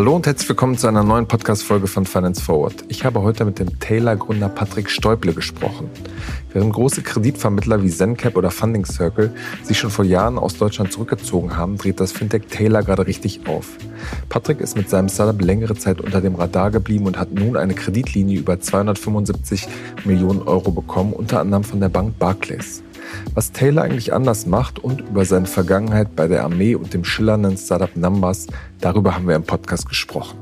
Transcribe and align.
Hallo 0.00 0.16
und 0.16 0.26
herzlich 0.26 0.48
willkommen 0.48 0.78
zu 0.78 0.86
einer 0.86 1.04
neuen 1.04 1.28
Podcast-Folge 1.28 1.86
von 1.86 2.06
Finance 2.06 2.40
Forward. 2.40 2.86
Ich 2.88 3.04
habe 3.04 3.20
heute 3.20 3.44
mit 3.44 3.58
dem 3.58 3.78
Taylor-Gründer 3.80 4.48
Patrick 4.48 4.88
Stäuble 4.88 5.34
gesprochen. 5.34 5.90
Während 6.54 6.72
große 6.72 7.02
Kreditvermittler 7.02 7.82
wie 7.82 7.90
ZenCap 7.90 8.34
oder 8.34 8.50
Funding 8.50 8.86
Circle 8.86 9.30
sich 9.62 9.78
schon 9.78 9.90
vor 9.90 10.06
Jahren 10.06 10.38
aus 10.38 10.56
Deutschland 10.56 10.90
zurückgezogen 10.90 11.54
haben, 11.54 11.76
dreht 11.76 12.00
das 12.00 12.12
Fintech 12.12 12.46
Taylor 12.48 12.82
gerade 12.82 13.06
richtig 13.06 13.46
auf. 13.46 13.76
Patrick 14.30 14.60
ist 14.62 14.74
mit 14.74 14.88
seinem 14.88 15.10
Startup 15.10 15.38
längere 15.38 15.76
Zeit 15.76 16.00
unter 16.00 16.22
dem 16.22 16.34
Radar 16.34 16.70
geblieben 16.70 17.04
und 17.04 17.18
hat 17.18 17.32
nun 17.32 17.58
eine 17.58 17.74
Kreditlinie 17.74 18.38
über 18.38 18.58
275 18.58 19.68
Millionen 20.06 20.40
Euro 20.40 20.70
bekommen, 20.70 21.12
unter 21.12 21.40
anderem 21.40 21.62
von 21.62 21.78
der 21.78 21.90
Bank 21.90 22.18
Barclays 22.18 22.82
was 23.34 23.52
Taylor 23.52 23.82
eigentlich 23.82 24.12
anders 24.12 24.46
macht 24.46 24.78
und 24.78 25.00
über 25.00 25.24
seine 25.24 25.46
Vergangenheit 25.46 26.16
bei 26.16 26.28
der 26.28 26.44
Armee 26.44 26.74
und 26.74 26.94
dem 26.94 27.04
schillernden 27.04 27.56
Startup 27.56 27.94
Numbers, 27.96 28.46
darüber 28.80 29.14
haben 29.14 29.28
wir 29.28 29.36
im 29.36 29.44
Podcast 29.44 29.88
gesprochen. 29.88 30.38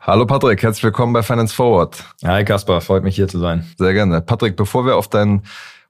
Hallo 0.00 0.26
Patrick, 0.26 0.62
herzlich 0.62 0.82
willkommen 0.82 1.12
bei 1.12 1.22
Finance 1.22 1.54
Forward. 1.54 2.04
Hi 2.24 2.44
Kaspar, 2.44 2.80
freut 2.80 3.04
mich 3.04 3.14
hier 3.14 3.28
zu 3.28 3.38
sein. 3.38 3.64
Sehr 3.78 3.92
gerne. 3.92 4.20
Patrick, 4.20 4.56
bevor 4.56 4.84
wir 4.84 4.96
auf 4.96 5.08
dein 5.08 5.42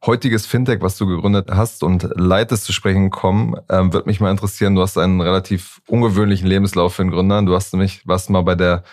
heutiges 0.04 0.46
Fintech, 0.46 0.82
was 0.82 0.98
du 0.98 1.06
gegründet 1.06 1.48
hast 1.50 1.82
und 1.82 2.08
leitest, 2.14 2.64
zu 2.64 2.72
sprechen 2.72 3.10
kommen, 3.10 3.56
ähm, 3.70 3.92
wird 3.92 4.06
mich 4.06 4.20
mal 4.20 4.30
interessieren. 4.30 4.74
Du 4.74 4.82
hast 4.82 4.98
einen 4.98 5.20
relativ 5.20 5.80
ungewöhnlichen 5.86 6.46
Lebenslauf 6.46 6.94
für 6.94 7.02
einen 7.02 7.10
Gründer. 7.10 7.42
Du 7.42 7.54
hast 7.54 7.72
nämlich, 7.72 8.06
warst 8.06 8.28
mal 8.28 8.42
bei 8.42 8.54
der 8.54 8.84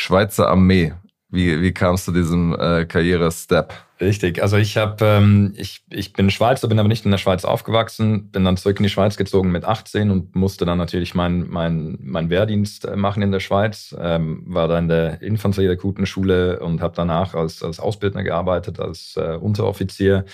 Schweizer 0.00 0.48
Armee. 0.48 0.92
Wie, 1.28 1.60
wie 1.60 1.72
kamst 1.72 2.06
du 2.06 2.12
diesem 2.12 2.54
äh, 2.54 2.84
Karriere-Step? 2.84 3.74
Richtig, 4.00 4.40
also 4.40 4.56
ich 4.56 4.76
habe, 4.76 5.04
ähm, 5.04 5.54
ich, 5.56 5.82
ich 5.90 6.12
bin 6.12 6.30
Schweizer, 6.30 6.68
bin 6.68 6.78
aber 6.78 6.88
nicht 6.88 7.04
in 7.04 7.10
der 7.10 7.18
Schweiz 7.18 7.44
aufgewachsen, 7.44 8.30
bin 8.30 8.44
dann 8.44 8.56
zurück 8.56 8.78
in 8.78 8.84
die 8.84 8.90
Schweiz 8.90 9.16
gezogen 9.16 9.50
mit 9.50 9.64
18 9.64 10.12
und 10.12 10.36
musste 10.36 10.64
dann 10.64 10.78
natürlich 10.78 11.16
meinen 11.16 11.50
mein, 11.50 11.98
mein 12.00 12.30
Wehrdienst 12.30 12.84
äh, 12.84 12.94
machen 12.94 13.24
in 13.24 13.32
der 13.32 13.40
Schweiz, 13.40 13.92
ähm, 13.98 14.44
war 14.46 14.68
da 14.68 14.78
in 14.78 14.86
der 14.86 15.20
Infanterie-Rekrutenschule 15.20 16.60
und 16.60 16.80
habe 16.80 16.94
danach 16.94 17.34
als, 17.34 17.64
als 17.64 17.80
Ausbildner 17.80 18.22
gearbeitet, 18.22 18.78
als 18.78 19.16
äh, 19.16 19.34
Unteroffizier. 19.34 20.26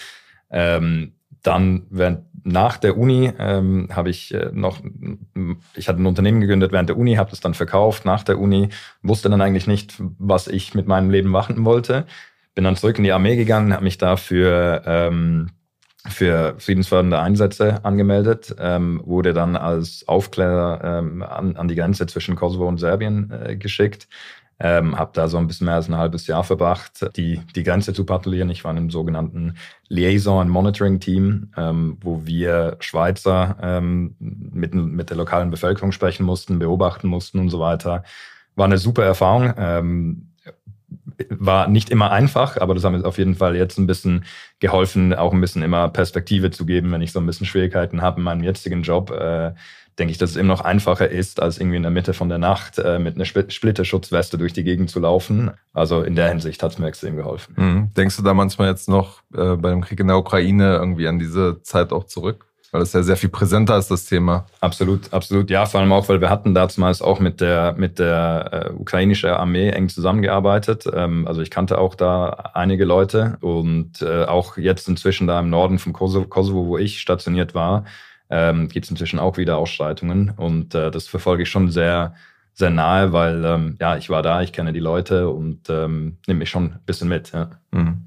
Ähm, 0.50 1.14
dann 1.42 1.86
während, 1.88 2.26
nach 2.44 2.76
der 2.76 2.96
Uni 2.98 3.32
ähm, 3.38 3.88
habe 3.90 4.10
ich 4.10 4.32
äh, 4.32 4.50
noch, 4.52 4.80
ich 5.74 5.88
hatte 5.88 6.00
ein 6.00 6.06
Unternehmen 6.06 6.40
gegründet 6.40 6.72
während 6.72 6.90
der 6.90 6.98
Uni, 6.98 7.14
habe 7.14 7.30
das 7.30 7.40
dann 7.40 7.54
verkauft 7.54 8.04
nach 8.04 8.22
der 8.22 8.38
Uni, 8.38 8.68
wusste 9.02 9.30
dann 9.30 9.40
eigentlich 9.40 9.66
nicht, 9.66 9.94
was 10.18 10.46
ich 10.46 10.74
mit 10.74 10.86
meinem 10.86 11.10
Leben 11.10 11.30
machen 11.30 11.64
wollte. 11.64 12.06
Bin 12.54 12.64
dann 12.64 12.76
zurück 12.76 12.98
in 12.98 13.04
die 13.04 13.12
Armee 13.12 13.36
gegangen, 13.36 13.72
habe 13.72 13.82
mich 13.82 13.98
dafür 13.98 14.82
ähm, 14.86 15.48
für 16.06 16.54
friedensfördernde 16.58 17.18
Einsätze 17.18 17.82
angemeldet, 17.84 18.54
ähm, 18.58 19.00
wurde 19.04 19.32
dann 19.32 19.56
als 19.56 20.06
Aufklärer 20.06 20.98
ähm, 20.98 21.22
an, 21.22 21.56
an 21.56 21.66
die 21.66 21.74
Grenze 21.74 22.06
zwischen 22.06 22.36
Kosovo 22.36 22.68
und 22.68 22.78
Serbien 22.78 23.30
äh, 23.30 23.56
geschickt 23.56 24.06
ähm, 24.64 24.98
habe 24.98 25.10
da 25.12 25.28
so 25.28 25.36
ein 25.36 25.46
bisschen 25.46 25.66
mehr 25.66 25.74
als 25.74 25.90
ein 25.90 25.98
halbes 25.98 26.26
Jahr 26.26 26.42
verbracht, 26.42 27.06
die, 27.16 27.38
die 27.54 27.62
Grenze 27.62 27.92
zu 27.92 28.06
patrouillieren. 28.06 28.48
Ich 28.48 28.64
war 28.64 28.70
in 28.70 28.78
einem 28.78 28.90
sogenannten 28.90 29.58
Liaison- 29.88 30.40
und 30.40 30.48
Monitoring-Team, 30.48 31.50
ähm, 31.54 31.98
wo 32.00 32.22
wir 32.24 32.78
Schweizer 32.80 33.58
ähm, 33.60 34.16
mit, 34.18 34.74
mit 34.74 35.10
der 35.10 35.18
lokalen 35.18 35.50
Bevölkerung 35.50 35.92
sprechen 35.92 36.24
mussten, 36.24 36.58
beobachten 36.58 37.08
mussten 37.08 37.40
und 37.40 37.50
so 37.50 37.60
weiter. 37.60 38.04
War 38.56 38.64
eine 38.64 38.78
super 38.78 39.04
Erfahrung. 39.04 39.52
Ähm, 39.58 40.28
war 41.28 41.68
nicht 41.68 41.90
immer 41.90 42.10
einfach, 42.10 42.56
aber 42.56 42.72
das 42.74 42.84
hat 42.84 42.92
mir 42.92 43.04
auf 43.04 43.18
jeden 43.18 43.34
Fall 43.34 43.56
jetzt 43.56 43.76
ein 43.76 43.86
bisschen 43.86 44.24
geholfen, 44.60 45.12
auch 45.12 45.34
ein 45.34 45.42
bisschen 45.42 45.62
immer 45.62 45.90
Perspektive 45.90 46.50
zu 46.50 46.64
geben, 46.64 46.90
wenn 46.90 47.02
ich 47.02 47.12
so 47.12 47.20
ein 47.20 47.26
bisschen 47.26 47.46
Schwierigkeiten 47.46 48.00
habe 48.00 48.18
in 48.18 48.24
meinem 48.24 48.42
jetzigen 48.42 48.82
Job. 48.82 49.10
Äh, 49.10 49.52
denke 49.98 50.12
ich, 50.12 50.18
dass 50.18 50.30
es 50.30 50.36
immer 50.36 50.54
noch 50.54 50.60
einfacher 50.60 51.08
ist, 51.08 51.40
als 51.40 51.58
irgendwie 51.58 51.76
in 51.76 51.82
der 51.82 51.92
Mitte 51.92 52.14
von 52.14 52.28
der 52.28 52.38
Nacht 52.38 52.78
äh, 52.78 52.98
mit 52.98 53.14
einer 53.14 53.24
Splitterschutzweste 53.24 54.38
durch 54.38 54.52
die 54.52 54.64
Gegend 54.64 54.90
zu 54.90 55.00
laufen. 55.00 55.52
Also 55.72 56.02
in 56.02 56.16
der 56.16 56.28
Hinsicht 56.28 56.62
hat 56.62 56.72
es 56.72 56.78
mir 56.78 56.88
extrem 56.88 57.16
geholfen. 57.16 57.54
Mhm. 57.56 57.90
Denkst 57.96 58.16
du 58.16 58.22
da 58.22 58.34
manchmal 58.34 58.68
jetzt 58.68 58.88
noch 58.88 59.22
äh, 59.34 59.56
bei 59.56 59.70
dem 59.70 59.82
Krieg 59.82 60.00
in 60.00 60.08
der 60.08 60.18
Ukraine 60.18 60.74
irgendwie 60.74 61.08
an 61.08 61.18
diese 61.18 61.62
Zeit 61.62 61.92
auch 61.92 62.04
zurück? 62.04 62.46
Weil 62.74 62.80
das 62.80 62.92
ja 62.92 63.04
sehr 63.04 63.16
viel 63.16 63.28
präsenter 63.28 63.78
ist, 63.78 63.88
das 63.92 64.06
Thema. 64.06 64.46
Absolut, 64.60 65.12
absolut. 65.12 65.48
Ja, 65.48 65.64
vor 65.64 65.78
allem 65.78 65.92
auch, 65.92 66.08
weil 66.08 66.20
wir 66.20 66.28
hatten 66.28 66.54
damals 66.54 67.02
auch 67.02 67.20
mit 67.20 67.40
der, 67.40 67.76
mit 67.78 68.00
der 68.00 68.72
äh, 68.72 68.72
ukrainischen 68.72 69.30
Armee 69.30 69.70
eng 69.70 69.88
zusammengearbeitet. 69.88 70.84
Ähm, 70.92 71.24
also 71.28 71.40
ich 71.40 71.52
kannte 71.52 71.78
auch 71.78 71.94
da 71.94 72.50
einige 72.52 72.84
Leute 72.84 73.38
und 73.42 74.02
äh, 74.02 74.24
auch 74.24 74.56
jetzt 74.56 74.88
inzwischen 74.88 75.28
da 75.28 75.38
im 75.38 75.50
Norden 75.50 75.78
vom 75.78 75.92
Kosovo, 75.92 76.26
Kosovo 76.26 76.66
wo 76.66 76.76
ich 76.76 77.00
stationiert 77.00 77.54
war, 77.54 77.84
ähm, 78.30 78.68
gibt 78.68 78.86
es 78.86 78.90
inzwischen 78.90 79.18
auch 79.18 79.36
wieder 79.36 79.58
Ausschreitungen. 79.58 80.30
Und 80.30 80.74
äh, 80.74 80.90
das 80.90 81.06
verfolge 81.06 81.42
ich 81.42 81.50
schon 81.50 81.70
sehr, 81.70 82.14
sehr 82.52 82.70
nahe, 82.70 83.12
weil 83.12 83.44
ähm, 83.44 83.76
ja, 83.80 83.96
ich 83.96 84.10
war 84.10 84.22
da, 84.22 84.42
ich 84.42 84.52
kenne 84.52 84.72
die 84.72 84.80
Leute 84.80 85.28
und 85.28 85.68
ähm, 85.68 86.18
nehme 86.26 86.38
mich 86.38 86.50
schon 86.50 86.74
ein 86.74 86.80
bisschen 86.86 87.08
mit. 87.08 87.32
Ja. 87.32 87.50
Mhm. 87.72 88.04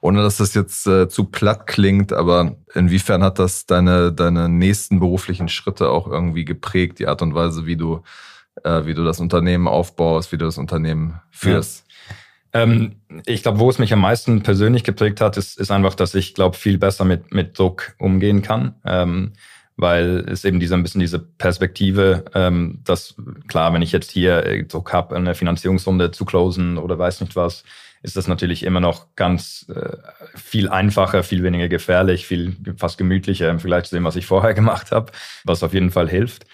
Ohne 0.00 0.22
dass 0.22 0.36
das 0.36 0.54
jetzt 0.54 0.86
äh, 0.86 1.08
zu 1.08 1.24
platt 1.24 1.66
klingt, 1.66 2.12
aber 2.12 2.56
inwiefern 2.74 3.24
hat 3.24 3.38
das 3.38 3.66
deine, 3.66 4.12
deine 4.12 4.48
nächsten 4.48 5.00
beruflichen 5.00 5.48
Schritte 5.48 5.90
auch 5.90 6.06
irgendwie 6.06 6.44
geprägt, 6.44 7.00
die 7.00 7.08
Art 7.08 7.20
und 7.20 7.34
Weise, 7.34 7.66
wie 7.66 7.76
du, 7.76 8.02
äh, 8.62 8.86
wie 8.86 8.94
du 8.94 9.04
das 9.04 9.18
Unternehmen 9.18 9.66
aufbaust, 9.66 10.30
wie 10.30 10.38
du 10.38 10.44
das 10.44 10.58
Unternehmen 10.58 11.20
führst? 11.30 11.84
Ja. 11.87 11.87
Ähm, 12.62 12.96
ich 13.26 13.42
glaube, 13.42 13.58
wo 13.58 13.70
es 13.70 13.78
mich 13.78 13.92
am 13.92 14.00
meisten 14.00 14.42
persönlich 14.42 14.84
geprägt 14.84 15.20
hat, 15.20 15.36
ist, 15.36 15.58
ist 15.58 15.70
einfach, 15.70 15.94
dass 15.94 16.14
ich 16.14 16.34
glaube, 16.34 16.56
viel 16.56 16.78
besser 16.78 17.04
mit, 17.04 17.32
mit 17.32 17.58
Druck 17.58 17.94
umgehen 17.98 18.42
kann. 18.42 18.74
Ähm, 18.84 19.32
weil 19.78 20.24
es 20.28 20.44
eben 20.44 20.58
diese 20.58 20.74
ein 20.74 20.82
bisschen 20.82 21.00
diese 21.00 21.20
Perspektive, 21.20 22.24
ähm, 22.34 22.80
dass 22.84 23.14
klar, 23.46 23.72
wenn 23.72 23.80
ich 23.80 23.92
jetzt 23.92 24.10
hier 24.10 24.44
äh, 24.44 24.64
Druck 24.64 24.92
habe, 24.92 25.14
eine 25.14 25.36
Finanzierungsrunde 25.36 26.10
zu 26.10 26.24
closen 26.24 26.78
oder 26.78 26.98
weiß 26.98 27.20
nicht 27.20 27.36
was, 27.36 27.62
ist 28.02 28.16
das 28.16 28.26
natürlich 28.26 28.64
immer 28.64 28.80
noch 28.80 29.14
ganz 29.14 29.66
äh, 29.74 29.96
viel 30.34 30.68
einfacher, 30.68 31.22
viel 31.22 31.44
weniger 31.44 31.68
gefährlich, 31.68 32.26
viel 32.26 32.56
fast 32.76 32.98
gemütlicher 32.98 33.50
im 33.50 33.60
Vergleich 33.60 33.84
zu 33.84 33.94
dem, 33.94 34.04
was 34.04 34.16
ich 34.16 34.26
vorher 34.26 34.54
gemacht 34.60 34.90
habe, 34.90 35.12
was 35.44 35.62
auf 35.62 35.74
jeden 35.74 35.90
Fall 35.90 36.08
hilft. 36.08 36.44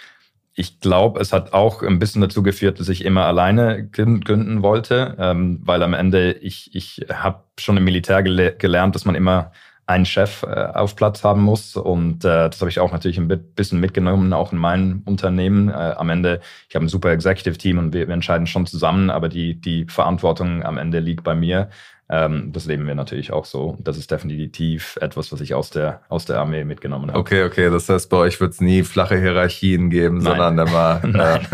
Ich 0.56 0.78
glaube, 0.81 1.20
es 1.20 1.32
hat 1.32 1.53
auch 1.53 1.82
ein 1.82 1.98
bisschen 1.98 2.22
dazu 2.22 2.42
geführt, 2.42 2.78
dass 2.78 2.88
ich 2.88 3.04
immer 3.04 3.26
alleine 3.26 3.88
gründen 3.88 4.62
wollte, 4.62 5.16
ähm, 5.19 5.60
weil 5.65 5.82
am 5.82 5.94
Ende 5.94 6.32
ich, 6.32 6.75
ich 6.75 7.04
habe 7.12 7.42
schon 7.59 7.76
im 7.76 7.84
Militär 7.84 8.22
gele 8.22 8.54
gelernt, 8.54 8.94
dass 8.94 9.04
man 9.04 9.16
immer 9.16 9.50
einen 9.87 10.06
Chef 10.06 10.43
äh, 10.44 10.47
auf 10.47 10.97
Platz 10.97 11.25
haben 11.25 11.43
muss. 11.43 11.76
Und 11.76 12.25
äh, 12.25 12.48
das 12.48 12.60
habe 12.60 12.70
ich 12.70 12.81
auch 12.81 12.93
natürlich 12.93 13.19
ein 13.19 13.28
bisschen 13.28 13.81
mitgenommen, 13.81 14.32
auch 14.32 14.53
in 14.53 14.59
meinem 14.59 15.03
Unternehmen. 15.04 15.69
Äh, 15.69 15.72
am 15.72 16.09
Ende, 16.09 16.41
ich 16.69 16.75
habe 16.75 16.87
ein 16.87 16.88
super 16.88 17.10
Executive-Team 17.10 17.78
und 17.78 17.93
wir, 17.93 18.06
wir 18.06 18.14
entscheiden 18.14 18.47
schon 18.47 18.66
zusammen, 18.66 19.10
aber 19.10 19.28
die, 19.28 19.60
die 19.60 19.87
Verantwortung 19.87 20.62
am 20.62 20.78
Ende 20.78 21.00
liegt 21.00 21.25
bei 21.25 21.34
mir. 21.34 21.69
Ähm, 22.10 22.53
das 22.53 22.66
leben 22.66 22.87
wir 22.87 22.94
natürlich 22.94 23.32
auch 23.32 23.47
so. 23.47 23.78
Das 23.81 23.97
ist 23.97 24.10
definitiv 24.10 24.98
etwas, 25.00 25.32
was 25.32 25.41
ich 25.41 25.54
aus 25.54 25.70
der, 25.70 26.03
aus 26.10 26.26
der 26.26 26.38
Armee 26.38 26.65
mitgenommen 26.65 27.09
habe. 27.09 27.19
Okay, 27.19 27.44
okay. 27.44 27.70
Das 27.70 27.88
heißt, 27.88 28.10
bei 28.10 28.19
euch 28.19 28.38
wird 28.41 28.53
es 28.53 28.60
nie 28.60 28.82
flache 28.82 29.19
Hierarchien 29.19 29.88
geben, 29.88 30.19
Nein. 30.19 30.37
sondern 30.37 30.69
immer. 30.69 31.00
Nein. 31.06 31.47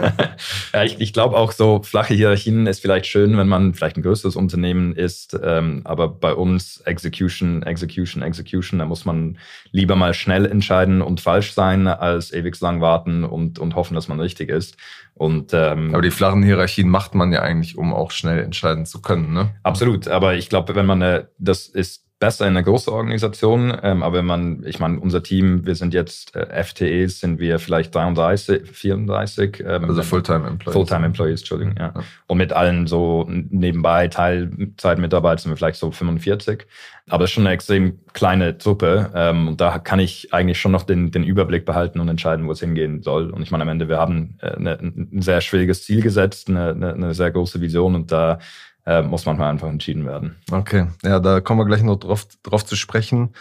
ja, 0.73 0.83
ich, 0.83 1.01
ich 1.01 1.13
glaube 1.13 1.37
auch 1.37 1.53
so, 1.53 1.83
flache 1.85 2.15
Hierarchien 2.15 2.67
ist 2.67 2.81
vielleicht 2.81 3.07
schön, 3.07 3.39
wenn 3.39 3.47
man 3.47 3.75
vielleicht 3.75 3.97
ein 3.97 4.03
größeres 4.03 4.35
Unternehmen 4.35 4.93
ist. 4.93 5.39
Ähm, 5.41 5.83
aber 5.85 6.09
bei 6.09 6.35
uns 6.35 6.81
Execution, 6.81 7.63
Execution, 7.63 8.23
Execution, 8.23 8.81
da 8.81 8.87
muss 8.87 9.05
man 9.05 9.39
lieber 9.71 9.95
mal 9.95 10.15
schnell 10.15 10.47
entscheiden 10.47 11.01
und 11.01 11.21
falsch 11.21 11.53
sein, 11.53 11.87
als 11.87 12.33
ewig 12.33 12.59
lang 12.61 12.81
warten 12.81 13.23
und, 13.23 13.61
und 13.61 13.77
hoffen, 13.77 13.95
dass 13.95 14.09
man 14.09 14.19
richtig 14.19 14.49
ist. 14.49 14.77
Und, 15.21 15.53
ähm, 15.53 15.93
aber 15.93 16.01
die 16.01 16.11
flachen 16.11 16.43
Hierarchien 16.43 16.89
macht 16.89 17.15
man 17.15 17.31
ja 17.31 17.43
eigentlich, 17.43 17.77
um 17.77 17.93
auch 17.93 18.11
schnell 18.11 18.43
entscheiden 18.43 18.87
zu 18.87 19.03
können, 19.03 19.35
ne? 19.35 19.51
Absolut. 19.63 20.09
Aber 20.09 20.33
ich 20.33 20.49
glaube, 20.49 20.75
wenn 20.75 20.87
man 20.87 21.03
eine, 21.03 21.29
das 21.37 21.67
ist 21.67 22.07
besser 22.21 22.47
in 22.47 22.51
einer 22.51 22.63
großen 22.63 22.93
Organisation, 22.93 23.77
ähm, 23.83 24.03
aber 24.03 24.19
wenn 24.19 24.27
man, 24.27 24.63
ich 24.67 24.79
meine, 24.79 25.01
unser 25.01 25.23
Team, 25.23 25.65
wir 25.65 25.75
sind 25.75 25.95
jetzt 25.95 26.37
äh, 26.37 26.63
FTEs, 26.63 27.19
sind 27.19 27.41
wir 27.41 27.59
vielleicht 27.59 27.95
33, 27.95 28.71
34. 28.71 29.65
Ähm, 29.67 29.85
also 29.87 30.03
Fulltime 30.03 30.47
Employees. 30.47 30.75
Fulltime 30.75 31.07
Employees, 31.07 31.41
Entschuldigung, 31.41 31.75
ja. 31.79 31.93
ja. 31.97 32.03
Und 32.27 32.37
mit 32.37 32.53
allen 32.53 32.87
so 32.87 33.27
nebenbei 33.29 34.07
Teilzeitmitarbeitern 34.09 35.39
sind 35.39 35.53
wir 35.53 35.57
vielleicht 35.57 35.79
so 35.79 35.91
45. 35.91 36.67
Aber 37.09 37.25
es 37.25 37.31
ist 37.31 37.35
schon 37.35 37.47
eine 37.47 37.55
extrem 37.55 37.99
kleine 38.13 38.59
Truppe 38.59 39.11
ähm, 39.15 39.49
und 39.49 39.61
da 39.61 39.79
kann 39.79 39.99
ich 39.99 40.33
eigentlich 40.35 40.61
schon 40.61 40.73
noch 40.73 40.83
den, 40.83 41.11
den 41.11 41.25
Überblick 41.25 41.65
behalten 41.65 42.01
und 42.01 42.09
entscheiden, 42.09 42.47
wo 42.47 42.53
es 42.53 42.61
hingehen 42.61 43.03
soll. 43.03 43.31
Und 43.31 43.43
ich 43.43 43.51
meine, 43.51 43.63
am 43.63 43.69
Ende, 43.71 43.89
wir 43.89 43.97
haben 43.97 44.37
äh, 44.43 44.51
eine, 44.51 44.79
ein 44.79 45.23
sehr 45.23 45.41
schwieriges 45.41 45.85
Ziel 45.85 46.03
gesetzt, 46.03 46.51
eine, 46.51 46.71
eine, 46.71 46.93
eine 46.93 47.15
sehr 47.15 47.31
große 47.31 47.63
Vision 47.63 47.95
und 47.95 48.13
da 48.13 48.39
äh, 48.87 49.03
muss 49.03 49.27
manchmal 49.27 49.51
einfach 49.51 49.69
entschieden 49.69 50.07
werden. 50.07 50.37
Okay, 50.51 50.87
ja, 51.03 51.21
da 51.21 51.41
kommen 51.41 51.61
wir 51.61 51.67
gleich 51.67 51.83
noch 51.83 51.97
drauf, 51.97 52.27
drauf 52.43 52.65
zu 52.65 52.77
sprechen. 52.77 53.35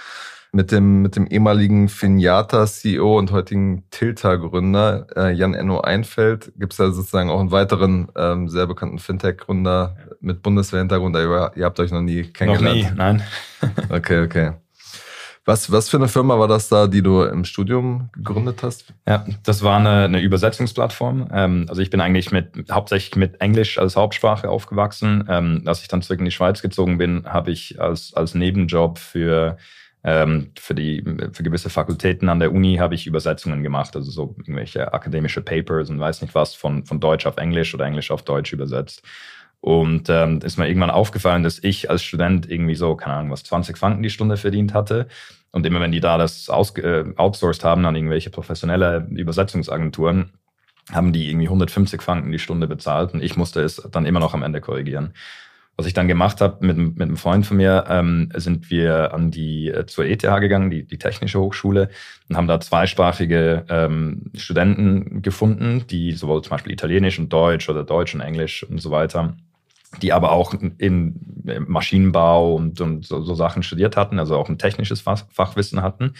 Mit 0.51 0.71
dem, 0.71 1.03
mit 1.03 1.15
dem 1.15 1.27
ehemaligen 1.27 1.89
Finjata-CEO 1.89 3.19
und 3.19 3.31
heutigen 3.31 3.87
Tilta-Gründer 3.91 5.05
äh, 5.15 5.31
Jan 5.31 5.53
Enno 5.53 5.81
Einfeld 5.81 6.51
gibt 6.57 6.73
es 6.73 6.79
ja 6.79 6.89
sozusagen 6.89 7.29
auch 7.29 7.39
einen 7.39 7.51
weiteren 7.51 8.07
ähm, 8.15 8.49
sehr 8.49 8.65
bekannten 8.65 8.97
Fintech-Gründer 8.97 9.95
mit 10.21 10.41
Bundeswehr-Hintergrund. 10.41 11.15
Ihr, 11.15 11.51
ihr 11.55 11.65
habt 11.65 11.79
euch 11.79 11.91
noch 11.91 12.01
nie 12.01 12.23
kennengelernt. 12.23 12.81
Noch 12.81 12.91
nie, 12.91 12.97
nein. 12.97 13.23
okay, 13.89 14.23
okay. 14.23 14.53
Was, 15.49 15.71
was 15.71 15.89
für 15.89 15.97
eine 15.97 16.07
Firma 16.07 16.37
war 16.37 16.47
das 16.47 16.69
da, 16.69 16.85
die 16.85 17.01
du 17.01 17.23
im 17.23 17.43
Studium 17.43 18.11
gegründet 18.13 18.61
hast? 18.61 18.93
Ja, 19.07 19.25
das 19.43 19.63
war 19.63 19.79
eine, 19.79 20.03
eine 20.03 20.21
Übersetzungsplattform. 20.21 21.27
Ähm, 21.33 21.65
also 21.67 21.81
ich 21.81 21.89
bin 21.89 22.01
eigentlich 22.01 22.31
mit 22.31 22.69
hauptsächlich 22.69 23.15
mit 23.15 23.41
Englisch 23.41 23.79
als 23.79 23.95
Hauptsprache 23.95 24.47
aufgewachsen. 24.47 25.25
Ähm, 25.27 25.63
als 25.65 25.81
ich 25.81 25.87
dann 25.87 26.03
zurück 26.03 26.19
in 26.19 26.25
die 26.25 26.31
Schweiz 26.31 26.61
gezogen 26.61 26.99
bin, 26.99 27.25
habe 27.25 27.49
ich 27.49 27.81
als, 27.81 28.13
als 28.13 28.35
Nebenjob 28.35 28.99
für 28.99 29.57
ähm, 30.03 30.51
für 30.55 30.75
die 30.75 31.03
für 31.33 31.41
gewisse 31.41 31.71
Fakultäten 31.71 32.29
an 32.29 32.39
der 32.39 32.53
Uni 32.53 32.75
habe 32.75 32.93
ich 32.93 33.07
Übersetzungen 33.07 33.63
gemacht, 33.63 33.95
also 33.95 34.11
so 34.11 34.35
irgendwelche 34.37 34.93
akademische 34.93 35.41
Papers 35.41 35.89
und 35.89 35.99
weiß 35.99 36.21
nicht 36.21 36.35
was 36.35 36.53
von 36.53 36.85
von 36.85 36.99
Deutsch 36.99 37.25
auf 37.25 37.37
Englisch 37.37 37.73
oder 37.73 37.85
Englisch 37.85 38.11
auf 38.11 38.21
Deutsch 38.21 38.53
übersetzt. 38.53 39.01
Und 39.61 40.09
ähm, 40.09 40.39
ist 40.43 40.57
mir 40.57 40.67
irgendwann 40.67 40.89
aufgefallen, 40.89 41.43
dass 41.43 41.61
ich 41.61 41.89
als 41.89 42.01
Student 42.03 42.49
irgendwie 42.49 42.75
so, 42.75 42.95
keine 42.95 43.15
Ahnung, 43.15 43.31
was 43.31 43.43
20 43.43 43.77
Franken 43.77 44.03
die 44.03 44.09
Stunde 44.09 44.37
verdient 44.37 44.73
hatte. 44.73 45.07
Und 45.51 45.65
immer 45.65 45.79
wenn 45.81 45.91
die 45.91 45.99
da 45.99 46.17
das 46.17 46.49
aus, 46.49 46.75
äh, 46.77 47.05
outsourced 47.15 47.63
haben 47.63 47.85
an 47.85 47.95
irgendwelche 47.95 48.29
professionelle 48.29 49.07
Übersetzungsagenturen, 49.09 50.31
haben 50.91 51.13
die 51.13 51.29
irgendwie 51.29 51.47
150 51.47 52.01
Franken 52.01 52.31
die 52.31 52.39
Stunde 52.39 52.67
bezahlt 52.67 53.13
und 53.13 53.21
ich 53.21 53.37
musste 53.37 53.61
es 53.61 53.77
dann 53.91 54.05
immer 54.05 54.19
noch 54.19 54.33
am 54.33 54.43
Ende 54.43 54.61
korrigieren. 54.61 55.13
Was 55.77 55.85
ich 55.85 55.93
dann 55.93 56.09
gemacht 56.09 56.41
habe 56.41 56.65
mit, 56.65 56.77
mit 56.77 57.01
einem 57.01 57.15
Freund 57.15 57.45
von 57.45 57.55
mir, 57.55 57.85
ähm, 57.87 58.29
sind 58.35 58.69
wir 58.69 59.13
an 59.13 59.31
die 59.31 59.69
äh, 59.69 59.85
zur 59.85 60.05
ETH 60.05 60.23
gegangen, 60.23 60.69
die, 60.69 60.85
die 60.85 60.97
Technische 60.97 61.39
Hochschule, 61.39 61.89
und 62.27 62.35
haben 62.35 62.47
da 62.47 62.59
zweisprachige 62.59 63.65
ähm, 63.69 64.31
Studenten 64.35 65.21
gefunden, 65.21 65.85
die 65.89 66.11
sowohl 66.11 66.41
zum 66.41 66.51
Beispiel 66.51 66.73
Italienisch 66.73 67.17
und 67.17 67.31
Deutsch 67.31 67.69
oder 67.69 67.83
Deutsch 67.85 68.13
und 68.13 68.19
Englisch 68.19 68.63
und 68.63 68.81
so 68.81 68.91
weiter 68.91 69.37
die 70.01 70.13
aber 70.13 70.31
auch 70.31 70.53
in 70.53 71.15
Maschinenbau 71.67 72.55
und, 72.55 72.81
und 72.81 73.05
so, 73.05 73.21
so, 73.21 73.33
Sachen 73.33 73.63
studiert 73.63 73.97
hatten, 73.97 74.19
also 74.19 74.37
auch 74.37 74.49
ein 74.49 74.57
technisches 74.57 75.01
Fach, 75.01 75.23
Fachwissen 75.31 75.81
hatten. 75.81 76.13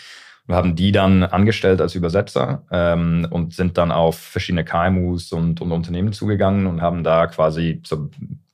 Wir 0.47 0.55
haben 0.55 0.75
die 0.75 0.91
dann 0.91 1.23
angestellt 1.23 1.79
als 1.79 1.93
Übersetzer 1.93 2.63
ähm, 2.71 3.27
und 3.29 3.53
sind 3.53 3.77
dann 3.77 3.91
auf 3.91 4.17
verschiedene 4.17 4.65
KMUs 4.65 5.31
und, 5.31 5.61
und 5.61 5.71
Unternehmen 5.71 6.11
zugegangen 6.11 6.65
und 6.65 6.81
haben 6.81 7.03
da 7.03 7.27
quasi 7.27 7.81
zur 7.83 8.09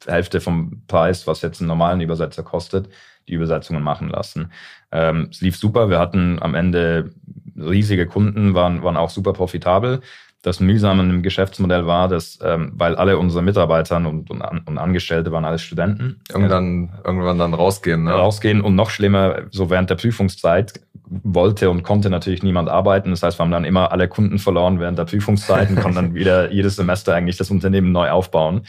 Hälfte 0.05 0.41
vom 0.41 0.81
Preis, 0.87 1.25
was 1.25 1.41
jetzt 1.41 1.61
einen 1.61 1.69
normalen 1.69 2.01
Übersetzer 2.01 2.43
kostet, 2.43 2.89
die 3.29 3.33
Übersetzungen 3.33 3.81
machen 3.81 4.09
lassen. 4.09 4.51
Ähm, 4.91 5.29
es 5.31 5.39
lief 5.39 5.55
super. 5.55 5.89
Wir 5.89 5.99
hatten 5.99 6.41
am 6.41 6.53
Ende 6.53 7.13
riesige 7.55 8.07
Kunden, 8.07 8.53
waren, 8.53 8.83
waren 8.83 8.97
auch 8.97 9.09
super 9.09 9.31
profitabel 9.31 10.01
das 10.45 10.59
Mühsame 10.59 11.01
im 11.01 11.23
Geschäftsmodell 11.23 11.87
war, 11.87 12.07
dass, 12.07 12.37
ähm, 12.43 12.71
weil 12.75 12.95
alle 12.95 13.17
unsere 13.17 13.41
Mitarbeiter 13.41 13.97
und, 13.97 14.29
und, 14.29 14.41
und, 14.41 14.77
Angestellte 14.77 15.31
waren 15.31 15.43
alles 15.43 15.63
Studenten. 15.63 16.21
Irgendwann, 16.29 16.89
also, 16.91 17.03
irgendwann 17.05 17.39
dann 17.39 17.53
rausgehen, 17.53 18.03
ne? 18.03 18.11
Rausgehen 18.11 18.61
und 18.61 18.75
noch 18.75 18.91
schlimmer, 18.91 19.43
so 19.49 19.69
während 19.71 19.89
der 19.89 19.95
Prüfungszeit 19.95 20.81
wollte 21.23 21.69
und 21.69 21.83
konnte 21.83 22.09
natürlich 22.09 22.43
niemand 22.43 22.69
arbeiten. 22.69 23.09
Das 23.09 23.23
heißt, 23.23 23.39
wir 23.39 23.43
haben 23.43 23.51
dann 23.51 23.65
immer 23.65 23.91
alle 23.91 24.07
Kunden 24.07 24.37
verloren 24.37 24.79
während 24.79 24.99
der 24.99 25.05
Prüfungszeit 25.05 25.69
und 25.69 25.77
konnten 25.77 25.95
dann 25.95 26.13
wieder 26.13 26.51
jedes 26.51 26.75
Semester 26.75 27.15
eigentlich 27.15 27.37
das 27.37 27.49
Unternehmen 27.49 27.91
neu 27.91 28.11
aufbauen. 28.11 28.61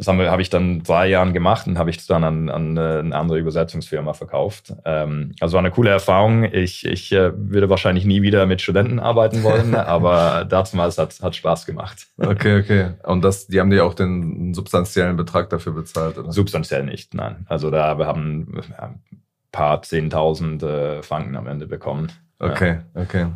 Das 0.00 0.08
habe 0.08 0.30
hab 0.30 0.40
ich 0.40 0.48
dann 0.48 0.82
drei 0.82 1.08
Jahren 1.08 1.34
gemacht 1.34 1.66
und 1.66 1.76
habe 1.76 1.90
ich 1.90 1.98
es 1.98 2.06
dann 2.06 2.24
an, 2.24 2.48
an 2.48 2.74
äh, 2.78 2.80
eine 2.80 3.14
andere 3.14 3.38
Übersetzungsfirma 3.38 4.14
verkauft. 4.14 4.72
Ähm, 4.86 5.34
also 5.40 5.52
war 5.52 5.58
eine 5.58 5.70
coole 5.70 5.90
Erfahrung. 5.90 6.44
Ich, 6.44 6.86
ich 6.86 7.12
äh, 7.12 7.32
würde 7.36 7.68
wahrscheinlich 7.68 8.06
nie 8.06 8.22
wieder 8.22 8.46
mit 8.46 8.62
Studenten 8.62 8.98
arbeiten 8.98 9.42
wollen, 9.42 9.74
aber 9.74 10.46
damals 10.48 10.96
hat 10.96 11.20
hat 11.20 11.36
Spaß 11.36 11.66
gemacht. 11.66 12.06
Okay, 12.16 12.60
okay. 12.60 12.92
Und 13.02 13.22
das, 13.22 13.48
die 13.48 13.60
haben 13.60 13.68
dir 13.68 13.84
auch 13.84 13.92
den 13.92 14.54
substanziellen 14.54 15.18
Betrag 15.18 15.50
dafür 15.50 15.74
bezahlt, 15.74 16.16
oder? 16.16 16.32
Substanziell 16.32 16.84
nicht, 16.84 17.12
nein. 17.12 17.44
Also 17.46 17.70
da 17.70 17.98
wir 17.98 18.06
haben 18.06 18.58
ja, 18.70 18.84
ein 18.84 19.22
paar 19.52 19.82
zehntausend 19.82 20.62
äh, 20.62 21.02
Franken 21.02 21.36
am 21.36 21.46
Ende 21.46 21.66
bekommen. 21.66 22.10
Okay, 22.38 22.78
ja. 22.94 23.02
okay. 23.02 23.26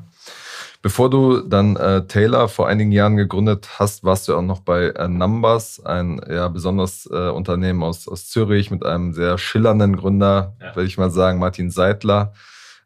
Bevor 0.84 1.08
du 1.08 1.40
dann 1.40 1.76
äh, 1.76 2.06
Taylor 2.06 2.46
vor 2.46 2.68
einigen 2.68 2.92
Jahren 2.92 3.16
gegründet 3.16 3.78
hast, 3.78 4.04
warst 4.04 4.28
du 4.28 4.36
auch 4.36 4.42
noch 4.42 4.60
bei 4.60 4.88
äh, 4.88 5.08
Numbers, 5.08 5.82
ein 5.82 6.20
ja 6.28 6.48
besonders 6.48 7.08
äh, 7.10 7.30
Unternehmen 7.30 7.82
aus, 7.82 8.06
aus 8.06 8.28
Zürich 8.28 8.70
mit 8.70 8.84
einem 8.84 9.14
sehr 9.14 9.38
schillernden 9.38 9.96
Gründer, 9.96 10.54
ja. 10.60 10.76
würde 10.76 10.86
ich 10.86 10.98
mal 10.98 11.10
sagen, 11.10 11.38
Martin 11.38 11.70
Seidler. 11.70 12.34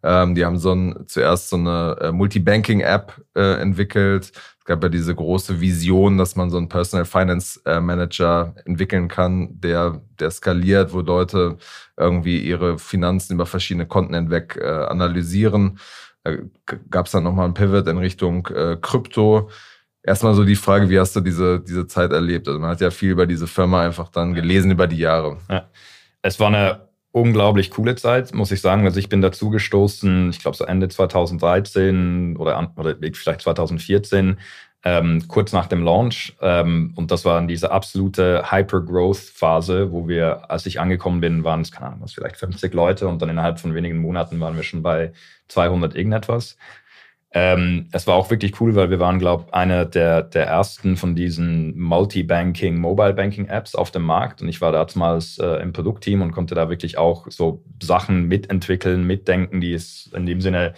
Ähm, 0.05 0.37
die 0.37 0.45
haben 0.45 0.59
so 0.59 0.71
ein, 0.71 1.09
zuerst 1.09 1.49
so 1.49 1.57
eine 1.57 1.97
äh, 2.01 2.13
Multibanking-App 2.13 3.21
äh, 3.35 3.61
entwickelt. 3.61 4.31
Es 4.61 4.65
gab 4.65 4.81
ja 4.85 4.91
diese 4.91 5.17
große 5.17 5.61
Vision, 5.61 6.19
dass 6.19 6.37
man 6.37 6.51
so 6.51 6.57
einen 6.57 6.69
Personal 6.69 7.05
Finance 7.05 7.61
äh, 7.65 7.81
Manager 7.81 8.55
entwickeln 8.65 9.09
kann, 9.09 9.61
der, 9.61 10.01
der 10.21 10.31
skaliert, 10.31 10.93
wo 10.93 11.01
Leute 11.01 11.57
irgendwie 11.97 12.39
ihre 12.39 12.79
Finanzen 12.79 13.35
über 13.35 13.47
verschiedene 13.47 13.87
Konten 13.87 14.15
hinweg 14.15 14.57
äh, 14.57 14.69
analysieren. 14.69 15.81
Da 16.25 16.37
gab 16.91 17.07
es 17.07 17.13
dann 17.13 17.25
nochmal 17.25 17.47
ein 17.47 17.55
Pivot 17.55 17.87
in 17.87 17.99
Richtung 17.99 18.47
äh, 18.49 18.77
Krypto. 18.81 19.51
Erstmal 20.03 20.35
so 20.35 20.45
die 20.45 20.57
Frage, 20.57 20.89
wie 20.89 20.99
hast 20.99 21.15
du 21.17 21.21
diese, 21.21 21.61
diese 21.61 21.87
Zeit 21.87 22.13
erlebt? 22.13 22.49
Also 22.49 22.61
man 22.61 22.71
hat 22.71 22.81
ja 22.81 22.91
viel 22.91 23.11
über 23.11 23.27
diese 23.27 23.47
Firma 23.47 23.85
einfach 23.85 24.09
dann 24.09 24.35
gelesen 24.35 24.71
über 24.71 24.87
die 24.87 24.99
Jahre. 24.99 25.39
Ja. 25.51 25.69
Es 26.23 26.41
war 26.41 26.49
eine 26.49 26.89
unglaublich 27.13 27.71
coole 27.71 27.97
Zeit, 27.97 28.35
muss 28.35 28.53
ich 28.53 28.61
sagen. 28.61 28.85
Also 28.85 28.99
ich 28.99 29.09
bin 29.09 29.23
dazu 29.23 29.51
gestoßen, 29.51 30.31
ich 30.31 30.41
glaube 30.41 30.57
so 30.57 30.65
Ende 30.65 30.89
2013 30.89 32.37
oder, 32.37 32.73
oder 32.77 32.97
vielleicht 33.13 33.41
2014, 33.43 34.39
ähm, 34.85 35.27
kurz 35.29 35.53
nach 35.53 35.67
dem 35.67 35.83
Launch. 35.83 36.37
Ähm, 36.41 36.93
und 36.97 37.11
das 37.11 37.25
war 37.25 37.39
in 37.39 37.49
diese 37.49 37.71
absolute 37.71 38.51
Hyper-Growth-Phase, 38.51 39.93
wo 39.93 40.09
wir, 40.09 40.51
als 40.51 40.67
ich 40.67 40.81
angekommen 40.81 41.21
bin, 41.21 41.45
waren 41.45 41.63
es, 41.63 41.73
keine 41.73 41.87
Ahnung, 41.89 42.01
was, 42.03 42.13
vielleicht 42.13 42.37
50 42.37 42.73
Leute 42.75 43.09
und 43.09 43.21
dann 43.21 43.29
innerhalb 43.29 43.59
von 43.59 43.75
wenigen 43.75 43.99
Monaten 43.99 44.41
waren 44.41 44.57
wir 44.57 44.63
schon 44.63 44.83
bei 44.83 45.13
200 45.49 45.95
irgendetwas. 45.95 46.57
Ähm, 47.31 47.89
es 47.93 48.07
war 48.07 48.15
auch 48.15 48.31
wirklich 48.31 48.59
cool, 48.61 48.75
weil 48.75 48.89
wir 48.89 49.01
waren, 49.01 49.19
glaube 49.19 49.45
ich, 49.47 49.55
einer 49.55 49.85
der, 49.85 50.23
der 50.23 50.47
ersten 50.47 50.97
von 50.97 51.15
diesen 51.15 51.79
Multi-Banking, 51.79 52.79
Mobile-Banking-Apps 52.79 53.75
auf 53.75 53.91
dem 53.91 54.03
Markt. 54.03 54.41
Und 54.41 54.49
ich 54.49 54.63
war 54.63 54.73
damals 54.73 55.39
äh, 55.39 55.61
im 55.61 55.75
Produktteam 55.75 56.23
und 56.23 56.33
konnte 56.33 56.55
da 56.55 56.71
wirklich 56.71 56.97
auch 56.97 57.27
so 57.29 57.63
Sachen 57.83 58.29
mitentwickeln, 58.29 59.07
mitdenken, 59.07 59.61
die 59.61 59.75
es 59.75 60.11
in 60.15 60.25
dem 60.25 60.41
Sinne 60.41 60.73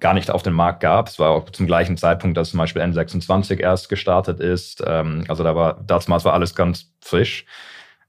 gar 0.00 0.14
nicht 0.14 0.30
auf 0.30 0.42
dem 0.42 0.54
Markt 0.54 0.80
gab. 0.80 1.08
Es 1.08 1.18
war 1.18 1.30
auch 1.30 1.50
zum 1.50 1.66
gleichen 1.66 1.96
Zeitpunkt, 1.96 2.36
dass 2.36 2.50
zum 2.50 2.58
Beispiel 2.58 2.82
N26 2.82 3.60
erst 3.60 3.88
gestartet 3.88 4.40
ist. 4.40 4.82
Ähm, 4.86 5.24
also 5.28 5.44
da 5.44 5.54
war, 5.54 5.80
damals 5.86 6.24
war 6.24 6.34
alles 6.34 6.54
ganz 6.54 6.92
frisch. 7.00 7.46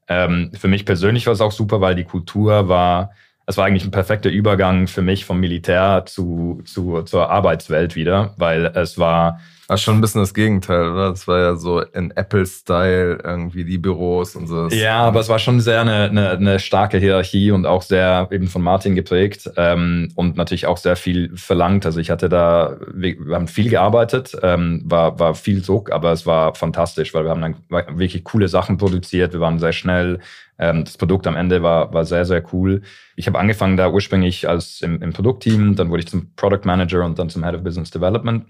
Ähm, 0.08 0.52
für 0.54 0.68
mich 0.68 0.86
persönlich 0.86 1.26
war 1.26 1.34
es 1.34 1.42
auch 1.42 1.52
super, 1.52 1.82
weil 1.82 1.96
die 1.96 2.04
Kultur 2.04 2.68
war 2.70 3.12
es 3.48 3.58
war 3.58 3.66
eigentlich 3.66 3.86
ein 3.86 3.92
perfekter 3.92 4.30
Übergang 4.30 4.88
für 4.88 5.02
mich 5.02 5.26
vom 5.26 5.40
Militär 5.40 6.04
zu, 6.08 6.62
zu, 6.66 7.04
zur 7.04 7.30
Arbeitswelt 7.30 7.96
wieder, 7.96 8.34
weil 8.38 8.66
es 8.66 8.98
war. 8.98 9.40
War 9.68 9.78
schon 9.78 9.96
ein 9.96 10.02
bisschen 10.02 10.22
das 10.22 10.34
Gegenteil, 10.36 10.92
oder? 10.92 11.10
Das 11.10 11.28
war 11.28 11.40
ja 11.40 11.56
so 11.56 11.82
in 11.82 12.12
Apple-Style 12.12 13.20
irgendwie 13.24 13.66
die 13.66 13.80
Büros 13.80 14.36
und 14.36 14.46
so. 14.46 14.68
Ja, 14.68 15.00
aber 15.00 15.22
es 15.22 15.30
war 15.30 15.40
schon 15.40 15.60
sehr 15.60 15.82
eine, 15.82 16.04
eine, 16.04 16.30
eine 16.32 16.60
starke 16.60 17.00
Hierarchie 17.00 17.50
und 17.50 17.66
auch 17.66 17.82
sehr 17.82 18.28
eben 18.30 18.48
von 18.48 18.62
Martin 18.62 18.94
geprägt 18.94 19.50
ähm, 19.58 20.12
und 20.16 20.38
natürlich 20.38 20.68
auch 20.68 20.78
sehr 20.78 20.96
viel 20.96 21.36
verlangt. 21.36 21.86
Also 21.88 22.00
ich 22.00 22.12
hatte 22.12 22.30
da, 22.30 22.78
wir, 22.94 23.16
haben 23.32 23.48
viel 23.48 23.70
gearbeitet, 23.70 24.38
ähm, 24.44 24.84
war, 24.86 25.20
war 25.20 25.34
viel 25.34 25.62
Druck, 25.62 25.92
aber 25.92 26.12
es 26.12 26.28
war 26.28 26.54
fantastisch, 26.54 27.16
weil 27.16 27.24
wir 27.24 27.32
haben 27.32 27.42
dann 27.42 27.56
wirklich 27.98 28.24
coole 28.24 28.48
Sachen 28.48 28.78
produziert, 28.78 29.34
wir 29.34 29.40
waren 29.40 29.58
sehr 29.58 29.74
schnell, 29.74 30.20
ähm, 30.60 30.86
das 30.86 30.98
Produkt 30.98 31.26
am 31.26 31.36
Ende 31.36 31.64
war, 31.64 31.92
war 31.92 32.06
sehr, 32.06 32.26
sehr 32.26 32.44
cool. 32.54 32.84
Ich 33.16 33.26
habe 33.26 33.40
angefangen 33.40 33.78
da 33.78 33.90
ursprünglich 33.90 34.48
als 34.48 34.82
im, 34.82 35.02
im 35.02 35.12
Produktteam, 35.12 35.76
dann 35.76 35.90
wurde 35.90 36.04
ich 36.04 36.08
zum 36.08 36.34
Product 36.36 36.66
Manager 36.66 37.04
und 37.04 37.18
dann 37.18 37.30
zum 37.30 37.44
Head 37.44 37.56
of 37.56 37.64
Business 37.64 37.90
Development. 37.90 38.46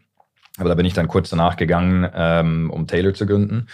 Aber 0.57 0.69
da 0.69 0.75
bin 0.75 0.85
ich 0.85 0.93
dann 0.93 1.07
kurz 1.07 1.29
danach 1.29 1.57
gegangen, 1.57 2.09
ähm, 2.13 2.69
um 2.69 2.87
Taylor 2.87 3.13
zu 3.13 3.25
gründen. 3.25 3.67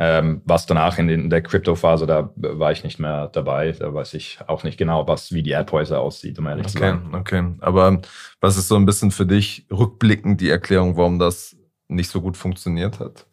Ähm, 0.00 0.42
was 0.44 0.66
danach 0.66 0.98
in, 0.98 1.08
den, 1.08 1.24
in 1.24 1.30
der 1.30 1.42
Crypto-Phase, 1.42 2.06
da 2.06 2.30
war 2.36 2.70
ich 2.70 2.84
nicht 2.84 3.00
mehr 3.00 3.28
dabei. 3.28 3.72
Da 3.72 3.92
weiß 3.92 4.14
ich 4.14 4.38
auch 4.46 4.62
nicht 4.62 4.78
genau, 4.78 5.08
was, 5.08 5.32
wie 5.32 5.42
die 5.42 5.56
heute 5.56 5.98
aussieht, 5.98 6.38
um 6.38 6.46
ehrlich 6.46 6.66
okay, 6.66 6.72
zu 6.72 6.78
sein. 6.78 7.14
Okay, 7.14 7.44
aber 7.58 8.00
was 8.40 8.56
ist 8.56 8.68
so 8.68 8.76
ein 8.76 8.86
bisschen 8.86 9.10
für 9.10 9.26
dich 9.26 9.66
rückblickend 9.72 10.40
die 10.40 10.50
Erklärung, 10.50 10.96
warum 10.96 11.18
das 11.18 11.56
nicht 11.88 12.10
so 12.10 12.20
gut 12.20 12.36
funktioniert 12.36 13.00
hat? 13.00 13.26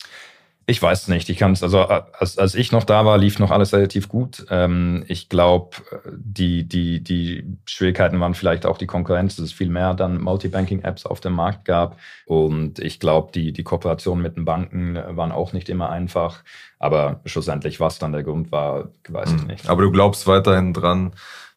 Ich 0.67 0.81
weiß 0.81 1.09
nicht. 1.09 1.29
Ich 1.29 1.37
kann 1.37 1.51
es, 1.51 1.61
also 1.61 1.81
als, 1.81 2.39
als 2.39 2.55
ich 2.55 2.71
noch 2.71 2.85
da 2.85 3.05
war, 3.05 3.19
lief 3.19 3.37
noch 3.37 3.51
alles 3.51 3.71
relativ 3.71 4.09
gut. 4.09 4.45
Ähm, 4.49 5.03
ich 5.07 5.29
glaube, 5.29 5.77
die, 6.11 6.67
die, 6.67 7.03
die 7.03 7.45
Schwierigkeiten 7.65 8.19
waren 8.19 8.33
vielleicht 8.33 8.65
auch 8.65 8.79
die 8.79 8.87
Konkurrenz, 8.87 9.35
dass 9.35 9.45
es 9.45 9.53
viel 9.53 9.69
mehr 9.69 9.93
dann 9.93 10.19
Multibanking-Apps 10.19 11.05
auf 11.05 11.19
dem 11.19 11.33
Markt 11.33 11.65
gab. 11.65 11.97
Und 12.25 12.79
ich 12.79 12.99
glaube, 12.99 13.31
die, 13.31 13.53
die 13.53 13.63
Kooperation 13.63 14.21
mit 14.21 14.37
den 14.37 14.45
Banken 14.45 14.95
waren 14.95 15.31
auch 15.31 15.53
nicht 15.53 15.69
immer 15.69 15.91
einfach. 15.91 16.43
Aber 16.79 17.19
schlussendlich, 17.25 17.79
was 17.79 17.99
dann 17.99 18.11
der 18.11 18.23
Grund 18.23 18.51
war, 18.51 18.89
weiß 19.07 19.33
ich 19.33 19.41
hm. 19.41 19.47
nicht. 19.47 19.69
Aber 19.69 19.83
du 19.83 19.91
glaubst 19.91 20.25
weiterhin 20.25 20.73
dran, 20.73 21.13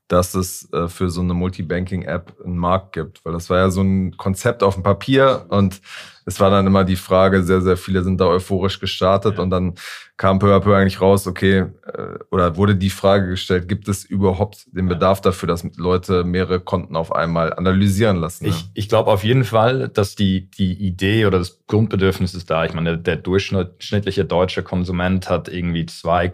dass 0.08 0.34
es 0.34 0.70
äh, 0.72 0.88
für 0.88 1.10
so 1.10 1.20
eine 1.20 1.34
Multibanking-App 1.34 2.36
einen 2.44 2.58
Markt 2.58 2.92
gibt. 2.92 3.24
Weil 3.24 3.34
das 3.34 3.48
war 3.48 3.58
ja 3.58 3.70
so 3.70 3.82
ein 3.82 4.16
Konzept 4.16 4.62
auf 4.62 4.74
dem 4.74 4.82
Papier 4.82 5.46
und 5.48 5.80
es 6.28 6.38
war 6.40 6.50
dann 6.50 6.66
immer 6.66 6.84
die 6.84 6.96
Frage, 6.96 7.42
sehr, 7.42 7.62
sehr 7.62 7.76
viele 7.78 8.02
sind 8.02 8.20
da 8.20 8.26
euphorisch 8.26 8.78
gestartet 8.78 9.38
und 9.38 9.48
dann 9.48 9.74
kam 10.18 10.40
peu 10.40 10.52
à 10.52 10.60
peu 10.60 10.74
eigentlich 10.74 11.00
raus, 11.00 11.28
okay, 11.28 11.66
äh, 11.86 12.18
oder 12.32 12.56
wurde 12.56 12.74
die 12.74 12.90
Frage 12.90 13.28
gestellt, 13.28 13.68
gibt 13.68 13.86
es 13.86 14.04
überhaupt 14.04 14.66
den 14.72 14.88
Bedarf 14.88 15.20
dafür, 15.20 15.46
dass 15.46 15.64
Leute 15.76 16.24
mehrere 16.24 16.58
Konten 16.58 16.96
auf 16.96 17.14
einmal 17.14 17.54
analysieren 17.54 18.16
lassen? 18.16 18.46
Ich, 18.46 18.60
ja? 18.60 18.66
ich 18.74 18.88
glaube 18.88 19.12
auf 19.12 19.22
jeden 19.22 19.44
Fall, 19.44 19.88
dass 19.88 20.16
die, 20.16 20.50
die 20.50 20.72
Idee 20.72 21.24
oder 21.26 21.38
das 21.38 21.64
Grundbedürfnis 21.68 22.34
ist 22.34 22.50
da. 22.50 22.64
Ich 22.64 22.74
meine, 22.74 22.98
der, 22.98 23.14
der 23.14 23.16
durchschnittliche 23.16 24.24
deutsche 24.24 24.64
Konsument 24.64 25.30
hat 25.30 25.48
irgendwie 25.48 25.86
2, 25.86 26.32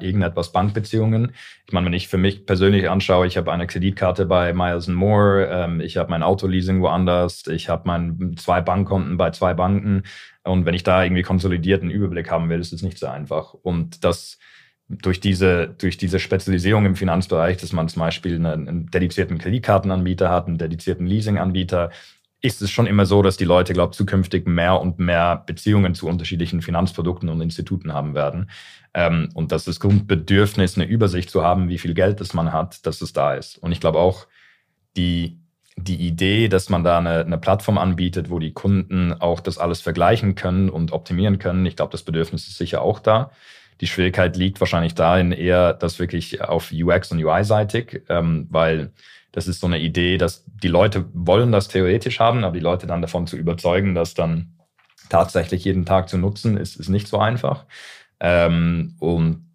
irgendetwas 0.00 0.52
Bankbeziehungen. 0.52 1.32
Ich 1.66 1.72
meine, 1.72 1.86
wenn 1.86 1.94
ich 1.94 2.08
für 2.08 2.18
mich 2.18 2.44
persönlich 2.44 2.90
anschaue, 2.90 3.26
ich 3.26 3.38
habe 3.38 3.50
eine 3.50 3.66
Kreditkarte 3.66 4.26
bei 4.26 4.52
Miles 4.52 4.88
Moore, 4.88 5.48
ähm, 5.50 5.80
ich 5.80 5.96
habe 5.96 6.10
mein 6.10 6.22
Autoleasing 6.22 6.82
woanders, 6.82 7.46
ich 7.46 7.70
habe 7.70 7.84
mein 7.86 8.34
zwei 8.36 8.60
Bankkonten 8.60 9.16
bei 9.16 9.30
zwei 9.30 9.54
Banken. 9.54 10.02
Und 10.44 10.66
wenn 10.66 10.74
ich 10.74 10.82
da 10.82 11.04
irgendwie 11.04 11.22
konsolidierten 11.22 11.90
Überblick 11.90 12.30
haben 12.30 12.48
will, 12.48 12.60
ist 12.60 12.72
es 12.72 12.82
nicht 12.82 12.98
so 12.98 13.06
einfach. 13.06 13.54
Und 13.54 14.04
das 14.04 14.38
durch 14.88 15.20
diese, 15.20 15.68
durch 15.68 15.96
diese 15.96 16.18
Spezialisierung 16.18 16.84
im 16.84 16.96
Finanzbereich, 16.96 17.56
dass 17.56 17.72
man 17.72 17.88
zum 17.88 18.00
Beispiel 18.00 18.34
einen, 18.34 18.68
einen 18.68 18.90
dedizierten 18.90 19.38
Kreditkartenanbieter 19.38 20.30
hat, 20.30 20.48
einen 20.48 20.58
dedizierten 20.58 21.06
Leasinganbieter, 21.06 21.90
ist 22.42 22.60
es 22.60 22.70
schon 22.72 22.88
immer 22.88 23.06
so, 23.06 23.22
dass 23.22 23.36
die 23.36 23.44
Leute, 23.44 23.72
glaube 23.72 23.92
ich, 23.92 23.96
zukünftig 23.96 24.46
mehr 24.46 24.80
und 24.80 24.98
mehr 24.98 25.44
Beziehungen 25.46 25.94
zu 25.94 26.08
unterschiedlichen 26.08 26.60
Finanzprodukten 26.60 27.28
und 27.28 27.40
Instituten 27.40 27.94
haben 27.94 28.14
werden. 28.14 28.50
Ähm, 28.94 29.28
und 29.34 29.52
dass 29.52 29.64
das 29.64 29.78
Grundbedürfnis, 29.78 30.76
eine 30.76 30.86
Übersicht 30.86 31.30
zu 31.30 31.44
haben, 31.44 31.68
wie 31.68 31.78
viel 31.78 31.94
Geld 31.94 32.20
das 32.20 32.34
man 32.34 32.52
hat, 32.52 32.84
dass 32.84 33.00
es 33.00 33.12
da 33.12 33.34
ist. 33.34 33.58
Und 33.58 33.70
ich 33.70 33.80
glaube 33.80 34.00
auch, 34.00 34.26
die 34.96 35.38
die 35.76 35.96
Idee, 35.96 36.48
dass 36.48 36.68
man 36.68 36.84
da 36.84 36.98
eine, 36.98 37.20
eine, 37.20 37.38
Plattform 37.38 37.78
anbietet, 37.78 38.30
wo 38.30 38.38
die 38.38 38.52
Kunden 38.52 39.14
auch 39.14 39.40
das 39.40 39.58
alles 39.58 39.80
vergleichen 39.80 40.34
können 40.34 40.68
und 40.68 40.92
optimieren 40.92 41.38
können, 41.38 41.64
ich 41.64 41.76
glaube, 41.76 41.92
das 41.92 42.02
Bedürfnis 42.02 42.46
ist 42.46 42.58
sicher 42.58 42.82
auch 42.82 43.00
da. 43.00 43.30
Die 43.80 43.86
Schwierigkeit 43.86 44.36
liegt 44.36 44.60
wahrscheinlich 44.60 44.94
darin 44.94 45.32
eher, 45.32 45.72
dass 45.72 45.98
wirklich 45.98 46.42
auf 46.42 46.72
UX 46.72 47.10
und 47.10 47.24
UI-seitig, 47.24 48.02
ähm, 48.08 48.46
weil 48.50 48.92
das 49.32 49.48
ist 49.48 49.60
so 49.60 49.66
eine 49.66 49.80
Idee, 49.80 50.18
dass 50.18 50.44
die 50.46 50.68
Leute 50.68 51.06
wollen 51.14 51.52
das 51.52 51.68
theoretisch 51.68 52.20
haben, 52.20 52.44
aber 52.44 52.54
die 52.54 52.60
Leute 52.60 52.86
dann 52.86 53.00
davon 53.00 53.26
zu 53.26 53.36
überzeugen, 53.36 53.94
das 53.94 54.14
dann 54.14 54.52
tatsächlich 55.08 55.64
jeden 55.64 55.86
Tag 55.86 56.08
zu 56.08 56.18
nutzen, 56.18 56.56
ist, 56.56 56.76
ist 56.76 56.90
nicht 56.90 57.08
so 57.08 57.18
einfach. 57.18 57.64
Ähm, 58.20 58.94
und 59.00 59.50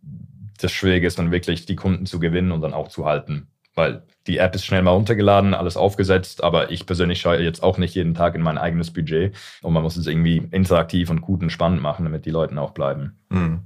das 0.59 0.71
Schwierige 0.71 1.07
ist 1.07 1.19
dann 1.19 1.31
wirklich, 1.31 1.65
die 1.65 1.75
Kunden 1.75 2.07
zu 2.07 2.19
gewinnen 2.19 2.51
und 2.51 2.61
dann 2.61 2.73
auch 2.73 2.87
zu 2.87 3.05
halten, 3.05 3.47
weil 3.77 4.03
die 4.25 4.39
App 4.39 4.55
ist 4.55 4.65
schnell 4.65 4.81
mal 4.81 4.91
runtergeladen, 4.91 5.53
alles 5.53 5.77
aufgesetzt, 5.77 6.43
aber 6.43 6.71
ich 6.71 6.85
persönlich 6.85 7.21
schaue 7.21 7.41
jetzt 7.41 7.63
auch 7.63 7.77
nicht 7.77 7.95
jeden 7.95 8.13
Tag 8.13 8.35
in 8.35 8.41
mein 8.41 8.57
eigenes 8.57 8.91
Budget 8.91 9.35
und 9.61 9.73
man 9.73 9.83
muss 9.83 9.95
es 9.95 10.07
irgendwie 10.07 10.47
interaktiv 10.51 11.09
und 11.09 11.21
gut 11.21 11.41
und 11.41 11.51
spannend 11.51 11.81
machen, 11.81 12.03
damit 12.03 12.25
die 12.25 12.31
Leute 12.31 12.59
auch 12.59 12.71
bleiben. 12.71 13.17
Mhm. 13.29 13.61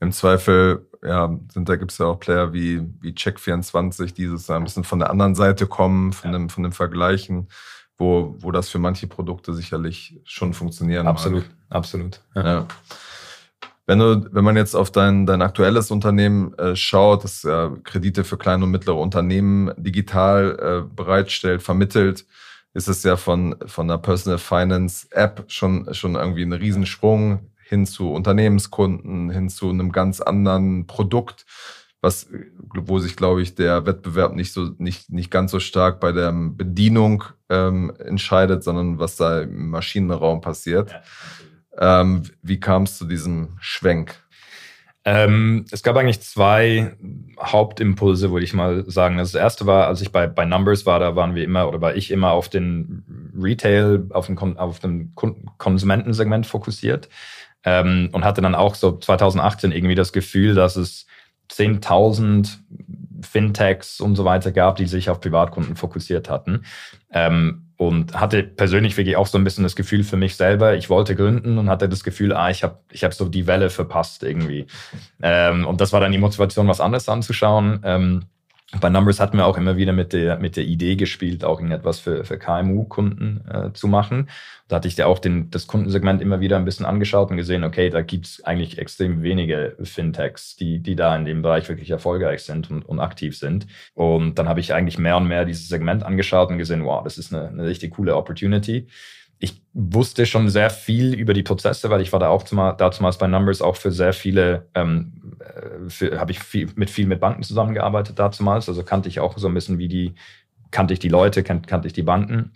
Im 0.00 0.12
Zweifel, 0.12 0.88
ja, 1.02 1.36
sind, 1.52 1.68
da 1.68 1.76
gibt 1.76 1.92
es 1.92 1.98
ja 1.98 2.06
auch 2.06 2.18
Player 2.18 2.54
wie, 2.54 2.80
wie 3.00 3.10
Check24, 3.10 4.14
die 4.14 4.26
so 4.26 4.52
ein 4.54 4.64
bisschen 4.64 4.84
von 4.84 4.98
der 4.98 5.10
anderen 5.10 5.34
Seite 5.34 5.66
kommen, 5.66 6.12
von, 6.12 6.32
ja. 6.32 6.38
dem, 6.38 6.48
von 6.48 6.62
dem 6.62 6.72
Vergleichen, 6.72 7.48
wo, 7.98 8.34
wo 8.38 8.50
das 8.50 8.70
für 8.70 8.78
manche 8.78 9.08
Produkte 9.08 9.52
sicherlich 9.52 10.18
schon 10.24 10.54
funktionieren 10.54 11.06
Absolut, 11.06 11.42
mag. 11.42 11.76
absolut. 11.76 12.20
Ja. 12.34 12.44
ja. 12.46 12.66
Wenn, 13.90 13.98
du, 13.98 14.24
wenn 14.30 14.44
man 14.44 14.56
jetzt 14.56 14.76
auf 14.76 14.92
dein, 14.92 15.26
dein 15.26 15.42
aktuelles 15.42 15.90
Unternehmen 15.90 16.54
äh, 16.58 16.76
schaut, 16.76 17.24
das 17.24 17.42
äh, 17.42 17.70
Kredite 17.82 18.22
für 18.22 18.38
kleine 18.38 18.62
und 18.62 18.70
mittlere 18.70 18.94
Unternehmen 18.94 19.72
digital 19.76 20.84
äh, 20.86 20.94
bereitstellt, 20.94 21.60
vermittelt, 21.60 22.24
ist 22.72 22.86
es 22.86 23.02
ja 23.02 23.16
von, 23.16 23.56
von 23.66 23.88
der 23.88 23.98
Personal 23.98 24.38
Finance 24.38 25.08
App 25.10 25.42
schon, 25.48 25.92
schon 25.92 26.14
irgendwie 26.14 26.44
ein 26.44 26.52
Riesensprung 26.52 27.50
hin 27.64 27.84
zu 27.84 28.12
Unternehmenskunden, 28.12 29.28
hin 29.28 29.48
zu 29.48 29.70
einem 29.70 29.90
ganz 29.90 30.20
anderen 30.20 30.86
Produkt, 30.86 31.44
was, 32.00 32.28
wo 32.72 33.00
sich, 33.00 33.16
glaube 33.16 33.42
ich, 33.42 33.56
der 33.56 33.86
Wettbewerb 33.86 34.36
nicht 34.36 34.52
so, 34.52 34.70
nicht, 34.78 35.10
nicht 35.10 35.32
ganz 35.32 35.50
so 35.50 35.58
stark 35.58 35.98
bei 35.98 36.12
der 36.12 36.30
Bedienung 36.32 37.24
ähm, 37.48 37.92
entscheidet, 37.98 38.62
sondern 38.62 39.00
was 39.00 39.16
da 39.16 39.40
im 39.40 39.70
Maschinenraum 39.70 40.40
passiert. 40.42 40.92
Ja. 40.92 41.02
Ähm, 41.78 42.24
wie 42.42 42.60
kam 42.60 42.84
es 42.84 42.98
zu 42.98 43.06
diesem 43.06 43.56
Schwenk? 43.60 44.22
Ähm, 45.04 45.64
es 45.70 45.82
gab 45.82 45.96
eigentlich 45.96 46.20
zwei 46.20 46.94
Hauptimpulse, 47.40 48.30
würde 48.32 48.44
ich 48.44 48.52
mal 48.52 48.84
sagen. 48.88 49.16
Das 49.16 49.34
erste 49.34 49.64
war, 49.66 49.86
als 49.86 50.02
ich 50.02 50.12
bei, 50.12 50.26
bei 50.26 50.44
Numbers 50.44 50.84
war, 50.84 51.00
da 51.00 51.16
waren 51.16 51.34
wir 51.34 51.44
immer 51.44 51.68
oder 51.68 51.80
war 51.80 51.94
ich 51.94 52.10
immer 52.10 52.32
auf 52.32 52.50
den 52.50 53.32
Retail, 53.40 54.06
auf 54.10 54.26
den, 54.26 54.38
auf 54.38 54.78
den 54.80 55.14
Konsumentensegment 55.56 56.46
fokussiert 56.46 57.08
ähm, 57.64 58.10
und 58.12 58.24
hatte 58.24 58.42
dann 58.42 58.54
auch 58.54 58.74
so 58.74 58.98
2018 58.98 59.72
irgendwie 59.72 59.94
das 59.94 60.12
Gefühl, 60.12 60.54
dass 60.54 60.76
es 60.76 61.06
10.000 61.50 62.58
Fintechs 63.22 64.00
und 64.00 64.16
so 64.16 64.24
weiter 64.24 64.52
gab, 64.52 64.76
die 64.76 64.86
sich 64.86 65.08
auf 65.08 65.20
Privatkunden 65.20 65.76
fokussiert 65.76 66.28
hatten. 66.28 66.64
Ähm, 67.10 67.69
und 67.80 68.12
hatte 68.20 68.42
persönlich 68.42 68.98
wirklich 68.98 69.16
auch 69.16 69.26
so 69.26 69.38
ein 69.38 69.44
bisschen 69.44 69.64
das 69.64 69.74
Gefühl 69.74 70.04
für 70.04 70.18
mich 70.18 70.36
selber, 70.36 70.76
ich 70.76 70.90
wollte 70.90 71.16
gründen 71.16 71.56
und 71.56 71.70
hatte 71.70 71.88
das 71.88 72.04
Gefühl, 72.04 72.34
ah, 72.34 72.50
ich 72.50 72.62
habe 72.62 72.78
ich 72.92 73.04
hab 73.04 73.14
so 73.14 73.26
die 73.26 73.46
Welle 73.46 73.70
verpasst 73.70 74.22
irgendwie. 74.22 74.66
Ähm, 75.22 75.66
und 75.66 75.80
das 75.80 75.90
war 75.94 76.00
dann 76.00 76.12
die 76.12 76.18
Motivation, 76.18 76.68
was 76.68 76.82
anderes 76.82 77.08
anzuschauen. 77.08 77.80
Ähm, 77.82 78.24
bei 78.78 78.88
Numbers 78.88 79.18
hatten 79.18 79.36
wir 79.36 79.46
auch 79.46 79.58
immer 79.58 79.76
wieder 79.76 79.92
mit 79.92 80.12
der, 80.12 80.38
mit 80.38 80.56
der 80.56 80.64
Idee 80.64 80.94
gespielt, 80.94 81.44
auch 81.44 81.58
irgendetwas 81.58 81.98
für, 81.98 82.24
für 82.24 82.38
KMU-Kunden 82.38 83.40
äh, 83.50 83.72
zu 83.72 83.88
machen. 83.88 84.28
Da 84.68 84.76
hatte 84.76 84.86
ich 84.86 84.96
ja 84.96 85.06
auch 85.06 85.18
den, 85.18 85.50
das 85.50 85.66
Kundensegment 85.66 86.22
immer 86.22 86.38
wieder 86.38 86.56
ein 86.56 86.64
bisschen 86.64 86.86
angeschaut 86.86 87.30
und 87.30 87.36
gesehen, 87.36 87.64
okay, 87.64 87.90
da 87.90 88.02
gibt's 88.02 88.44
eigentlich 88.44 88.78
extrem 88.78 89.22
wenige 89.22 89.76
Fintechs, 89.82 90.54
die, 90.54 90.78
die 90.78 90.94
da 90.94 91.16
in 91.16 91.24
dem 91.24 91.42
Bereich 91.42 91.68
wirklich 91.68 91.90
erfolgreich 91.90 92.44
sind 92.44 92.70
und, 92.70 92.82
und 92.82 93.00
aktiv 93.00 93.36
sind. 93.36 93.66
Und 93.94 94.38
dann 94.38 94.48
habe 94.48 94.60
ich 94.60 94.72
eigentlich 94.72 94.98
mehr 94.98 95.16
und 95.16 95.26
mehr 95.26 95.44
dieses 95.44 95.68
Segment 95.68 96.04
angeschaut 96.04 96.50
und 96.50 96.58
gesehen, 96.58 96.84
wow, 96.84 97.02
das 97.02 97.18
ist 97.18 97.34
eine, 97.34 97.48
eine 97.48 97.64
richtig 97.64 97.94
coole 97.94 98.14
Opportunity 98.14 98.86
ich 99.42 99.62
wusste 99.72 100.26
schon 100.26 100.50
sehr 100.50 100.68
viel 100.68 101.14
über 101.14 101.32
die 101.32 101.42
Prozesse, 101.42 101.88
weil 101.88 102.02
ich 102.02 102.12
war 102.12 102.20
da 102.20 102.28
auch 102.28 102.44
damals 102.44 103.18
bei 103.18 103.26
Numbers 103.26 103.62
auch 103.62 103.76
für 103.76 103.90
sehr 103.90 104.12
viele, 104.12 104.68
ähm, 104.74 105.34
äh, 106.00 106.16
habe 106.16 106.30
ich 106.30 106.38
viel, 106.40 106.68
mit 106.76 106.90
viel 106.90 107.06
mit 107.06 107.20
Banken 107.20 107.42
zusammengearbeitet 107.42 108.18
damals. 108.18 108.68
Also 108.68 108.84
kannte 108.84 109.08
ich 109.08 109.18
auch 109.18 109.36
so 109.38 109.48
ein 109.48 109.54
bisschen 109.54 109.78
wie 109.78 109.88
die, 109.88 110.14
kannte 110.70 110.92
ich 110.92 111.00
die 111.00 111.08
Leute, 111.08 111.42
kannte, 111.42 111.66
kannte 111.66 111.88
ich 111.88 111.94
die 111.94 112.02
Banken. 112.02 112.52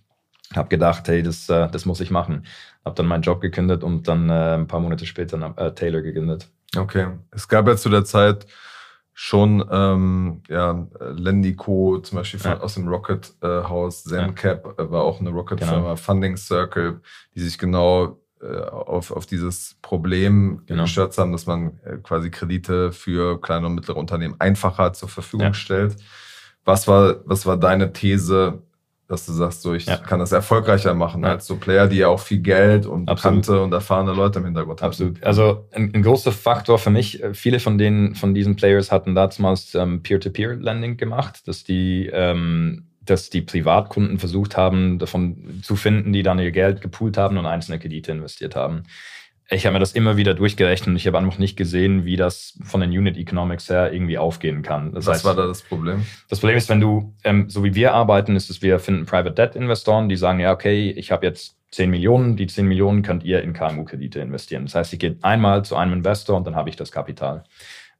Habe 0.54 0.68
gedacht, 0.68 1.08
hey, 1.08 1.22
das, 1.22 1.48
äh, 1.48 1.68
das 1.70 1.86
muss 1.86 2.00
ich 2.00 2.10
machen. 2.10 2.44
Habe 2.84 2.94
dann 2.94 3.06
meinen 3.06 3.22
Job 3.22 3.40
gekündigt 3.40 3.82
und 3.82 4.06
dann 4.06 4.28
äh, 4.28 4.54
ein 4.54 4.66
paar 4.66 4.80
Monate 4.80 5.06
später 5.06 5.54
äh, 5.56 5.72
Taylor 5.72 6.02
gegründet. 6.02 6.50
Okay. 6.76 7.06
Es 7.30 7.48
gab 7.48 7.66
ja 7.66 7.76
zu 7.76 7.88
der 7.88 8.04
Zeit 8.04 8.46
schon 9.14 9.64
ähm, 9.70 10.42
ja, 10.48 10.86
Lendico, 11.00 12.00
zum 12.00 12.18
Beispiel 12.18 12.40
von, 12.40 12.50
ja. 12.50 12.60
aus 12.60 12.74
dem 12.74 12.88
Rocket-Haus, 12.88 14.06
äh, 14.06 14.08
ZenCap 14.08 14.74
ja. 14.76 14.84
Äh, 14.84 14.90
war 14.90 15.02
auch 15.02 15.20
eine 15.20 15.30
Rocket-Firma, 15.30 15.80
genau. 15.80 15.96
Funding 15.96 16.36
Circle, 16.36 17.00
die 17.34 17.40
sich 17.40 17.56
genau 17.56 18.18
äh, 18.42 18.58
auf, 18.64 19.12
auf 19.12 19.24
dieses 19.24 19.76
Problem 19.82 20.62
genau. 20.66 20.82
gestürzt 20.82 21.16
haben, 21.16 21.30
dass 21.30 21.46
man 21.46 21.78
äh, 21.84 21.96
quasi 22.02 22.30
Kredite 22.30 22.90
für 22.90 23.40
kleine 23.40 23.66
und 23.66 23.76
mittlere 23.76 23.96
Unternehmen 23.96 24.34
einfacher 24.40 24.92
zur 24.92 25.08
Verfügung 25.08 25.46
ja. 25.46 25.54
stellt. 25.54 25.96
Was 26.64 26.88
war, 26.88 27.16
was 27.24 27.46
war 27.46 27.56
deine 27.56 27.92
These 27.92 28.62
dass 29.06 29.26
du 29.26 29.32
sagst, 29.32 29.62
so 29.62 29.74
ich 29.74 29.86
ja. 29.86 29.96
kann 29.96 30.18
das 30.18 30.32
erfolgreicher 30.32 30.94
machen 30.94 31.22
ja. 31.24 31.30
als 31.30 31.46
so 31.46 31.56
Player, 31.56 31.86
die 31.86 31.98
ja 31.98 32.08
auch 32.08 32.20
viel 32.20 32.38
Geld 32.38 32.86
und 32.86 33.06
bekannte 33.06 33.62
und 33.62 33.72
erfahrene 33.72 34.12
Leute 34.12 34.38
im 34.38 34.46
Hintergrund 34.46 34.80
haben. 34.80 34.88
Absolut. 34.88 35.22
Also 35.22 35.66
ein, 35.72 35.92
ein, 35.94 36.02
großer 36.02 36.32
Faktor 36.32 36.78
für 36.78 36.90
mich, 36.90 37.22
äh, 37.22 37.34
viele 37.34 37.60
von 37.60 37.76
denen, 37.76 38.14
von 38.14 38.34
diesen 38.34 38.56
Players 38.56 38.90
hatten 38.90 39.14
damals 39.14 39.74
ähm, 39.74 40.02
Peer-to-Peer-Lending 40.02 40.96
gemacht, 40.96 41.46
dass 41.46 41.64
die, 41.64 42.10
ähm, 42.12 42.86
dass 43.02 43.28
die 43.28 43.42
Privatkunden 43.42 44.18
versucht 44.18 44.56
haben, 44.56 44.98
davon 44.98 45.60
zu 45.62 45.76
finden, 45.76 46.12
die 46.12 46.22
dann 46.22 46.38
ihr 46.38 46.52
Geld 46.52 46.80
gepoolt 46.80 47.18
haben 47.18 47.36
und 47.36 47.44
einzelne 47.44 47.78
Kredite 47.78 48.12
investiert 48.12 48.56
haben 48.56 48.84
ich 49.50 49.66
habe 49.66 49.74
mir 49.74 49.80
das 49.80 49.92
immer 49.92 50.16
wieder 50.16 50.34
durchgerechnet 50.34 50.88
und 50.88 50.96
ich 50.96 51.06
habe 51.06 51.18
einfach 51.18 51.38
nicht 51.38 51.56
gesehen, 51.56 52.04
wie 52.04 52.16
das 52.16 52.58
von 52.62 52.80
den 52.80 52.90
Unit 52.90 53.16
Economics 53.16 53.68
her 53.68 53.92
irgendwie 53.92 54.16
aufgehen 54.16 54.62
kann. 54.62 54.92
Das 54.92 55.06
Was 55.06 55.16
heißt, 55.16 55.24
war 55.24 55.34
da 55.34 55.46
das 55.46 55.62
Problem? 55.62 56.04
Das 56.28 56.40
Problem 56.40 56.56
ist, 56.56 56.68
wenn 56.70 56.80
du, 56.80 57.14
ähm, 57.24 57.50
so 57.50 57.62
wie 57.62 57.74
wir 57.74 57.92
arbeiten, 57.92 58.36
ist 58.36 58.48
es, 58.48 58.62
wir 58.62 58.78
finden 58.78 59.04
Private 59.04 59.32
Debt 59.32 59.54
Investoren, 59.54 60.08
die 60.08 60.16
sagen, 60.16 60.40
ja, 60.40 60.52
okay, 60.52 60.90
ich 60.90 61.12
habe 61.12 61.26
jetzt 61.26 61.56
10 61.72 61.90
Millionen, 61.90 62.36
die 62.36 62.46
10 62.46 62.66
Millionen 62.66 63.02
könnt 63.02 63.22
ihr 63.24 63.42
in 63.42 63.52
KMU-Kredite 63.52 64.20
investieren. 64.20 64.64
Das 64.64 64.76
heißt, 64.76 64.92
ich 64.92 64.98
gehe 64.98 65.16
einmal 65.22 65.64
zu 65.64 65.76
einem 65.76 65.92
Investor 65.92 66.36
und 66.36 66.46
dann 66.46 66.56
habe 66.56 66.70
ich 66.70 66.76
das 66.76 66.90
Kapital. 66.90 67.44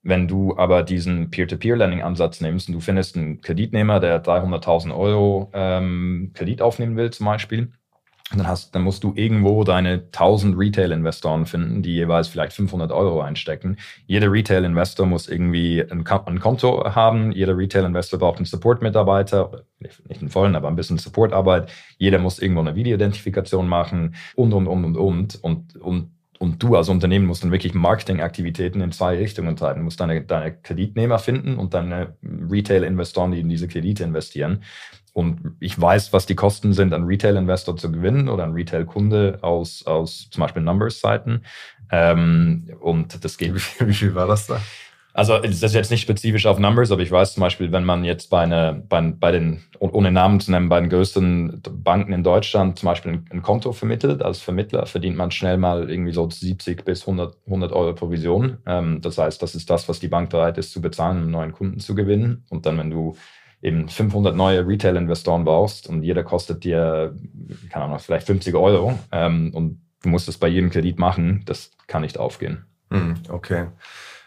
Wenn 0.02 0.28
du 0.28 0.56
aber 0.56 0.82
diesen 0.82 1.30
Peer-to-Peer-Lending-Ansatz 1.30 2.40
nimmst 2.40 2.68
und 2.68 2.74
du 2.74 2.80
findest 2.80 3.16
einen 3.16 3.40
Kreditnehmer, 3.40 4.00
der 4.00 4.22
300.000 4.22 4.96
Euro 4.96 5.50
ähm, 5.54 6.30
Kredit 6.34 6.62
aufnehmen 6.62 6.96
will 6.96 7.10
zum 7.10 7.26
Beispiel, 7.26 7.72
dann, 8.30 8.46
hast, 8.48 8.74
dann 8.74 8.82
musst 8.82 9.04
du 9.04 9.12
irgendwo 9.14 9.64
deine 9.64 10.04
1000 10.12 10.58
Retail-Investoren 10.58 11.44
finden, 11.44 11.82
die 11.82 11.94
jeweils 11.94 12.28
vielleicht 12.28 12.54
500 12.54 12.90
Euro 12.90 13.20
einstecken. 13.20 13.76
Jeder 14.06 14.32
Retail-Investor 14.32 15.06
muss 15.06 15.28
irgendwie 15.28 15.82
ein, 15.82 16.06
ein, 16.06 16.40
Konto 16.40 16.94
haben. 16.94 17.32
Jeder 17.32 17.56
Retail-Investor 17.56 18.18
braucht 18.18 18.38
einen 18.38 18.46
Support-Mitarbeiter, 18.46 19.64
nicht 19.78 20.20
einen 20.20 20.30
vollen, 20.30 20.56
aber 20.56 20.68
ein 20.68 20.76
bisschen 20.76 20.96
Support-Arbeit. 20.96 21.70
Jeder 21.98 22.18
muss 22.18 22.38
irgendwo 22.38 22.62
eine 22.62 22.74
Videoidentifikation 22.74 23.68
machen 23.68 24.14
und, 24.36 24.54
und, 24.54 24.66
und, 24.66 24.84
und, 24.84 24.96
und. 24.96 25.44
Und, 25.44 25.76
und, 25.76 26.10
und 26.38 26.62
du 26.62 26.76
als 26.76 26.88
Unternehmen 26.88 27.26
musst 27.26 27.44
dann 27.44 27.52
wirklich 27.52 27.74
Marketingaktivitäten 27.74 28.80
in 28.80 28.92
zwei 28.92 29.16
Richtungen 29.16 29.56
treiben. 29.56 29.80
Du 29.80 29.84
musst 29.84 30.00
deine, 30.00 30.22
deine 30.22 30.56
Kreditnehmer 30.56 31.18
finden 31.18 31.56
und 31.56 31.74
deine 31.74 32.16
Retail-Investoren, 32.22 33.32
die 33.32 33.40
in 33.40 33.48
diese 33.48 33.68
Kredite 33.68 34.04
investieren. 34.04 34.62
Und 35.14 35.56
ich 35.60 35.80
weiß, 35.80 36.12
was 36.12 36.26
die 36.26 36.34
Kosten 36.34 36.72
sind, 36.72 36.92
einen 36.92 37.06
Retail-Investor 37.06 37.76
zu 37.76 37.90
gewinnen 37.90 38.28
oder 38.28 38.44
einen 38.44 38.54
Retail-Kunde 38.54 39.38
aus, 39.42 39.86
aus 39.86 40.28
zum 40.28 40.40
Beispiel 40.42 40.62
Numbers-Seiten. 40.62 41.44
Ähm, 41.90 42.70
und 42.80 43.24
das 43.24 43.38
geht. 43.38 43.54
Wie 43.54 43.60
viel, 43.60 43.88
wie 43.88 43.94
viel 43.94 44.14
war 44.14 44.26
das 44.26 44.48
da? 44.48 44.60
Also 45.16 45.38
das 45.38 45.62
ist 45.62 45.74
jetzt 45.74 45.92
nicht 45.92 46.00
spezifisch 46.00 46.44
auf 46.44 46.58
Numbers, 46.58 46.90
aber 46.90 47.00
ich 47.00 47.10
weiß 47.12 47.34
zum 47.34 47.42
Beispiel, 47.42 47.70
wenn 47.70 47.84
man 47.84 48.02
jetzt 48.02 48.30
bei, 48.30 48.40
eine, 48.40 48.82
bei, 48.88 49.00
bei 49.00 49.30
den, 49.30 49.62
ohne 49.78 50.10
Namen 50.10 50.40
zu 50.40 50.50
nennen, 50.50 50.68
bei 50.68 50.80
den 50.80 50.90
größten 50.90 51.62
Banken 51.84 52.12
in 52.12 52.24
Deutschland 52.24 52.80
zum 52.80 52.88
Beispiel 52.88 53.12
ein, 53.12 53.24
ein 53.30 53.42
Konto 53.42 53.70
vermittelt, 53.70 54.24
als 54.24 54.40
Vermittler 54.40 54.86
verdient 54.86 55.16
man 55.16 55.30
schnell 55.30 55.56
mal 55.56 55.88
irgendwie 55.88 56.12
so 56.12 56.28
70 56.28 56.84
bis 56.84 57.02
100, 57.02 57.36
100 57.46 57.70
Euro 57.70 57.94
Provision. 57.94 58.58
Ähm, 58.66 59.00
das 59.02 59.16
heißt, 59.16 59.40
das 59.40 59.54
ist 59.54 59.70
das, 59.70 59.88
was 59.88 60.00
die 60.00 60.08
Bank 60.08 60.30
bereit 60.30 60.58
ist 60.58 60.72
zu 60.72 60.80
bezahlen, 60.80 61.18
um 61.18 61.22
einen 61.22 61.30
neuen 61.30 61.52
Kunden 61.52 61.78
zu 61.78 61.94
gewinnen. 61.94 62.44
Und 62.50 62.66
dann, 62.66 62.76
wenn 62.78 62.90
du 62.90 63.16
eben 63.64 63.88
500 63.88 64.36
neue 64.36 64.66
Retail-Investoren 64.66 65.44
brauchst 65.44 65.88
und 65.88 66.02
jeder 66.02 66.22
kostet 66.22 66.64
dir, 66.64 67.16
keine 67.70 67.86
Ahnung, 67.86 67.98
vielleicht 67.98 68.26
50 68.26 68.54
Euro 68.54 68.98
ähm, 69.10 69.52
und 69.54 69.80
du 70.02 70.10
musst 70.10 70.28
es 70.28 70.36
bei 70.36 70.48
jedem 70.48 70.70
Kredit 70.70 70.98
machen, 70.98 71.42
das 71.46 71.70
kann 71.86 72.02
nicht 72.02 72.18
aufgehen. 72.18 72.66
Hm, 72.90 73.14
okay. 73.30 73.68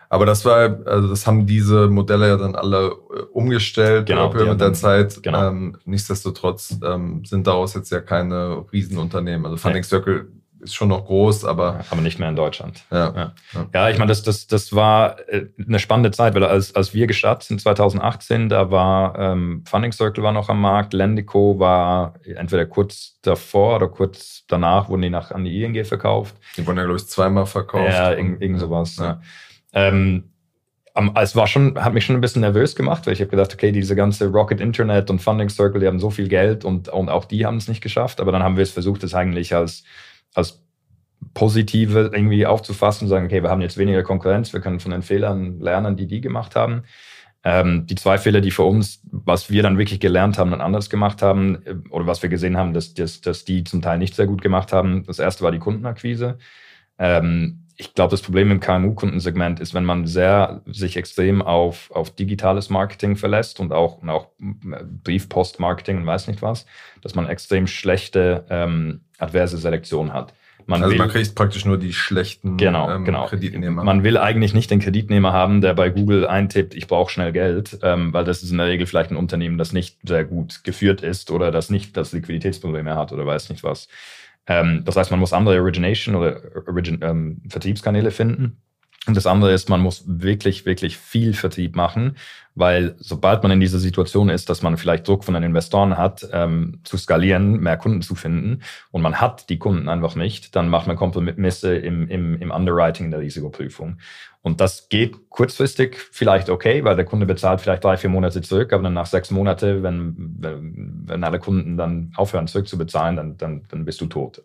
Aber 0.09 0.25
das 0.25 0.43
war, 0.45 0.79
also 0.85 1.09
das 1.09 1.27
haben 1.27 1.45
diese 1.45 1.87
Modelle 1.87 2.29
ja 2.29 2.37
dann 2.37 2.55
alle 2.55 2.87
äh, 2.87 3.21
umgestellt 3.33 4.07
genau, 4.07 4.31
mit 4.33 4.59
der 4.59 4.73
Zeit. 4.73 5.21
Genau. 5.21 5.49
Ähm, 5.49 5.77
nichtsdestotrotz 5.85 6.79
ähm, 6.83 7.23
sind 7.25 7.45
daraus 7.45 7.73
jetzt 7.75 7.91
ja 7.91 7.99
keine 7.99 8.65
Riesenunternehmen. 8.71 9.45
Also 9.45 9.57
Funding 9.57 9.83
Circle 9.83 10.31
ist 10.67 10.75
schon 10.75 10.89
noch 10.89 11.05
groß, 11.05 11.45
aber. 11.45 11.85
Aber 11.89 12.01
nicht 12.01 12.19
mehr 12.19 12.29
in 12.29 12.35
Deutschland. 12.35 12.83
Ja, 12.91 13.13
ja. 13.15 13.65
ja 13.73 13.89
ich 13.89 13.97
meine, 13.97 14.09
das, 14.09 14.21
das, 14.21 14.47
das 14.47 14.75
war 14.75 15.19
äh, 15.29 15.47
eine 15.65 15.79
spannende 15.79 16.11
Zeit, 16.11 16.35
weil 16.35 16.43
als, 16.43 16.75
als 16.75 16.93
wir 16.93 17.07
gestartet 17.07 17.47
sind 17.47 17.61
2018, 17.61 18.49
da 18.49 18.69
war 18.69 19.17
ähm, 19.17 19.63
Funding 19.67 19.91
Circle 19.91 20.23
war 20.23 20.31
noch 20.31 20.49
am 20.49 20.61
Markt, 20.61 20.93
Lendico 20.93 21.59
war 21.59 22.13
entweder 22.23 22.65
kurz 22.65 23.19
davor 23.21 23.77
oder 23.77 23.87
kurz 23.87 24.43
danach 24.47 24.89
wurden 24.89 25.01
die 25.01 25.09
nach 25.09 25.31
an 25.31 25.43
die 25.43 25.63
ING 25.63 25.83
verkauft. 25.85 26.35
Die 26.55 26.65
wurden 26.67 26.77
ja, 26.77 26.83
glaube 26.83 26.99
ich, 26.99 27.07
zweimal 27.07 27.45
verkauft. 27.45 27.93
Ja, 27.93 28.11
irgend, 28.11 28.41
irgend 28.41 28.59
sowas. 28.59 28.97
Ja. 28.97 29.21
Ähm, 29.73 30.31
es 31.15 31.35
war 31.35 31.47
schon, 31.47 31.77
hat 31.83 31.93
mich 31.93 32.05
schon 32.05 32.15
ein 32.15 32.21
bisschen 32.21 32.41
nervös 32.41 32.75
gemacht, 32.75 33.05
weil 33.05 33.13
ich 33.13 33.19
habe 33.19 33.29
gedacht, 33.29 33.53
okay, 33.53 33.71
diese 33.71 33.95
ganze 33.95 34.27
Rocket 34.27 34.59
Internet 34.59 35.09
und 35.09 35.21
Funding 35.21 35.49
Circle, 35.49 35.79
die 35.79 35.87
haben 35.87 35.99
so 35.99 36.09
viel 36.09 36.27
Geld 36.27 36.65
und, 36.65 36.89
und 36.89 37.09
auch 37.09 37.25
die 37.25 37.45
haben 37.45 37.57
es 37.57 37.67
nicht 37.67 37.81
geschafft. 37.81 38.19
Aber 38.19 38.31
dann 38.31 38.41
haben 38.41 38.55
wir 38.55 38.63
es 38.63 38.71
versucht, 38.71 39.03
das 39.03 39.13
eigentlich 39.13 39.53
als 39.53 39.83
als 40.33 40.63
positive 41.33 42.11
irgendwie 42.13 42.45
aufzufassen 42.45 43.05
und 43.05 43.09
sagen, 43.09 43.25
okay, 43.25 43.43
wir 43.43 43.49
haben 43.49 43.61
jetzt 43.61 43.77
weniger 43.77 44.03
Konkurrenz, 44.03 44.53
wir 44.53 44.59
können 44.59 44.79
von 44.79 44.91
den 44.91 45.01
Fehlern 45.01 45.59
lernen, 45.59 45.95
die 45.95 46.07
die 46.07 46.21
gemacht 46.21 46.55
haben. 46.55 46.83
Ähm, 47.43 47.85
die 47.85 47.95
zwei 47.95 48.17
Fehler, 48.17 48.41
die 48.41 48.51
für 48.51 48.63
uns, 48.63 49.01
was 49.11 49.49
wir 49.49 49.63
dann 49.63 49.77
wirklich 49.77 49.99
gelernt 49.99 50.37
haben 50.37 50.51
und 50.51 50.61
anders 50.61 50.89
gemacht 50.89 51.21
haben, 51.21 51.63
äh, 51.65 51.75
oder 51.91 52.07
was 52.07 52.21
wir 52.21 52.29
gesehen 52.29 52.57
haben, 52.57 52.73
dass, 52.73 52.93
dass, 52.93 53.21
dass 53.21 53.45
die 53.45 53.63
zum 53.63 53.81
Teil 53.81 53.99
nicht 53.99 54.15
sehr 54.15 54.27
gut 54.27 54.41
gemacht 54.41 54.73
haben, 54.73 55.05
das 55.05 55.19
erste 55.19 55.43
war 55.43 55.51
die 55.51 55.59
Kundenakquise. 55.59 56.39
Ähm, 56.97 57.66
ich 57.79 57.93
glaube, 57.93 58.11
das 58.11 58.23
Problem 58.23 58.49
im 58.49 58.59
KMU-Kundensegment 58.59 59.59
ist, 59.59 59.75
wenn 59.75 59.85
man 59.85 60.07
sehr 60.07 60.61
sich 60.65 60.97
extrem 60.97 61.43
auf, 61.43 61.91
auf 61.91 62.09
digitales 62.09 62.71
Marketing 62.71 63.15
verlässt 63.15 63.59
und 63.59 63.71
auch, 63.71 64.01
und 64.01 64.09
auch 64.09 64.29
äh, 64.41 64.83
Briefpost-Marketing 65.03 65.97
und 65.97 66.05
weiß 66.05 66.27
nicht 66.27 66.41
was, 66.41 66.65
dass 67.01 67.13
man 67.13 67.27
extrem 67.27 67.67
schlechte 67.67 68.45
ähm, 68.49 69.01
adverse 69.19 69.57
Selektion 69.57 70.11
hat. 70.11 70.33
Man 70.65 70.81
also 70.81 70.91
will, 70.91 70.97
man 70.97 71.09
kriegt 71.09 71.33
praktisch 71.35 71.65
nur 71.65 71.77
die 71.77 71.93
schlechten 71.93 72.57
genau, 72.57 72.91
ähm, 72.91 73.05
genau. 73.05 73.27
Kreditnehmer. 73.27 73.83
Man 73.83 74.03
will 74.03 74.17
eigentlich 74.17 74.53
nicht 74.53 74.69
den 74.69 74.79
Kreditnehmer 74.79 75.31
haben, 75.31 75.61
der 75.61 75.73
bei 75.73 75.89
Google 75.89 76.27
eintippt, 76.27 76.75
ich 76.75 76.87
brauche 76.87 77.09
schnell 77.09 77.31
Geld, 77.31 77.79
ähm, 77.83 78.11
weil 78.11 78.25
das 78.25 78.43
ist 78.43 78.51
in 78.51 78.57
der 78.57 78.67
Regel 78.67 78.85
vielleicht 78.85 79.11
ein 79.11 79.17
Unternehmen, 79.17 79.57
das 79.57 79.71
nicht 79.71 79.97
sehr 80.03 80.25
gut 80.25 80.65
geführt 80.65 81.03
ist 81.03 81.31
oder 81.31 81.51
das 81.51 81.69
nicht 81.69 81.95
das 81.95 82.11
Liquiditätsprobleme 82.11 82.95
hat 82.95 83.13
oder 83.13 83.25
weiß 83.25 83.49
nicht 83.49 83.63
was. 83.63 83.87
Ähm, 84.47 84.83
das 84.85 84.95
heißt, 84.95 85.11
man 85.11 85.19
muss 85.19 85.33
andere 85.33 85.59
Origination 85.61 86.15
oder 86.15 86.41
Origin, 86.67 86.99
ähm, 87.01 87.41
Vertriebskanäle 87.49 88.11
finden. 88.11 88.61
Und 89.07 89.15
das 89.15 89.25
andere 89.25 89.53
ist, 89.53 89.69
man 89.69 89.81
muss 89.81 90.03
wirklich, 90.05 90.65
wirklich 90.65 90.97
viel 90.97 91.33
Vertrieb 91.33 91.75
machen, 91.75 92.17
weil 92.55 92.95
sobald 92.99 93.41
man 93.41 93.51
in 93.51 93.59
dieser 93.59 93.79
Situation 93.79 94.29
ist, 94.29 94.49
dass 94.49 94.61
man 94.61 94.77
vielleicht 94.77 95.07
Druck 95.07 95.23
von 95.23 95.33
den 95.33 95.43
Investoren 95.43 95.97
hat, 95.97 96.27
ähm, 96.33 96.79
zu 96.83 96.97
skalieren, 96.97 97.59
mehr 97.59 97.77
Kunden 97.77 98.01
zu 98.01 98.15
finden 98.15 98.61
und 98.91 99.01
man 99.01 99.21
hat 99.21 99.49
die 99.49 99.59
Kunden 99.59 99.87
einfach 99.87 100.15
nicht, 100.15 100.55
dann 100.55 100.67
macht 100.67 100.87
man 100.87 100.97
Kompromisse 100.97 101.75
im, 101.75 102.09
im, 102.09 102.35
im 102.41 102.51
Underwriting, 102.51 103.05
in 103.05 103.11
der 103.11 103.21
Risikoprüfung. 103.21 103.97
Und 104.41 104.59
das 104.59 104.89
geht 104.89 105.29
kurzfristig 105.29 105.97
vielleicht 106.11 106.49
okay, 106.49 106.83
weil 106.83 106.95
der 106.95 107.05
Kunde 107.05 107.25
bezahlt 107.25 107.61
vielleicht 107.61 107.83
drei, 107.83 107.97
vier 107.97 108.09
Monate 108.09 108.41
zurück, 108.41 108.73
aber 108.73 108.83
dann 108.83 108.93
nach 108.93 109.05
sechs 109.05 109.31
Monaten, 109.31 109.83
wenn, 109.83 110.15
wenn, 110.39 111.03
wenn 111.05 111.23
alle 111.23 111.39
Kunden 111.39 111.77
dann 111.77 112.11
aufhören 112.15 112.47
zurückzubezahlen, 112.47 113.15
dann, 113.15 113.37
dann, 113.37 113.63
dann 113.69 113.85
bist 113.85 114.01
du 114.01 114.07
tot. 114.07 114.41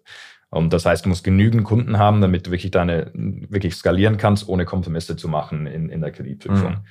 Und 0.53 0.75
das 0.75 0.85
heißt, 0.85 1.07
du 1.07 1.09
musst 1.09 1.25
genügend 1.25 1.65
Kunden 1.65 1.99
haben, 1.99 2.21
damit 2.21 2.47
du 2.47 2.51
wirklich 2.51 2.71
deine, 2.71 3.11
wirklich 3.15 3.75
skalieren 3.75 4.19
kannst, 4.19 4.51
ohne 4.51 4.67
Kompromisse 4.67 5.17
zu 5.17 5.27
machen 5.27 5.67
in, 5.67 5.89
in 5.89 6.03
der 6.03 6.11
Kreditprüfung. 6.11 6.73
Mhm. 6.73 6.87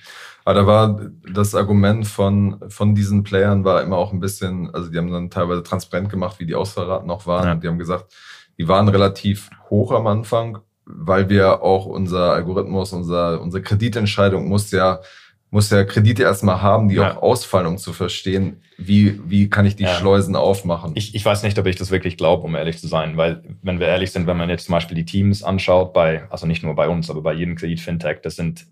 Aber 0.46 0.56
da 0.56 0.66
war 0.66 1.12
das 1.32 1.54
Argument 1.54 2.08
von, 2.08 2.58
von 2.70 2.96
diesen 2.96 3.22
Playern 3.22 3.64
war 3.64 3.84
immer 3.84 3.98
auch 3.98 4.14
ein 4.14 4.20
bisschen, 4.20 4.74
also 4.74 4.90
die 4.90 4.98
haben 4.98 5.12
dann 5.12 5.30
teilweise 5.30 5.62
transparent 5.62 6.10
gemacht, 6.10 6.40
wie 6.40 6.48
die 6.48 6.56
Ausfallraten 6.56 7.08
noch 7.08 7.28
waren. 7.28 7.46
Ja. 7.46 7.52
Und 7.52 7.64
die 7.64 7.68
haben 7.68 7.78
gesagt, 7.78 8.12
die 8.58 8.68
waren 8.68 8.90
relativ 8.90 9.52
hoch 9.70 9.92
am 9.92 10.08
Anfang, 10.08 10.58
weil 10.86 11.30
wir 11.30 11.62
auch 11.62 11.86
unser 11.86 12.34
Algorithmus, 12.34 12.94
unser, 12.94 13.42
unsere 13.42 13.62
Kreditentscheidung 13.62 14.48
muss 14.50 14.72
ja 14.72 15.02
muss 15.52 15.70
ja 15.70 15.84
Kredite 15.84 16.24
erstmal 16.24 16.62
haben, 16.62 16.88
die 16.88 16.96
ja. 16.96 17.12
auch 17.12 17.22
ausfallen, 17.22 17.68
um 17.68 17.78
zu 17.78 17.92
verstehen, 17.92 18.62
wie, 18.78 19.20
wie 19.30 19.50
kann 19.50 19.66
ich 19.66 19.76
die 19.76 19.84
ja. 19.84 19.94
Schleusen 19.94 20.38
aufmachen. 20.38 20.94
Ich, 20.96 21.14
ich 21.14 21.24
weiß 21.24 21.44
nicht, 21.44 21.60
ob 21.60 21.68
ich 21.68 21.76
das 21.76 21.92
wirklich 21.92 22.16
glaube, 22.16 22.44
um 22.44 22.56
ehrlich 22.56 22.80
zu 22.80 22.88
sein, 22.88 23.18
weil, 23.18 23.44
wenn 23.62 23.80
wir 23.80 23.88
ehrlich 23.88 24.14
sind, 24.14 24.28
wenn 24.28 24.38
man 24.38 24.50
jetzt 24.50 24.66
zum 24.66 24.74
Beispiel 24.74 24.96
die 24.96 25.06
Teams 25.06 25.44
anschaut, 25.44 25.94
bei, 25.94 26.24
also 26.30 26.48
nicht 26.48 26.64
nur 26.64 26.74
bei 26.74 26.88
uns, 26.88 27.10
aber 27.10 27.22
bei 27.22 27.34
jedem 27.34 27.56
Kredit-Fintech, 27.58 28.22
das 28.24 28.38
sind, 28.38 28.66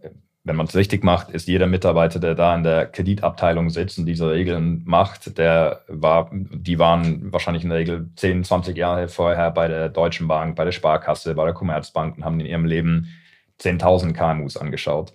wenn 0.46 0.56
man 0.56 0.68
es 0.68 0.76
richtig 0.76 1.04
macht, 1.04 1.32
ist 1.32 1.50
jeder 1.50 1.68
Mitarbeiter, 1.68 2.18
der 2.18 2.34
da 2.34 2.56
in 2.56 2.64
der 2.64 2.86
Kreditabteilung 2.86 3.70
sitzt 3.70 4.00
und 4.00 4.06
diese 4.06 4.32
Regeln 4.32 4.84
macht, 4.86 5.38
der 5.38 5.82
war, 5.90 6.30
die 6.32 6.80
waren 6.80 7.34
wahrscheinlich 7.34 7.64
in 7.64 7.72
der 7.72 7.80
Regel 7.80 8.10
10, 8.16 8.46
20 8.46 8.78
Jahre 8.78 9.10
vorher 9.10 9.52
bei 9.52 9.68
der 9.68 9.90
Deutschen 9.90 10.30
Bank, 10.30 10.56
bei 10.56 10.64
der 10.64 10.72
Sparkasse, 10.72 11.36
bei 11.36 11.44
der 11.44 11.54
Commerzbank 11.54 12.16
und 12.16 12.24
haben 12.24 12.40
in 12.40 12.46
ihrem 12.46 12.66
Leben 12.66 13.10
10.000 13.60 14.14
KMUs 14.14 14.56
angeschaut 14.56 15.12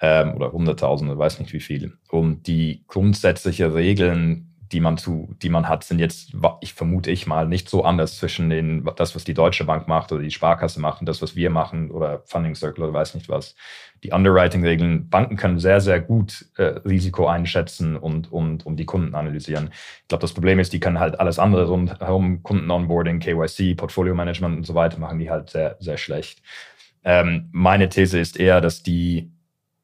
ähm, 0.00 0.34
oder 0.34 0.52
Hunderttausende, 0.52 1.16
weiß 1.18 1.40
nicht 1.40 1.52
wie 1.52 1.60
viel. 1.60 1.92
Und 2.10 2.46
die 2.46 2.84
grundsätzlichen 2.86 3.72
Regeln, 3.72 4.52
die 4.72 4.80
man 4.80 4.98
zu, 4.98 5.34
die 5.42 5.48
man 5.48 5.68
hat, 5.68 5.84
sind 5.84 6.00
jetzt, 6.00 6.34
ich 6.60 6.74
vermute 6.74 7.10
ich 7.10 7.26
mal, 7.26 7.46
nicht 7.46 7.68
so 7.68 7.84
anders 7.84 8.18
zwischen 8.18 8.50
den, 8.50 8.88
das, 8.96 9.14
was 9.14 9.24
die 9.24 9.34
Deutsche 9.34 9.64
Bank 9.64 9.86
macht 9.86 10.10
oder 10.10 10.22
die 10.22 10.30
Sparkasse 10.30 10.80
macht 10.80 11.00
und 11.00 11.06
das, 11.06 11.22
was 11.22 11.36
wir 11.36 11.50
machen 11.50 11.90
oder 11.90 12.22
Funding 12.24 12.54
Circle 12.54 12.84
oder 12.84 12.92
weiß 12.92 13.14
nicht 13.14 13.28
was. 13.28 13.54
Die 14.02 14.12
Underwriting-Regeln, 14.12 15.08
Banken 15.08 15.36
können 15.36 15.60
sehr, 15.60 15.80
sehr 15.80 16.00
gut 16.00 16.46
äh, 16.56 16.64
Risiko 16.84 17.26
einschätzen 17.28 17.96
und, 17.96 18.32
und, 18.32 18.66
und 18.66 18.76
die 18.76 18.86
Kunden 18.86 19.14
analysieren. 19.14 19.70
Ich 20.02 20.08
glaube, 20.08 20.22
das 20.22 20.34
Problem 20.34 20.58
ist, 20.58 20.72
die 20.72 20.80
können 20.80 20.98
halt 20.98 21.20
alles 21.20 21.38
andere 21.38 21.66
rundherum, 21.66 22.42
Kunden-Onboarding, 22.42 23.20
KYC, 23.20 23.76
Portfolio-Management 23.76 24.56
und 24.56 24.66
so 24.66 24.74
weiter, 24.74 24.98
machen 24.98 25.20
die 25.20 25.30
halt 25.30 25.50
sehr, 25.50 25.76
sehr 25.78 25.96
schlecht. 25.96 26.42
Ähm, 27.04 27.48
meine 27.52 27.88
These 27.88 28.18
ist 28.18 28.38
eher, 28.38 28.60
dass 28.60 28.82
die 28.82 29.30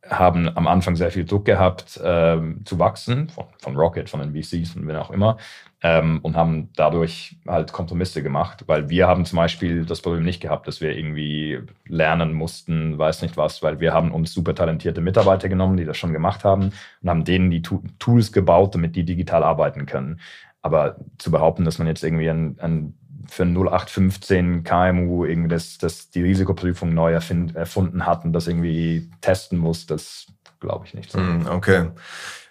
haben 0.08 0.48
am 0.56 0.66
Anfang 0.66 0.96
sehr 0.96 1.12
viel 1.12 1.24
Druck 1.24 1.44
gehabt, 1.44 2.00
ähm, 2.02 2.62
zu 2.64 2.78
wachsen, 2.78 3.28
von, 3.28 3.44
von, 3.58 3.76
Rocket, 3.76 4.10
von 4.10 4.20
den 4.20 4.32
VCs 4.34 4.74
und 4.74 4.88
wen 4.88 4.96
auch 4.96 5.10
immer, 5.10 5.36
ähm, 5.82 6.18
und 6.22 6.36
haben 6.36 6.70
dadurch 6.74 7.36
halt 7.46 7.72
Kompromisse 7.72 8.22
gemacht, 8.22 8.64
weil 8.66 8.88
wir 8.88 9.06
haben 9.06 9.24
zum 9.24 9.36
Beispiel 9.36 9.84
das 9.84 10.00
Problem 10.00 10.24
nicht 10.24 10.40
gehabt, 10.40 10.66
dass 10.66 10.80
wir 10.80 10.96
irgendwie 10.96 11.60
lernen 11.86 12.32
mussten, 12.32 12.98
weiß 12.98 13.22
nicht 13.22 13.36
was, 13.36 13.62
weil 13.62 13.78
wir 13.78 13.92
haben 13.92 14.10
uns 14.10 14.34
super 14.34 14.54
talentierte 14.54 15.00
Mitarbeiter 15.00 15.48
genommen, 15.48 15.76
die 15.76 15.84
das 15.84 15.96
schon 15.96 16.12
gemacht 16.12 16.44
haben 16.44 16.72
und 17.02 17.10
haben 17.10 17.24
denen 17.24 17.50
die 17.50 17.62
Tools 17.62 18.32
gebaut, 18.32 18.74
damit 18.74 18.96
die 18.96 19.04
digital 19.04 19.44
arbeiten 19.44 19.86
können. 19.86 20.20
Aber 20.62 20.96
zu 21.18 21.30
behaupten, 21.30 21.64
dass 21.64 21.78
man 21.78 21.88
jetzt 21.88 22.04
irgendwie 22.04 22.30
ein, 22.30 22.56
ein 22.60 22.94
für 23.28 23.44
0815 23.44 24.64
KMU 24.64 25.24
irgendwie 25.24 25.48
das, 25.48 25.78
das 25.78 26.10
die 26.10 26.22
Risikoprüfung 26.22 26.92
neu 26.94 27.12
erfind, 27.12 27.54
erfunden 27.56 28.06
hat 28.06 28.24
und 28.24 28.32
das 28.32 28.46
irgendwie 28.46 29.10
testen 29.20 29.58
muss, 29.58 29.86
das 29.86 30.26
glaube 30.60 30.86
ich 30.86 30.94
nicht. 30.94 31.12
Hm, 31.14 31.46
okay. 31.46 31.90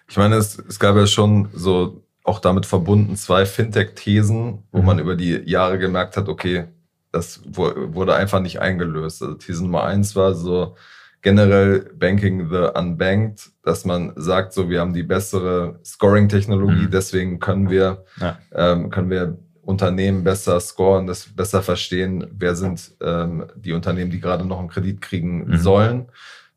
Ich 0.08 0.16
meine, 0.16 0.36
es, 0.36 0.58
es 0.58 0.78
gab 0.78 0.96
ja 0.96 1.06
schon 1.06 1.48
so 1.54 2.04
auch 2.24 2.38
damit 2.38 2.66
verbunden 2.66 3.16
zwei 3.16 3.46
Fintech-Thesen, 3.46 4.62
wo 4.70 4.78
mhm. 4.78 4.86
man 4.86 4.98
über 4.98 5.16
die 5.16 5.42
Jahre 5.44 5.78
gemerkt 5.78 6.16
hat, 6.16 6.28
okay, 6.28 6.66
das 7.10 7.40
wurde 7.44 8.14
einfach 8.14 8.40
nicht 8.40 8.60
eingelöst. 8.60 9.22
Also 9.22 9.34
These 9.34 9.62
Nummer 9.62 9.84
eins 9.84 10.16
war 10.16 10.34
so 10.34 10.76
generell 11.20 11.90
Banking 11.94 12.48
the 12.50 12.68
Unbanked, 12.78 13.50
dass 13.62 13.84
man 13.84 14.12
sagt, 14.16 14.52
so 14.52 14.68
wir 14.68 14.80
haben 14.80 14.92
die 14.92 15.02
bessere 15.02 15.78
Scoring-Technologie, 15.84 16.86
mhm. 16.86 16.90
deswegen 16.90 17.38
können 17.38 17.70
wir, 17.70 18.04
ja. 18.20 18.38
ähm, 18.54 18.90
können 18.90 19.10
wir 19.10 19.38
Unternehmen 19.62 20.24
besser 20.24 20.58
scoren, 20.60 21.06
das 21.06 21.26
besser 21.26 21.62
verstehen, 21.62 22.26
wer 22.36 22.56
sind 22.56 22.92
ähm, 23.00 23.46
die 23.54 23.72
Unternehmen, 23.72 24.10
die 24.10 24.20
gerade 24.20 24.44
noch 24.44 24.58
einen 24.58 24.68
Kredit 24.68 25.00
kriegen 25.00 25.46
mhm. 25.46 25.56
sollen. 25.56 26.08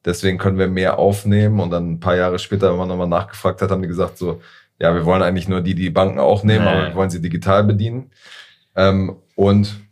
Deswegen 0.04 0.38
können 0.38 0.58
wir 0.58 0.68
mehr 0.68 1.00
aufnehmen. 1.00 1.60
Und 1.60 1.72
dann 1.72 1.94
ein 1.94 2.00
paar 2.00 2.16
Jahre 2.16 2.40
später, 2.40 2.72
wenn 2.72 2.78
man 2.78 2.88
nochmal 2.88 3.08
nachgefragt 3.08 3.62
hat, 3.62 3.72
haben 3.72 3.82
die 3.82 3.88
gesagt 3.88 4.18
so, 4.18 4.42
ja, 4.80 4.94
wir 4.94 5.06
wollen 5.06 5.22
eigentlich 5.22 5.48
nur 5.48 5.62
die, 5.62 5.76
die 5.76 5.90
Banken 5.90 6.20
auch 6.20 6.44
nehmen, 6.44 6.66
nee. 6.66 6.72
aber 6.72 6.88
wir 6.88 6.96
wollen 6.96 7.10
sie 7.10 7.22
digital 7.22 7.64
bedienen. 7.64 8.12
Ähm, 8.76 9.16
und 9.36 9.85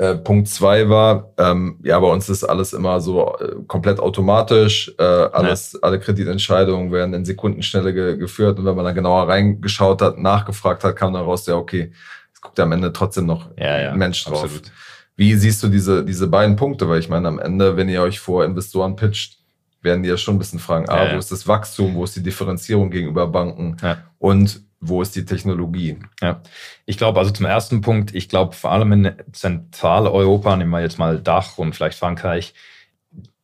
äh, 0.00 0.14
Punkt 0.14 0.48
zwei 0.48 0.88
war, 0.88 1.34
ähm, 1.36 1.78
ja, 1.82 2.00
bei 2.00 2.06
uns 2.06 2.30
ist 2.30 2.42
alles 2.42 2.72
immer 2.72 3.02
so 3.02 3.36
äh, 3.36 3.56
komplett 3.66 4.00
automatisch. 4.00 4.90
Äh, 4.98 5.02
alles, 5.02 5.72
ja. 5.74 5.80
alle 5.82 6.00
Kreditentscheidungen 6.00 6.90
werden 6.90 7.12
in 7.12 7.26
Sekundenschnelle 7.26 7.92
ge 7.92 8.16
geführt. 8.16 8.58
Und 8.58 8.64
wenn 8.64 8.74
man 8.74 8.86
dann 8.86 8.94
genauer 8.94 9.28
reingeschaut 9.28 10.00
hat, 10.00 10.16
nachgefragt 10.16 10.84
hat, 10.84 10.96
kam 10.96 11.12
dann 11.12 11.24
raus, 11.24 11.46
ja, 11.46 11.56
okay, 11.56 11.92
es 12.32 12.40
guckt 12.40 12.58
am 12.60 12.72
Ende 12.72 12.94
trotzdem 12.94 13.26
noch 13.26 13.50
ja, 13.58 13.78
ja, 13.78 13.92
ein 13.92 13.98
Mensch 13.98 14.24
drauf. 14.24 14.44
Absolut. 14.44 14.72
Wie 15.16 15.34
siehst 15.34 15.62
du 15.62 15.68
diese, 15.68 16.02
diese 16.02 16.28
beiden 16.28 16.56
Punkte? 16.56 16.88
Weil 16.88 17.00
ich 17.00 17.10
meine, 17.10 17.28
am 17.28 17.38
Ende, 17.38 17.76
wenn 17.76 17.90
ihr 17.90 18.00
euch 18.00 18.20
vor 18.20 18.46
Investoren 18.46 18.96
pitcht, 18.96 19.36
werden 19.82 20.02
die 20.02 20.08
ja 20.08 20.16
schon 20.16 20.36
ein 20.36 20.38
bisschen 20.38 20.60
fragen, 20.60 20.88
ah, 20.88 21.12
wo 21.12 21.18
ist 21.18 21.30
das 21.30 21.46
Wachstum, 21.46 21.94
wo 21.94 22.04
ist 22.04 22.16
die 22.16 22.22
Differenzierung 22.22 22.90
gegenüber 22.90 23.26
Banken 23.26 23.76
und 24.18 24.62
wo 24.80 25.02
ist 25.02 25.14
die 25.14 25.24
Technologie? 25.24 25.98
Ja, 26.20 26.42
ich 26.86 26.96
glaube 26.98 27.18
also 27.18 27.30
zum 27.30 27.46
ersten 27.46 27.82
Punkt, 27.82 28.14
ich 28.14 28.28
glaube 28.28 28.54
vor 28.54 28.72
allem 28.72 28.92
in 28.92 29.12
Zentraleuropa, 29.32 30.56
nehmen 30.56 30.70
wir 30.70 30.80
jetzt 30.80 30.98
mal 30.98 31.20
Dach 31.20 31.58
und 31.58 31.74
vielleicht 31.74 31.98
Frankreich, 31.98 32.54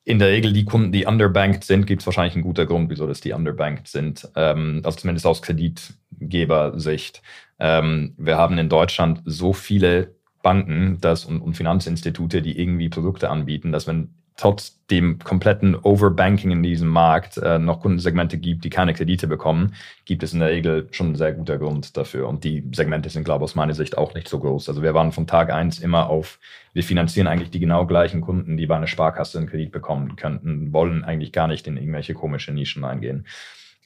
in 0.05 0.21
der 0.21 0.29
Regel 0.29 0.53
die 0.53 0.65
Kunden, 0.65 0.93
die 0.93 1.05
underbanked 1.05 1.65
sind, 1.65 1.87
gibt 1.87 2.01
es 2.01 2.07
wahrscheinlich 2.07 2.35
einen 2.35 2.45
guten 2.45 2.67
Grund, 2.67 2.91
wieso 2.91 3.09
das 3.09 3.21
die 3.21 3.33
underbanked 3.33 3.89
sind. 3.89 4.29
Ähm, 4.37 4.81
also 4.85 4.99
zumindest 4.99 5.27
aus 5.27 5.43
Kreditgebersicht. 5.43 7.23
Ähm, 7.59 8.15
wir 8.17 8.37
haben 8.37 8.57
in 8.57 8.69
Deutschland 8.69 9.23
so 9.25 9.53
viele 9.53 10.15
Banken 10.43 10.99
das 11.01 11.25
und, 11.25 11.41
und 11.41 11.57
Finanzinstitute, 11.57 12.41
die 12.41 12.57
irgendwie 12.57 12.89
Produkte 12.89 13.31
anbieten, 13.31 13.73
dass 13.73 13.89
wenn 13.89 14.15
trotz 14.37 14.77
dem 14.91 15.19
kompletten 15.19 15.75
Overbanking 15.75 16.51
in 16.51 16.63
diesem 16.63 16.89
Markt 16.89 17.39
äh, 17.39 17.59
noch 17.59 17.81
Kundensegmente 17.81 18.39
gibt, 18.39 18.65
die 18.65 18.71
keine 18.71 18.95
Kredite 18.95 19.27
bekommen, 19.27 19.75
gibt 20.05 20.23
es 20.23 20.33
in 20.33 20.41
der 20.41 20.51
Regel 20.51 20.89
schon 20.93 21.13
ein 21.13 21.17
sehr 21.17 21.33
guter 21.33 21.59
Grund 21.59 21.97
dafür. 21.97 22.29
Und 22.29 22.45
die 22.45 22.63
Segmente 22.73 23.09
sind, 23.09 23.25
glaube 23.25 23.43
ich, 23.45 23.51
aus 23.51 23.55
meiner 23.55 23.75
Sicht 23.75 23.99
auch 23.99 24.15
nicht 24.15 24.29
so 24.29 24.39
groß. 24.39 24.69
Also 24.69 24.83
wir 24.83 24.95
waren 24.95 25.11
von 25.11 25.27
Tag 25.27 25.51
eins 25.51 25.79
immer 25.79 26.09
auf, 26.09 26.39
wir 26.75 26.85
finanzieren 26.85 27.27
eigentlich 27.27 27.51
die 27.51 27.61
genau 27.61 27.87
gleichen 27.87 28.21
Kunden, 28.21 28.57
die 28.57 28.67
bei 28.67 28.77
einer 28.77 28.87
Sparkasse 28.87 29.39
einen 29.39 29.49
Kredit 29.49 29.73
bekommen 29.73 30.17
könnten, 30.17 30.73
wollen 30.73 31.03
eigentlich 31.03 31.33
gar 31.33 31.49
nicht 31.49 31.67
in 31.67 31.77
irgendwelche 31.77 32.15
komische 32.15 32.53
Nischen 32.53 32.85
reingehen. 32.85 33.27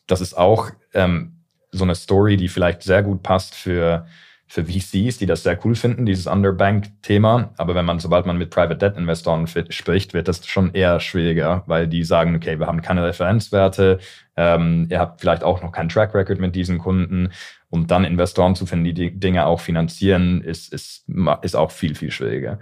Das 0.06 0.20
ist 0.20 0.34
auch 0.34 0.70
ähm, 0.92 1.36
so 1.70 1.84
eine 1.84 1.94
Story, 1.94 2.36
die 2.36 2.48
vielleicht 2.48 2.82
sehr 2.82 3.04
gut 3.04 3.22
passt 3.22 3.54
für 3.54 4.06
für 4.50 4.64
VCs, 4.64 5.18
die 5.18 5.26
das 5.26 5.44
sehr 5.44 5.56
cool 5.64 5.76
finden, 5.76 6.06
dieses 6.06 6.26
Underbank-Thema. 6.26 7.54
Aber 7.56 7.76
wenn 7.76 7.84
man, 7.84 8.00
sobald 8.00 8.26
man 8.26 8.36
mit 8.36 8.50
Private 8.50 8.76
Debt-Investoren 8.76 9.46
spricht, 9.46 10.12
wird 10.12 10.26
das 10.26 10.44
schon 10.44 10.74
eher 10.74 10.98
schwieriger, 10.98 11.62
weil 11.66 11.86
die 11.86 12.02
sagen, 12.02 12.34
okay, 12.34 12.58
wir 12.58 12.66
haben 12.66 12.82
keine 12.82 13.04
Referenzwerte, 13.04 14.00
ähm, 14.36 14.88
ihr 14.90 14.98
habt 14.98 15.20
vielleicht 15.20 15.44
auch 15.44 15.62
noch 15.62 15.70
keinen 15.70 15.88
Track 15.88 16.16
Record 16.16 16.40
mit 16.40 16.56
diesen 16.56 16.78
Kunden. 16.78 17.30
Und 17.68 17.92
dann 17.92 18.02
Investoren 18.02 18.56
zu 18.56 18.66
finden, 18.66 18.86
die 18.86 18.94
die 18.94 19.20
Dinge 19.20 19.46
auch 19.46 19.60
finanzieren, 19.60 20.42
ist, 20.42 20.72
ist, 20.72 21.04
ist 21.42 21.54
auch 21.54 21.70
viel, 21.70 21.94
viel 21.94 22.10
schwieriger. 22.10 22.58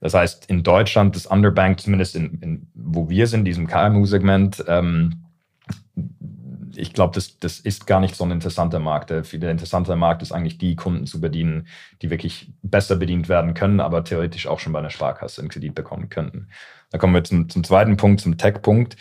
Das 0.00 0.14
heißt, 0.14 0.46
in 0.46 0.62
Deutschland, 0.62 1.16
das 1.16 1.26
Underbank, 1.26 1.80
zumindest 1.80 2.16
in, 2.16 2.40
in 2.40 2.66
wo 2.72 3.10
wir 3.10 3.26
sind, 3.26 3.44
diesem 3.44 3.66
KMU-Segment, 3.66 4.64
ähm, 4.68 5.26
ich 6.76 6.92
glaube, 6.92 7.14
das, 7.14 7.38
das 7.38 7.60
ist 7.60 7.86
gar 7.86 8.00
nicht 8.00 8.16
so 8.16 8.24
ein 8.24 8.30
interessanter 8.30 8.78
Markt. 8.78 9.10
Der, 9.10 9.24
interessante 9.32 9.94
Markt 9.96 10.22
ist 10.22 10.32
eigentlich 10.32 10.58
die 10.58 10.76
Kunden 10.76 11.06
zu 11.06 11.20
bedienen, 11.20 11.68
die 12.02 12.10
wirklich 12.10 12.52
besser 12.62 12.96
bedient 12.96 13.28
werden 13.28 13.54
können, 13.54 13.80
aber 13.80 14.04
theoretisch 14.04 14.46
auch 14.46 14.60
schon 14.60 14.72
bei 14.72 14.78
einer 14.78 14.90
Sparkasse 14.90 15.40
einen 15.40 15.50
Kredit 15.50 15.74
bekommen 15.74 16.08
könnten. 16.08 16.48
Da 16.90 16.98
kommen 16.98 17.14
wir 17.14 17.24
zum, 17.24 17.48
zum 17.48 17.64
zweiten 17.64 17.96
Punkt, 17.96 18.20
zum 18.20 18.38
Tech-Punkt. 18.38 18.96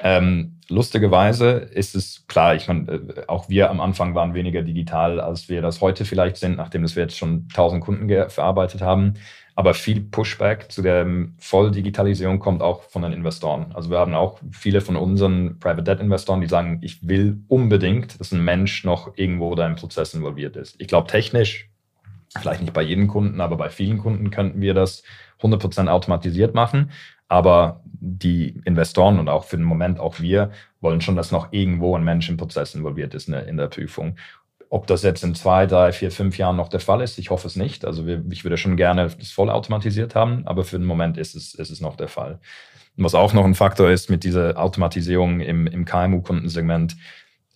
Ähm, 0.00 0.60
lustigerweise 0.68 1.50
ist 1.50 1.96
es 1.96 2.26
klar, 2.28 2.54
ich 2.54 2.68
meine, 2.68 2.92
äh, 2.92 3.24
auch 3.26 3.48
wir 3.48 3.70
am 3.70 3.80
Anfang 3.80 4.14
waren 4.14 4.34
weniger 4.34 4.62
digital, 4.62 5.20
als 5.20 5.48
wir 5.48 5.60
das 5.60 5.80
heute 5.80 6.04
vielleicht 6.04 6.36
sind, 6.36 6.56
nachdem 6.56 6.82
wir 6.82 7.02
jetzt 7.02 7.16
schon 7.16 7.46
1000 7.48 7.82
Kunden 7.82 8.30
verarbeitet 8.30 8.80
haben. 8.80 9.14
Aber 9.58 9.74
viel 9.74 10.02
Pushback 10.02 10.70
zu 10.70 10.82
der 10.82 11.04
Volldigitalisierung 11.38 12.38
kommt 12.38 12.62
auch 12.62 12.84
von 12.84 13.02
den 13.02 13.12
Investoren. 13.12 13.72
Also 13.74 13.90
wir 13.90 13.98
haben 13.98 14.14
auch 14.14 14.38
viele 14.52 14.80
von 14.80 14.94
unseren 14.94 15.58
Private 15.58 15.82
Debt 15.82 15.98
Investoren, 15.98 16.40
die 16.40 16.46
sagen, 16.46 16.78
ich 16.80 17.08
will 17.08 17.42
unbedingt, 17.48 18.20
dass 18.20 18.30
ein 18.30 18.44
Mensch 18.44 18.84
noch 18.84 19.14
irgendwo 19.16 19.56
da 19.56 19.66
im 19.66 19.74
Prozess 19.74 20.14
involviert 20.14 20.54
ist. 20.54 20.76
Ich 20.78 20.86
glaube, 20.86 21.08
technisch, 21.08 21.68
vielleicht 22.40 22.60
nicht 22.60 22.72
bei 22.72 22.82
jedem 22.82 23.08
Kunden, 23.08 23.40
aber 23.40 23.56
bei 23.56 23.68
vielen 23.68 23.98
Kunden 23.98 24.30
könnten 24.30 24.60
wir 24.60 24.74
das 24.74 25.02
100% 25.42 25.88
automatisiert 25.88 26.54
machen. 26.54 26.92
Aber 27.26 27.82
die 27.84 28.60
Investoren 28.64 29.18
und 29.18 29.28
auch 29.28 29.42
für 29.42 29.56
den 29.56 29.66
Moment 29.66 29.98
auch 29.98 30.20
wir 30.20 30.52
wollen 30.80 31.00
schon, 31.00 31.16
dass 31.16 31.32
noch 31.32 31.52
irgendwo 31.52 31.96
ein 31.96 32.04
Mensch 32.04 32.28
im 32.28 32.36
Prozess 32.36 32.76
involviert 32.76 33.12
ist 33.12 33.26
in 33.26 33.32
der, 33.32 33.48
in 33.48 33.56
der 33.56 33.66
Prüfung. 33.66 34.14
Ob 34.70 34.86
das 34.86 35.02
jetzt 35.02 35.24
in 35.24 35.34
zwei, 35.34 35.66
drei, 35.66 35.92
vier, 35.92 36.10
fünf 36.10 36.36
Jahren 36.36 36.56
noch 36.56 36.68
der 36.68 36.80
Fall 36.80 37.00
ist, 37.00 37.18
ich 37.18 37.30
hoffe 37.30 37.46
es 37.46 37.56
nicht. 37.56 37.84
Also 37.84 38.06
wir, 38.06 38.22
ich 38.30 38.44
würde 38.44 38.58
schon 38.58 38.76
gerne 38.76 39.08
das 39.18 39.30
voll 39.30 39.48
automatisiert 39.50 40.14
haben, 40.14 40.46
aber 40.46 40.64
für 40.64 40.78
den 40.78 40.86
Moment 40.86 41.16
ist 41.16 41.34
es, 41.34 41.54
ist 41.54 41.70
es 41.70 41.80
noch 41.80 41.96
der 41.96 42.08
Fall. 42.08 42.38
Und 42.96 43.04
was 43.04 43.14
auch 43.14 43.32
noch 43.32 43.44
ein 43.44 43.54
Faktor 43.54 43.90
ist 43.90 44.10
mit 44.10 44.24
dieser 44.24 44.58
Automatisierung 44.58 45.40
im, 45.40 45.66
im 45.66 45.84
KMU-Kundensegment, 45.84 46.96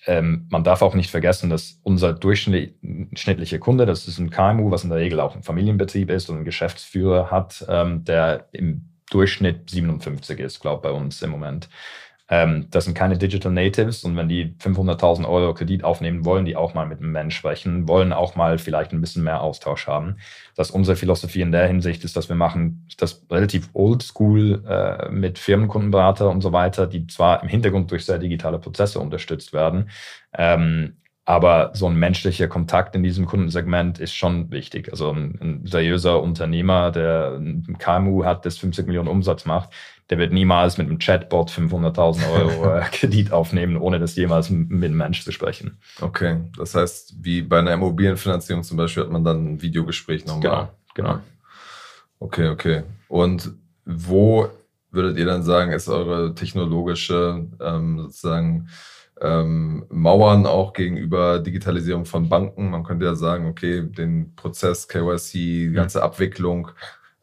ähm, 0.06 0.46
man 0.50 0.64
darf 0.64 0.82
auch 0.82 0.94
nicht 0.94 1.10
vergessen, 1.10 1.50
dass 1.50 1.78
unser 1.82 2.12
durchschnittlicher 2.12 3.58
Kunde, 3.58 3.86
das 3.86 4.08
ist 4.08 4.18
ein 4.18 4.30
KMU, 4.30 4.70
was 4.70 4.84
in 4.84 4.90
der 4.90 4.98
Regel 4.98 5.20
auch 5.20 5.36
ein 5.36 5.42
Familienbetrieb 5.42 6.10
ist 6.10 6.28
und 6.28 6.36
einen 6.36 6.44
Geschäftsführer 6.44 7.30
hat, 7.30 7.64
ähm, 7.68 8.04
der 8.04 8.48
im 8.52 8.88
Durchschnitt 9.10 9.70
57 9.70 10.40
ist, 10.40 10.60
glaube 10.60 10.78
ich, 10.78 10.82
bei 10.92 10.98
uns 10.98 11.22
im 11.22 11.30
Moment. 11.30 11.68
Ähm, 12.32 12.68
das 12.70 12.86
sind 12.86 12.94
keine 12.94 13.18
Digital 13.18 13.52
Natives 13.52 14.04
und 14.04 14.16
wenn 14.16 14.26
die 14.26 14.54
500.000 14.58 15.28
Euro 15.28 15.52
Kredit 15.52 15.84
aufnehmen 15.84 16.24
wollen, 16.24 16.46
die 16.46 16.56
auch 16.56 16.72
mal 16.72 16.86
mit 16.86 17.00
einem 17.00 17.12
Mensch 17.12 17.36
sprechen, 17.36 17.86
wollen 17.86 18.14
auch 18.14 18.36
mal 18.36 18.56
vielleicht 18.56 18.92
ein 18.92 19.02
bisschen 19.02 19.22
mehr 19.22 19.42
Austausch 19.42 19.86
haben. 19.86 20.16
Dass 20.56 20.70
unsere 20.70 20.96
Philosophie 20.96 21.42
in 21.42 21.52
der 21.52 21.66
Hinsicht 21.66 22.04
ist, 22.04 22.16
dass 22.16 22.30
wir 22.30 22.36
machen 22.36 22.86
das 22.96 23.26
relativ 23.30 23.68
oldschool 23.74 24.64
äh, 24.66 25.10
mit 25.10 25.38
Firmenkundenberater 25.38 26.30
und 26.30 26.40
so 26.40 26.52
weiter, 26.52 26.86
die 26.86 27.06
zwar 27.06 27.42
im 27.42 27.50
Hintergrund 27.50 27.90
durch 27.90 28.06
sehr 28.06 28.18
digitale 28.18 28.58
Prozesse 28.58 28.98
unterstützt 28.98 29.52
werden, 29.52 29.90
ähm, 30.32 30.96
aber 31.24 31.70
so 31.74 31.86
ein 31.86 31.94
menschlicher 31.94 32.48
Kontakt 32.48 32.96
in 32.96 33.02
diesem 33.02 33.26
Kundensegment 33.26 34.00
ist 34.00 34.14
schon 34.14 34.50
wichtig. 34.50 34.90
Also 34.90 35.10
ein, 35.10 35.38
ein 35.40 35.66
seriöser 35.66 36.20
Unternehmer, 36.20 36.90
der 36.90 37.36
ein 37.38 37.76
KMU 37.78 38.24
hat, 38.24 38.44
das 38.44 38.58
50 38.58 38.86
Millionen 38.86 39.08
Umsatz 39.08 39.44
macht, 39.44 39.70
der 40.10 40.18
wird 40.18 40.32
niemals 40.32 40.78
mit 40.78 40.88
einem 40.88 40.98
Chatbot 40.98 41.50
500.000 41.50 42.30
Euro 42.32 42.74
äh, 42.76 42.82
Kredit 42.90 43.32
aufnehmen, 43.32 43.76
ohne 43.76 44.00
das 44.00 44.16
jemals 44.16 44.50
mit 44.50 44.72
einem 44.72 44.96
Mensch 44.96 45.22
zu 45.22 45.30
sprechen. 45.30 45.78
Okay, 46.00 46.40
das 46.58 46.74
heißt, 46.74 47.14
wie 47.20 47.42
bei 47.42 47.60
einer 47.60 47.72
Immobilienfinanzierung 47.72 48.64
zum 48.64 48.76
Beispiel 48.76 49.04
hat 49.04 49.12
man 49.12 49.24
dann 49.24 49.54
ein 49.54 49.62
Videogespräch 49.62 50.26
nochmal. 50.26 50.70
Genau, 50.94 51.10
genau. 51.12 51.20
Okay, 52.18 52.48
okay. 52.48 52.82
Und 53.08 53.52
wo 53.84 54.48
würdet 54.90 55.18
ihr 55.18 55.26
dann 55.26 55.44
sagen, 55.44 55.72
ist 55.72 55.88
eure 55.88 56.34
technologische 56.34 57.46
ähm, 57.60 57.98
sozusagen 58.00 58.68
ähm, 59.22 59.86
Mauern 59.88 60.46
auch 60.46 60.72
gegenüber 60.72 61.38
Digitalisierung 61.38 62.04
von 62.04 62.28
Banken? 62.28 62.70
Man 62.70 62.84
könnte 62.84 63.06
ja 63.06 63.14
sagen, 63.14 63.46
okay, 63.48 63.82
den 63.82 64.34
Prozess 64.34 64.88
KYC, 64.88 65.32
die 65.32 65.72
ganze. 65.72 66.02
Abwicklung, 66.02 66.68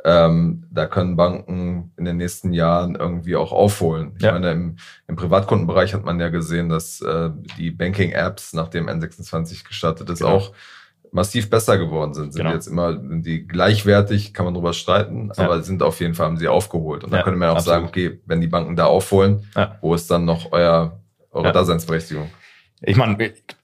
ähm, 0.05 0.63
da 0.71 0.85
können 0.85 1.17
Banken 1.17 1.91
in 1.97 2.05
den 2.05 2.17
nächsten 2.17 2.53
Jahren 2.53 2.95
irgendwie 2.95 3.35
auch 3.35 3.51
aufholen. 3.51 4.13
Ich 4.17 4.23
ja. 4.23 4.31
meine, 4.31 4.51
im, 4.51 4.77
im, 5.07 5.15
Privatkundenbereich 5.17 5.93
hat 5.93 6.05
man 6.05 6.19
ja 6.19 6.29
gesehen, 6.29 6.69
dass 6.69 7.01
äh, 7.01 7.31
die 7.57 7.71
Banking-Apps, 7.71 8.53
nachdem 8.53 8.87
N26 8.87 9.67
gestartet 9.67 10.09
ist, 10.09 10.19
genau. 10.19 10.35
auch 10.35 10.53
massiv 11.11 11.49
besser 11.49 11.77
geworden 11.77 12.13
sind. 12.13 12.33
Sind 12.33 12.43
genau. 12.43 12.53
jetzt 12.53 12.67
immer 12.67 12.93
sind 12.93 13.25
die 13.25 13.45
gleichwertig, 13.45 14.33
kann 14.33 14.45
man 14.45 14.53
drüber 14.53 14.71
streiten, 14.71 15.31
ja. 15.35 15.43
aber 15.43 15.61
sind 15.63 15.83
auf 15.83 15.99
jeden 15.99 16.13
Fall, 16.13 16.27
haben 16.27 16.37
sie 16.37 16.47
aufgeholt. 16.47 17.03
Und 17.03 17.11
ja, 17.11 17.17
dann 17.17 17.25
könnte 17.25 17.39
man 17.39 17.49
auch 17.49 17.57
absolut. 17.57 17.75
sagen, 17.75 17.87
okay, 17.87 18.21
wenn 18.25 18.39
die 18.39 18.47
Banken 18.47 18.77
da 18.77 18.85
aufholen, 18.85 19.47
wo 19.81 19.93
ist 19.95 20.09
dann 20.09 20.23
noch 20.23 20.53
euer, 20.53 20.99
eure 21.31 21.51
Daseinsberechtigung? 21.51 22.29
Ich 22.81 22.95
meine, 22.95 23.17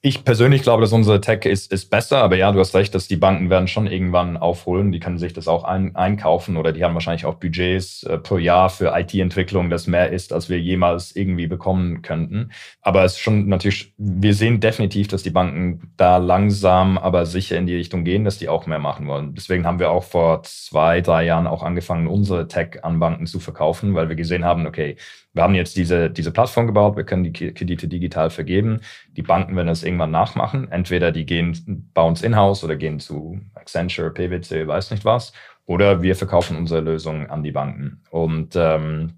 ich 0.06 0.24
persönlich 0.24 0.62
glaube, 0.62 0.82
dass 0.82 0.94
unsere 0.94 1.20
Tech 1.20 1.46
ist, 1.46 1.72
ist 1.72 1.90
besser, 1.90 2.20
aber 2.20 2.36
ja, 2.36 2.52
du 2.52 2.60
hast 2.60 2.76
recht, 2.76 2.94
dass 2.94 3.08
die 3.08 3.16
Banken 3.16 3.50
werden 3.50 3.68
schon 3.68 3.88
irgendwann 3.88 4.38
aufholen. 4.38 4.92
Die 4.92 5.00
können 5.00 5.18
sich 5.18 5.34
das 5.34 5.48
auch 5.48 5.64
ein, 5.64 5.96
einkaufen 5.96 6.58
oder 6.58 6.72
die 6.74 6.84
haben 6.84 6.94
wahrscheinlich 6.94 7.26
auch 7.26 7.34
Budgets 7.36 8.04
äh, 8.04 8.20
pro 8.20 8.38
Jahr 8.38 8.70
für 8.70 8.96
IT-Entwicklung, 8.96 9.72
das 9.72 9.88
mehr 9.88 10.12
ist, 10.12 10.32
als 10.32 10.48
wir 10.48 10.60
jemals 10.60 11.16
irgendwie 11.16 11.48
bekommen 11.48 12.04
könnten. 12.04 12.52
Aber 12.82 13.04
es 13.04 13.14
ist 13.14 13.22
schon 13.22 13.48
natürlich, 13.48 13.96
wir 13.98 14.36
sehen 14.36 14.60
definitiv, 14.60 15.08
dass 15.08 15.24
die 15.24 15.32
Banken 15.32 15.92
da 15.98 16.18
langsam, 16.18 17.00
aber 17.00 17.26
sicher 17.26 17.58
in 17.58 17.66
die 17.66 17.76
Richtung 17.76 18.04
gehen, 18.04 18.26
dass 18.26 18.38
die 18.38 18.48
auch 18.48 18.68
mehr 18.68 18.78
machen 18.78 19.08
wollen. 19.08 19.34
Deswegen 19.34 19.66
haben 19.66 19.80
wir 19.80 19.90
auch 19.90 20.04
vor 20.04 20.44
zwei, 20.44 21.02
drei 21.02 21.26
Jahren 21.26 21.48
auch 21.48 21.64
angefangen, 21.64 22.06
unsere 22.06 22.48
Tech 22.48 22.84
an 22.84 23.00
Banken 23.00 23.26
zu 23.26 23.40
verkaufen, 23.40 23.96
weil 23.96 24.08
wir 24.08 24.16
gesehen 24.16 24.46
haben, 24.46 24.68
okay, 24.68 24.98
wir 25.36 25.44
haben 25.44 25.54
jetzt 25.54 25.76
diese, 25.76 26.10
diese 26.10 26.32
Plattform 26.32 26.66
gebaut, 26.66 26.96
wir 26.96 27.04
können 27.04 27.26
die 27.26 27.34
Kredite 27.34 27.90
digital 27.90 28.30
vergeben. 28.30 28.80
Die 29.16 29.22
Banken 29.22 29.56
werden 29.56 29.68
das 29.68 29.84
irgendwann 29.84 30.12
nachmachen. 30.12 30.72
Entweder 30.72 31.12
die 31.12 31.26
gehen 31.26 31.90
bei 31.94 32.02
uns 32.02 32.22
in-house 32.22 32.64
oder 32.64 32.76
gehen 32.76 33.00
zu 33.00 33.40
Accenture, 33.54 34.12
PwC, 34.12 34.68
weiß 34.68 34.92
nicht 34.92 35.06
was. 35.06 35.34
Oder 35.66 36.02
wir 36.02 36.16
verkaufen 36.16 36.58
unsere 36.58 36.82
Lösung 36.82 37.30
an 37.30 37.44
die 37.44 37.52
Banken. 37.52 38.04
Und 38.12 38.56
ähm, 38.56 39.14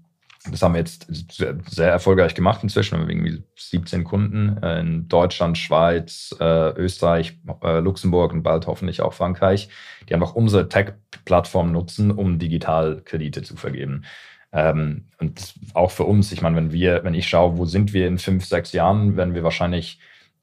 das 0.50 0.62
haben 0.62 0.74
wir 0.74 0.80
jetzt 0.80 1.06
sehr 1.10 1.90
erfolgreich 1.90 2.34
gemacht 2.34 2.62
inzwischen. 2.62 2.94
Wir 2.94 3.02
haben 3.02 3.10
irgendwie 3.10 3.42
17 3.56 4.04
Kunden 4.04 4.56
in 4.58 5.08
Deutschland, 5.08 5.58
Schweiz, 5.58 6.34
äh, 6.40 6.70
Österreich, 6.70 7.38
äh, 7.62 7.80
Luxemburg 7.80 8.32
und 8.32 8.42
bald 8.42 8.66
hoffentlich 8.66 9.02
auch 9.02 9.12
Frankreich, 9.12 9.68
die 10.08 10.14
einfach 10.14 10.34
unsere 10.34 10.68
Tech-Plattform 10.68 11.72
nutzen, 11.72 12.10
um 12.10 12.38
digital 12.38 13.02
Kredite 13.04 13.42
zu 13.42 13.56
vergeben. 13.56 14.04
Ähm, 14.52 15.06
und 15.18 15.54
auch 15.74 15.90
für 15.90 16.04
uns, 16.04 16.32
ich 16.32 16.42
meine, 16.42 16.56
wenn 16.56 16.72
wir, 16.72 17.04
wenn 17.04 17.14
ich 17.14 17.28
schaue, 17.28 17.58
wo 17.58 17.64
sind 17.64 17.92
wir 17.92 18.06
in 18.06 18.18
fünf, 18.18 18.44
sechs 18.46 18.72
Jahren, 18.72 19.16
werden 19.16 19.34
wir 19.34 19.44
wahrscheinlich 19.44 19.98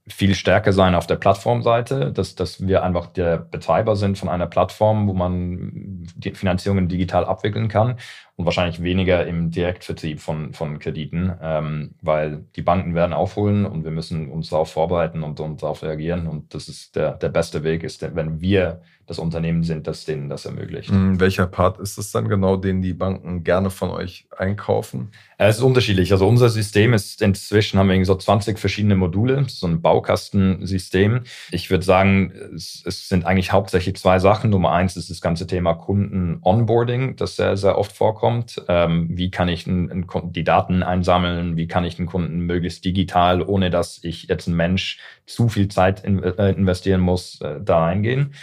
viel 0.07 0.35
stärker 0.35 0.71
sein 0.71 0.93
auf 0.93 1.07
der 1.07 1.15
Plattformseite, 1.15 2.11
dass, 2.11 2.35
dass 2.35 2.65
wir 2.67 2.83
einfach 2.83 3.07
der 3.07 3.37
Betreiber 3.37 3.95
sind 3.95 4.19
von 4.19 4.29
einer 4.29 4.45
Plattform, 4.45 5.07
wo 5.07 5.13
man 5.13 6.05
die 6.15 6.31
Finanzierungen 6.31 6.87
digital 6.87 7.25
abwickeln 7.25 7.69
kann 7.69 7.97
und 8.35 8.45
wahrscheinlich 8.45 8.83
weniger 8.83 9.25
im 9.25 9.49
Direktvertrieb 9.49 10.19
von, 10.19 10.53
von 10.53 10.77
Krediten, 10.77 11.33
ähm, 11.41 11.95
weil 12.01 12.45
die 12.55 12.61
Banken 12.61 12.93
werden 12.93 13.13
aufholen 13.13 13.65
und 13.65 13.83
wir 13.83 13.89
müssen 13.89 14.29
uns 14.29 14.49
darauf 14.49 14.71
vorbereiten 14.71 15.23
und, 15.23 15.39
und 15.39 15.63
darauf 15.63 15.81
reagieren 15.81 16.27
und 16.27 16.53
das 16.53 16.69
ist 16.69 16.95
der, 16.95 17.13
der 17.13 17.29
beste 17.29 17.63
Weg, 17.63 17.83
ist, 17.83 18.03
wenn 18.15 18.41
wir 18.41 18.81
das 19.07 19.19
Unternehmen 19.19 19.63
sind, 19.63 19.87
das 19.87 20.05
denen 20.05 20.29
das 20.29 20.45
ermöglicht. 20.45 20.91
Mhm, 20.91 21.19
welcher 21.19 21.45
Part 21.45 21.79
ist 21.79 21.97
es 21.97 22.11
dann 22.11 22.27
genau, 22.27 22.57
den 22.57 22.81
die 22.81 22.93
Banken 22.93 23.43
gerne 23.43 23.69
von 23.69 23.91
euch 23.91 24.27
einkaufen? 24.35 25.11
Es 25.37 25.57
ist 25.57 25.63
unterschiedlich. 25.63 26.11
Also 26.11 26.27
unser 26.27 26.49
System 26.49 26.93
ist 26.93 27.21
inzwischen, 27.21 27.77
haben 27.77 27.89
wir 27.89 28.05
so 28.05 28.15
20 28.15 28.57
verschiedene 28.57 28.95
Module, 28.95 29.45
so 29.47 29.67
ein 29.67 29.81
Baukastensystem. 29.81 31.21
Ich 31.51 31.69
würde 31.69 31.83
sagen, 31.83 32.31
es, 32.55 32.81
es, 32.85 33.09
sind 33.09 33.25
eigentlich 33.25 33.51
hauptsächlich 33.51 33.95
zwei 33.97 34.19
Sachen. 34.19 34.49
Nummer 34.49 34.71
eins 34.71 34.95
ist 34.95 35.09
das 35.09 35.21
ganze 35.21 35.45
Thema 35.45 35.73
Kunden-Onboarding, 35.73 37.15
das 37.17 37.35
sehr, 37.35 37.57
sehr 37.57 37.77
oft 37.77 37.91
vorkommt. 37.91 38.63
Ähm, 38.67 39.09
wie 39.11 39.29
kann 39.29 39.49
ich 39.49 39.67
ein, 39.67 39.91
ein, 39.91 40.07
die 40.31 40.43
Daten 40.43 40.83
einsammeln? 40.83 41.57
Wie 41.57 41.67
kann 41.67 41.83
ich 41.83 41.97
den 41.97 42.05
Kunden 42.07 42.39
möglichst 42.39 42.85
digital, 42.85 43.41
ohne 43.41 43.69
dass 43.69 43.99
ich 44.03 44.23
jetzt 44.23 44.47
ein 44.47 44.55
Mensch 44.55 44.99
zu 45.25 45.49
viel 45.49 45.67
Zeit 45.67 46.03
in, 46.03 46.23
äh, 46.23 46.51
investieren 46.51 47.01
muss, 47.01 47.39
äh, 47.41 47.59
da 47.61 47.83
reingehen? 47.83 48.33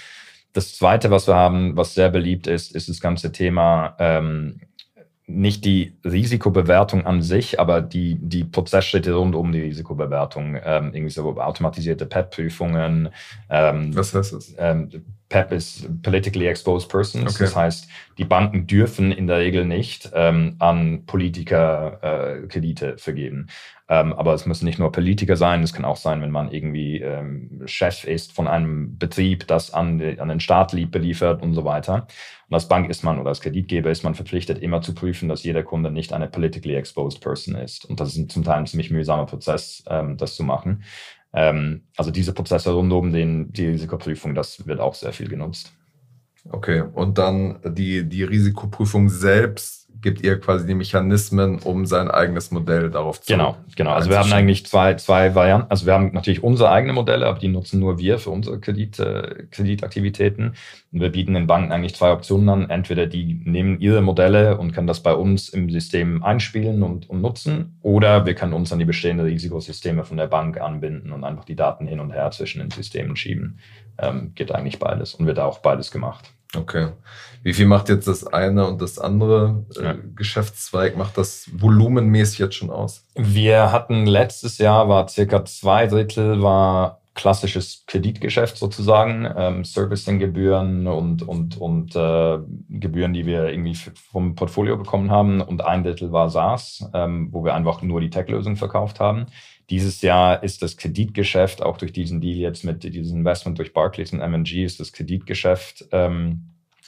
Das 0.53 0.77
zweite, 0.77 1.11
was 1.11 1.27
wir 1.27 1.35
haben, 1.35 1.77
was 1.77 1.95
sehr 1.95 2.11
beliebt 2.11 2.47
ist, 2.47 2.75
ist 2.75 2.89
das 2.89 3.01
ganze 3.01 3.33
Thema 3.33 3.97
ähm, 3.99 4.61
nicht 5.27 5.65
die 5.65 5.97
Risikobewertung 6.05 7.07
an 7.07 7.23
sich, 7.23 7.59
aber 7.59 7.81
die, 7.81 8.17
die 8.21 8.45
Prozessschritte 8.45 9.15
rund 9.15 9.35
um 9.35 9.53
die 9.53 9.63
Risikobewertung. 9.63 10.59
Ähm, 10.63 10.93
irgendwie 10.93 11.11
so 11.11 11.37
automatisierte 11.41 12.07
PEP-Prüfungen. 12.07 13.09
Ähm, 13.49 13.97
was 13.97 14.15
heißt 14.15 14.33
das? 14.33 14.55
Ähm, 14.59 14.91
PEP 15.33 15.53
ist 15.53 16.03
Politically 16.03 16.47
Exposed 16.47 16.91
Persons. 16.91 17.35
Okay. 17.35 17.45
Das 17.45 17.57
heißt, 17.57 17.89
die 18.19 18.25
Banken 18.25 18.67
dürfen 18.67 19.13
in 19.13 19.27
der 19.27 19.39
Regel 19.39 19.65
nicht 19.65 20.11
ähm, 20.15 20.57
an 20.59 21.07
Politiker 21.07 21.99
äh, 22.03 22.47
Kredite 22.49 22.99
vergeben. 22.99 23.47
Ähm, 23.89 24.13
aber 24.13 24.35
es 24.35 24.45
müssen 24.45 24.67
nicht 24.67 24.79
nur 24.79 24.93
Politiker 24.93 25.37
sein, 25.37 25.63
es 25.63 25.73
kann 25.73 25.87
auch 25.87 25.97
sein, 25.97 26.21
wenn 26.21 26.31
man 26.31 26.51
irgendwie 26.51 27.01
ähm, 27.01 27.63
Chef 27.65 28.05
ist 28.05 28.33
von 28.33 28.47
einem 28.47 28.99
Betrieb, 28.99 29.47
das 29.47 29.73
an, 29.73 30.03
an 30.19 30.29
den 30.29 30.41
Staat 30.41 30.73
beliefert 30.91 31.43
und 31.43 31.55
so 31.55 31.65
weiter. 31.65 32.07
Und 32.49 32.55
als 32.55 32.69
Bank 32.69 32.91
ist 32.91 33.03
man 33.03 33.19
oder 33.19 33.31
als 33.31 33.41
Kreditgeber 33.41 33.91
ist 33.91 34.05
man 34.05 34.15
verpflichtet, 34.15 34.59
immer 34.59 34.83
zu 34.83 34.95
prüfen, 34.95 35.31
dass 35.31 35.45
jeder 35.45 35.63
Kunde 35.63 35.91
nicht 35.91 36.13
eine 36.13 36.29
politically 36.29 36.75
exposed 36.75 37.23
person 37.23 37.55
ist. 37.55 37.87
Und 37.87 38.01
das 38.01 38.15
ist 38.15 38.31
zum 38.31 38.45
Teil 38.45 38.59
ein 38.59 38.67
ziemlich 38.67 38.91
mühsamer 38.91 39.25
Prozess, 39.25 39.83
ähm, 39.89 40.19
das 40.19 40.37
zu 40.37 40.45
machen. 40.45 40.85
Ähm, 41.33 41.83
also 41.97 42.11
diese 42.11 42.33
Prozesse 42.33 42.73
rund 42.73 42.93
um 42.93 43.13
den, 43.13 43.53
die 43.53 43.67
Risikoprüfung, 43.67 44.35
das 44.35 44.67
wird 44.67 44.81
auch 44.81 44.95
sehr 44.95 45.13
viel 45.13 45.29
genutzt. 45.29 45.73
Okay, 46.51 46.81
und 46.81 47.19
dann 47.19 47.61
die, 47.65 48.09
die 48.09 48.25
Risikoprüfung 48.25 49.09
selbst 49.09 49.82
gibt 50.03 50.23
ihr 50.23 50.39
quasi 50.41 50.67
die 50.67 50.75
Mechanismen, 50.75 51.59
um 51.61 51.87
sein 51.87 52.11
eigenes 52.11 52.51
Modell 52.51 52.91
darauf 52.91 53.21
zu 53.21 53.33
Genau, 53.33 53.57
genau. 53.77 53.93
Also 53.93 54.11
wir 54.11 54.19
haben 54.19 54.33
eigentlich 54.33 54.67
zwei, 54.67 54.95
zwei 54.95 55.35
Varianten. 55.35 55.71
Also 55.71 55.87
wir 55.87 55.95
haben 55.95 56.13
natürlich 56.13 56.43
unsere 56.43 56.71
eigenen 56.71 56.95
Modelle, 56.95 57.27
aber 57.27 57.39
die 57.39 57.49
nutzen 57.49 57.81
nur 57.81 57.99
wir 57.99 58.19
für 58.19 58.31
unsere 58.31 58.59
Kredit, 58.59 58.99
äh, 58.99 59.45
Kreditaktivitäten. 59.51 60.55
Und 60.93 61.01
wir 61.01 61.11
bieten 61.11 61.35
den 61.35 61.47
Banken 61.47 61.73
eigentlich 61.73 61.95
zwei 61.95 62.13
Optionen 62.13 62.49
an. 62.49 62.71
Entweder 62.71 63.07
die 63.07 63.41
nehmen 63.45 63.81
ihre 63.81 64.03
Modelle 64.03 64.59
und 64.59 64.73
können 64.73 64.87
das 64.87 65.01
bei 65.01 65.15
uns 65.15 65.49
im 65.49 65.71
System 65.71 66.23
einspielen 66.23 66.83
und, 66.83 67.09
und 67.09 67.23
nutzen, 67.23 67.79
oder 67.81 68.27
wir 68.27 68.35
können 68.35 68.53
uns 68.53 68.73
an 68.73 68.79
die 68.79 68.85
bestehenden 68.85 69.27
Risikosysteme 69.27 70.05
von 70.05 70.17
der 70.17 70.27
Bank 70.27 70.61
anbinden 70.61 71.13
und 71.13 71.25
einfach 71.25 71.45
die 71.45 71.57
Daten 71.57 71.87
hin 71.87 72.01
und 72.01 72.13
her 72.13 72.31
zwischen 72.33 72.61
den 72.61 72.71
Systemen 72.71 73.17
schieben. 73.17 73.59
Ähm, 73.99 74.33
geht 74.35 74.53
eigentlich 74.53 74.79
beides 74.79 75.15
und 75.15 75.27
wird 75.27 75.39
auch 75.39 75.59
beides 75.59 75.91
gemacht. 75.91 76.33
Okay. 76.57 76.89
Wie 77.43 77.55
viel 77.55 77.67
macht 77.67 77.89
jetzt 77.89 78.07
das 78.07 78.27
eine 78.27 78.67
und 78.67 78.81
das 78.81 78.99
andere 78.99 79.65
äh, 79.77 79.85
ja. 79.85 79.95
Geschäftszweig? 80.15 80.97
Macht 80.97 81.19
das 81.19 81.51
volumenmäßig 81.53 82.39
jetzt 82.39 82.55
schon 82.55 82.71
aus? 82.71 83.05
Wir 83.17 83.73
hatten 83.73 84.07
letztes 84.07 84.59
Jahr 84.59 84.89
war 84.89 85.09
circa 85.09 85.45
zwei 85.45 85.87
Drittel 85.87 86.43
war 86.43 87.03
klassisches 87.15 87.85
Kreditgeschäft 87.87 88.57
sozusagen, 88.57 89.29
ähm, 89.37 89.65
Servicinggebühren 89.65 90.87
und, 90.87 91.23
und, 91.23 91.61
und 91.61 91.95
äh, 91.95 92.39
Gebühren, 92.71 93.13
die 93.13 93.27
wir 93.27 93.51
irgendwie 93.51 93.75
vom 93.75 94.35
Portfolio 94.35 94.77
bekommen 94.79 95.11
haben. 95.11 95.43
Und 95.43 95.63
ein 95.63 95.85
Drittel 95.85 96.11
war 96.11 96.31
SaaS, 96.31 96.89
ähm, 96.95 97.29
wo 97.31 97.45
wir 97.45 97.55
einfach 97.55 97.83
nur 97.83 98.01
die 98.01 98.09
Tech-Lösung 98.09 98.57
verkauft 98.57 98.99
haben. 98.99 99.27
Dieses 99.73 100.03
Jahr 100.03 100.43
ist 100.43 100.61
das 100.61 100.77
Kreditgeschäft, 100.77 101.63
auch 101.63 101.79
durch 101.79 101.95
diesen 101.95 102.21
Deal 102.21 102.37
jetzt 102.37 102.63
mit 102.63 102.85
diesem 102.85 103.21
Investment 103.21 103.59
durch 103.59 103.73
Barclays 103.73 104.13
und 104.13 104.21
M&G, 104.21 104.65
ist 104.67 104.79
das 104.81 104.93
Kreditgeschäft 104.93 105.87
ähm, 105.93 106.43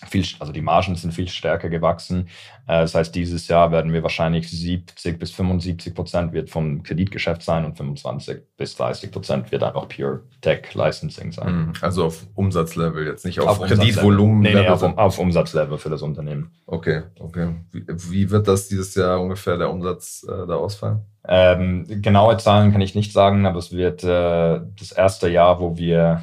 viel, 0.09 0.25
also 0.39 0.53
die 0.53 0.61
Margen 0.61 0.95
sind 0.97 1.13
viel 1.13 1.29
stärker 1.29 1.69
gewachsen. 1.69 2.29
Äh, 2.67 2.81
das 2.83 2.95
heißt, 2.95 3.15
dieses 3.15 3.49
Jahr 3.49 3.73
werden 3.73 3.93
wir 3.93 4.03
wahrscheinlich 4.03 4.51
70 4.51 5.19
bis 5.19 5.31
75 5.33 5.95
Prozent 5.95 6.33
wird 6.33 6.51
vom 6.51 6.83
Kreditgeschäft 6.83 7.43
sein 7.43 7.65
und 7.65 7.77
25 7.77 8.43
bis 8.57 8.77
30 8.77 9.11
Prozent 9.11 9.53
wird 9.53 9.63
einfach 9.63 9.89
Pure 9.89 10.23
Tech 10.41 10.75
Licensing 10.75 11.33
sein. 11.33 11.67
Mhm. 11.67 11.73
Also 11.81 12.07
auf 12.07 12.27
Umsatzlevel, 12.35 13.07
jetzt 13.07 13.25
nicht 13.25 13.41
auf, 13.41 13.61
auf 13.61 13.69
Kreditvolumen. 13.69 14.41
Nee, 14.41 14.55
nee, 14.55 14.69
auf, 14.69 14.83
auf, 14.83 15.19
Umsatzlevel 15.19 15.79
für 15.79 15.91
das 15.91 16.03
Unternehmen. 16.03 16.51
Okay, 16.67 17.03
okay. 17.19 17.55
Wie, 17.73 17.85
wie, 17.89 18.31
wird 18.31 18.49
das 18.49 18.69
dieses 18.69 18.95
Jahr 18.95 19.21
ungefähr 19.21 19.57
der 19.57 19.71
Umsatz 19.71 20.27
äh, 20.29 20.47
da 20.47 20.55
ausfallen? 20.55 21.01
Ähm, 21.27 21.87
genaue 22.03 22.37
Zahlen 22.37 22.73
kann 22.73 22.83
ich 22.83 22.95
nicht 22.95 23.13
sagen, 23.13 23.47
aber 23.47 23.59
es 23.59 23.73
wird 23.73 24.05
äh, 24.05 24.61
das 24.79 24.93
erste 24.93 25.29
Jahr, 25.29 25.59
wo 25.59 25.77
wir, 25.77 26.23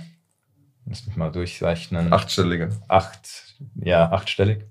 lass 0.85 1.07
mich 1.07 1.15
mal 1.15 1.31
durchrechnen. 1.31 2.13
Achtstellige. 2.13 2.69
Acht, 2.87 3.50
ja, 3.76 4.12
achtstellig. 4.12 4.65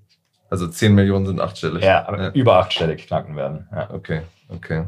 Also 0.49 0.67
10 0.67 0.93
Millionen 0.93 1.25
sind 1.25 1.39
achtstellig. 1.39 1.83
Ja, 1.83 2.07
aber 2.07 2.23
ja. 2.23 2.29
über 2.31 2.57
achtstellig 2.57 3.07
knacken 3.07 3.35
werden. 3.35 3.67
Ja. 3.71 3.89
Okay, 3.91 4.21
okay. 4.49 4.85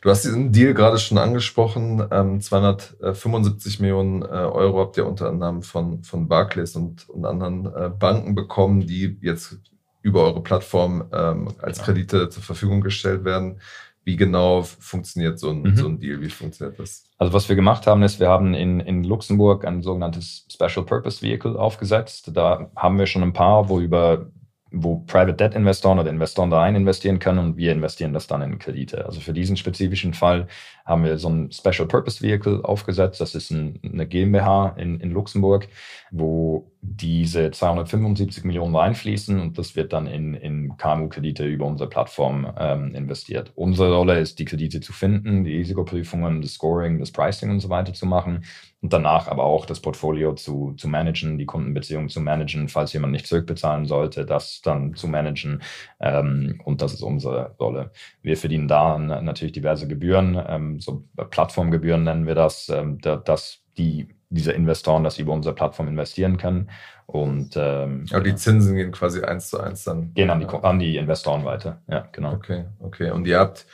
Du 0.00 0.10
hast 0.10 0.24
diesen 0.24 0.50
Deal 0.50 0.74
gerade 0.74 0.98
schon 0.98 1.16
angesprochen. 1.16 2.04
Ähm, 2.10 2.40
275 2.40 3.78
Millionen 3.78 4.22
äh, 4.22 4.26
Euro 4.26 4.80
habt 4.80 4.96
ihr 4.96 5.06
unter 5.06 5.28
anderem 5.28 5.62
von, 5.62 6.02
von 6.02 6.26
Barclays 6.26 6.74
und, 6.74 7.08
und 7.08 7.24
anderen 7.24 7.66
äh, 7.66 7.88
Banken 7.88 8.34
bekommen, 8.34 8.80
die 8.80 9.16
jetzt 9.22 9.58
über 10.02 10.24
eure 10.24 10.42
Plattform 10.42 11.08
ähm, 11.12 11.54
als 11.62 11.78
genau. 11.78 11.86
Kredite 11.86 12.28
zur 12.30 12.42
Verfügung 12.42 12.80
gestellt 12.80 13.24
werden. 13.24 13.60
Wie 14.04 14.16
genau 14.16 14.62
funktioniert 14.62 15.38
so 15.38 15.50
ein, 15.50 15.62
mhm. 15.62 15.76
so 15.76 15.86
ein 15.86 15.98
Deal? 15.98 16.20
Wie 16.20 16.28
funktioniert 16.28 16.78
das? 16.78 17.04
Also 17.18 17.32
was 17.32 17.48
wir 17.48 17.56
gemacht 17.56 17.86
haben, 17.86 18.02
ist, 18.02 18.18
wir 18.18 18.28
haben 18.28 18.54
in, 18.54 18.80
in 18.80 19.04
Luxemburg 19.04 19.64
ein 19.64 19.82
sogenanntes 19.82 20.46
Special 20.50 20.84
Purpose 20.84 21.22
Vehicle 21.22 21.56
aufgesetzt. 21.56 22.30
Da 22.34 22.70
haben 22.74 22.98
wir 22.98 23.06
schon 23.06 23.22
ein 23.22 23.32
paar, 23.32 23.68
wo 23.68 23.78
über 23.78 24.26
wo 24.72 24.96
Private 25.06 25.34
Debt 25.34 25.54
Investoren 25.54 25.98
oder 25.98 26.10
Investoren 26.10 26.50
da 26.50 26.60
rein 26.60 26.74
investieren 26.74 27.18
können 27.18 27.38
und 27.38 27.56
wir 27.56 27.72
investieren 27.72 28.12
das 28.12 28.26
dann 28.26 28.42
in 28.42 28.58
Kredite. 28.58 29.04
Also 29.04 29.20
für 29.20 29.32
diesen 29.32 29.56
spezifischen 29.56 30.14
Fall 30.14 30.48
haben 30.84 31.04
wir 31.04 31.18
so 31.18 31.28
ein 31.28 31.52
Special 31.52 31.86
Purpose 31.86 32.22
Vehicle 32.22 32.64
aufgesetzt. 32.64 33.20
Das 33.20 33.34
ist 33.34 33.50
ein, 33.50 33.78
eine 33.84 34.06
GmbH 34.06 34.74
in, 34.78 34.98
in 35.00 35.10
Luxemburg, 35.10 35.68
wo 36.10 36.72
diese 36.80 37.50
275 37.50 38.44
Millionen 38.44 38.74
reinfließen 38.74 39.38
und 39.38 39.58
das 39.58 39.76
wird 39.76 39.92
dann 39.92 40.06
in, 40.06 40.34
in 40.34 40.76
KMU-Kredite 40.76 41.44
über 41.44 41.66
unsere 41.66 41.88
Plattform 41.88 42.52
ähm, 42.58 42.94
investiert. 42.94 43.52
Unsere 43.54 43.94
Rolle 43.94 44.18
ist, 44.18 44.38
die 44.38 44.44
Kredite 44.44 44.80
zu 44.80 44.92
finden, 44.92 45.44
die 45.44 45.56
Risikoprüfungen, 45.56 46.42
das 46.42 46.54
Scoring, 46.54 46.98
das 46.98 47.12
Pricing 47.12 47.50
und 47.50 47.60
so 47.60 47.68
weiter 47.68 47.92
zu 47.92 48.06
machen 48.06 48.44
und 48.82 48.92
danach 48.92 49.28
aber 49.28 49.44
auch 49.44 49.64
das 49.64 49.80
Portfolio 49.80 50.34
zu, 50.34 50.74
zu 50.76 50.88
managen, 50.88 51.38
die 51.38 51.46
Kundenbeziehungen 51.46 52.08
zu 52.08 52.20
managen, 52.20 52.68
falls 52.68 52.92
jemand 52.92 53.12
nicht 53.12 53.28
zurückbezahlen 53.28 53.86
sollte, 53.86 54.26
das 54.26 54.60
dann 54.60 54.94
zu 54.94 55.06
managen. 55.06 55.62
Ähm, 56.00 56.60
und 56.64 56.82
das 56.82 56.92
ist 56.92 57.02
unsere 57.02 57.54
Rolle. 57.60 57.92
Wir 58.22 58.36
verdienen 58.36 58.66
da 58.66 58.98
natürlich 58.98 59.52
diverse 59.52 59.86
Gebühren, 59.86 60.40
ähm, 60.48 60.80
so 60.80 61.04
Plattformgebühren 61.30 62.02
nennen 62.02 62.26
wir 62.26 62.34
das, 62.34 62.68
ähm, 62.68 62.98
dass 63.00 63.60
die 63.78 64.08
diese 64.32 64.52
Investoren 64.52 65.04
das 65.04 65.18
über 65.18 65.32
unsere 65.32 65.54
Plattform 65.54 65.88
investieren 65.88 66.38
können. 66.38 66.70
Und 67.06 67.54
ähm, 67.56 68.06
Aber 68.10 68.22
die 68.22 68.34
Zinsen 68.34 68.74
gehen 68.74 68.90
quasi 68.90 69.22
eins 69.22 69.50
zu 69.50 69.60
eins 69.60 69.84
dann. 69.84 70.14
Gehen 70.14 70.30
an 70.30 70.40
die, 70.40 70.46
an 70.46 70.78
die 70.78 70.96
Investoren 70.96 71.44
weiter. 71.44 71.82
Ja, 71.86 72.08
genau. 72.12 72.32
Okay, 72.32 72.64
okay. 72.80 73.10
Und 73.10 73.26
ihr 73.26 73.38
habt 73.38 73.66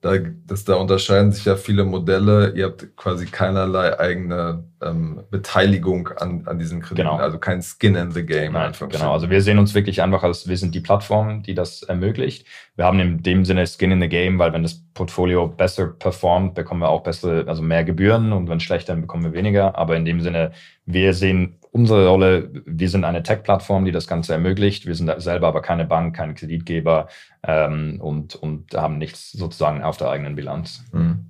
da, 0.00 0.12
das, 0.46 0.64
da 0.64 0.74
unterscheiden 0.74 1.32
sich 1.32 1.44
ja 1.44 1.56
viele 1.56 1.84
Modelle. 1.84 2.52
Ihr 2.54 2.66
habt 2.66 2.96
quasi 2.96 3.26
keinerlei 3.26 3.98
eigene 3.98 4.64
ähm, 4.80 5.24
Beteiligung 5.30 6.08
an, 6.18 6.44
an 6.46 6.58
diesen 6.58 6.80
Krediten, 6.80 7.08
genau. 7.08 7.16
also 7.16 7.38
kein 7.38 7.62
Skin 7.62 7.96
in 7.96 8.12
the 8.12 8.24
Game. 8.24 8.52
Nein, 8.52 8.72
genau, 8.90 9.12
also 9.12 9.28
wir 9.28 9.42
sehen 9.42 9.58
uns 9.58 9.74
wirklich 9.74 10.00
einfach 10.00 10.22
als, 10.22 10.48
wir 10.48 10.56
sind 10.56 10.74
die 10.74 10.80
Plattform, 10.80 11.42
die 11.42 11.54
das 11.54 11.82
ermöglicht. 11.82 12.46
Wir 12.76 12.84
haben 12.84 13.00
in 13.00 13.22
dem 13.24 13.44
Sinne 13.44 13.66
Skin 13.66 13.90
in 13.90 14.00
the 14.00 14.08
Game, 14.08 14.38
weil 14.38 14.52
wenn 14.52 14.62
das 14.62 14.80
Portfolio 14.94 15.48
besser 15.48 15.88
performt, 15.88 16.54
bekommen 16.54 16.80
wir 16.80 16.90
auch 16.90 17.02
bessere, 17.02 17.44
also 17.48 17.62
mehr 17.62 17.82
Gebühren 17.82 18.32
und 18.32 18.48
wenn 18.48 18.60
schlechter, 18.60 18.92
dann 18.92 19.00
bekommen 19.00 19.24
wir 19.24 19.32
weniger. 19.32 19.76
Aber 19.76 19.96
in 19.96 20.04
dem 20.04 20.20
Sinne, 20.20 20.52
wir 20.86 21.12
sehen 21.12 21.58
unsere 21.78 22.08
Rolle, 22.08 22.50
wir 22.66 22.90
sind 22.90 23.04
eine 23.04 23.22
Tech-Plattform, 23.22 23.84
die 23.84 23.92
das 23.92 24.06
Ganze 24.06 24.32
ermöglicht. 24.32 24.86
Wir 24.86 24.94
sind 24.94 25.10
selber 25.22 25.46
aber 25.48 25.62
keine 25.62 25.86
Bank, 25.86 26.16
kein 26.16 26.34
Kreditgeber 26.34 27.08
ähm, 27.42 28.00
und, 28.00 28.34
und 28.34 28.74
haben 28.74 28.98
nichts 28.98 29.32
sozusagen 29.32 29.82
auf 29.82 29.96
der 29.96 30.10
eigenen 30.10 30.34
Bilanz. 30.34 30.84
Mhm. 30.92 31.26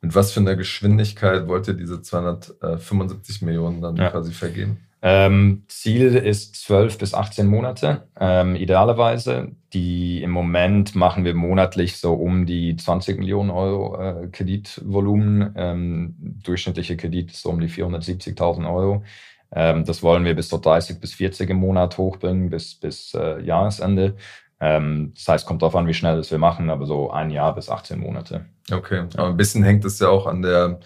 Mit 0.00 0.14
was 0.14 0.32
für 0.32 0.40
einer 0.40 0.54
Geschwindigkeit 0.54 1.48
wollt 1.48 1.66
ihr 1.66 1.74
diese 1.74 2.02
275 2.02 3.42
Millionen 3.42 3.80
dann 3.80 3.96
ja. 3.96 4.10
quasi 4.10 4.32
vergeben? 4.32 4.78
Ähm, 5.00 5.62
Ziel 5.68 6.16
ist 6.16 6.56
12 6.56 6.98
bis 6.98 7.14
18 7.14 7.46
Monate, 7.46 8.08
ähm, 8.18 8.56
idealerweise. 8.56 9.52
Die 9.72 10.22
im 10.22 10.30
Moment 10.30 10.94
machen 10.94 11.24
wir 11.24 11.34
monatlich 11.34 11.98
so 11.98 12.14
um 12.14 12.46
die 12.46 12.74
20 12.76 13.18
Millionen 13.18 13.50
Euro 13.50 14.00
äh, 14.00 14.28
Kreditvolumen. 14.28 15.54
Ähm, 15.56 16.14
durchschnittliche 16.42 16.96
Kredit 16.96 17.30
ist 17.32 17.42
so 17.42 17.50
um 17.50 17.60
die 17.60 17.68
470.000 17.68 18.68
Euro. 18.72 19.04
Ähm, 19.52 19.84
das 19.84 20.02
wollen 20.02 20.24
wir 20.24 20.34
bis 20.34 20.48
zu 20.48 20.58
30 20.58 21.00
bis 21.00 21.14
40 21.14 21.50
im 21.50 21.58
Monat 21.58 21.98
hochbringen, 21.98 22.50
bis, 22.50 22.74
bis 22.74 23.14
äh, 23.14 23.40
Jahresende. 23.40 24.16
Ähm, 24.60 25.12
das 25.14 25.28
heißt, 25.28 25.46
kommt 25.46 25.62
darauf 25.62 25.76
an, 25.76 25.86
wie 25.86 25.94
schnell 25.94 26.16
das 26.16 26.30
wir 26.30 26.38
machen, 26.38 26.70
aber 26.70 26.86
so 26.86 27.10
ein 27.10 27.30
Jahr 27.30 27.54
bis 27.54 27.68
18 27.70 27.98
Monate. 27.98 28.46
Okay, 28.70 29.04
aber 29.16 29.28
ein 29.28 29.36
bisschen 29.36 29.62
hängt 29.62 29.84
es 29.84 29.98
ja 30.00 30.08
auch 30.08 30.26
an 30.26 30.42
der, 30.42 30.80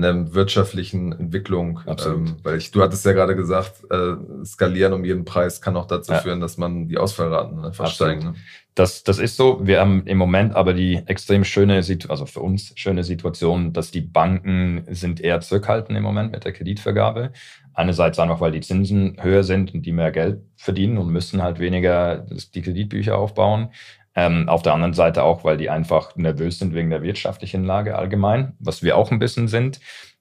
der 0.00 0.34
wirtschaftlichen 0.34 1.12
Entwicklung. 1.12 1.80
Ähm, 1.86 2.36
weil 2.42 2.58
ich, 2.58 2.70
du 2.70 2.82
hattest 2.82 3.04
ja 3.04 3.12
gerade 3.12 3.36
gesagt, 3.36 3.82
äh, 3.90 4.44
skalieren 4.44 4.92
um 4.92 5.04
jeden 5.04 5.24
Preis 5.24 5.60
kann 5.60 5.76
auch 5.76 5.86
dazu 5.86 6.12
ja. 6.12 6.18
führen, 6.18 6.40
dass 6.40 6.58
man 6.58 6.88
die 6.88 6.98
Ausfallraten 6.98 7.60
ne, 7.60 7.72
versteigen. 7.72 8.24
Ne? 8.24 8.34
Das, 8.74 9.02
das 9.02 9.18
ist 9.18 9.36
so. 9.36 9.66
Wir 9.66 9.80
haben 9.80 10.06
im 10.06 10.18
Moment 10.18 10.54
aber 10.54 10.72
die 10.72 11.02
extrem 11.06 11.42
schöne, 11.42 11.82
Situation, 11.82 12.12
also 12.12 12.26
für 12.26 12.40
uns 12.40 12.72
schöne 12.76 13.02
Situation, 13.02 13.72
dass 13.72 13.90
die 13.90 14.02
Banken 14.02 14.84
sind 14.88 15.20
eher 15.20 15.40
zurückhaltend 15.40 15.98
im 15.98 16.04
Moment 16.04 16.30
mit 16.30 16.44
der 16.44 16.52
Kreditvergabe. 16.52 17.32
Einerseits 17.74 18.20
einfach, 18.20 18.40
weil 18.40 18.52
die 18.52 18.60
Zinsen 18.60 19.16
höher 19.20 19.42
sind 19.42 19.74
und 19.74 19.84
die 19.84 19.92
mehr 19.92 20.12
Geld 20.12 20.42
verdienen 20.54 20.98
und 20.98 21.08
müssen 21.08 21.42
halt 21.42 21.58
weniger 21.58 22.24
die 22.54 22.62
Kreditbücher 22.62 23.18
aufbauen. 23.18 23.70
Ähm, 24.18 24.48
auf 24.48 24.62
der 24.62 24.74
anderen 24.74 24.94
Seite 24.94 25.22
auch, 25.22 25.44
weil 25.44 25.58
die 25.58 25.70
einfach 25.70 26.16
nervös 26.16 26.58
sind 26.58 26.74
wegen 26.74 26.90
der 26.90 27.02
wirtschaftlichen 27.02 27.62
Lage 27.62 27.96
allgemein, 27.96 28.56
was 28.58 28.82
wir 28.82 28.96
auch 28.96 29.12
ein 29.12 29.20
bisschen 29.20 29.46
sind. 29.46 29.78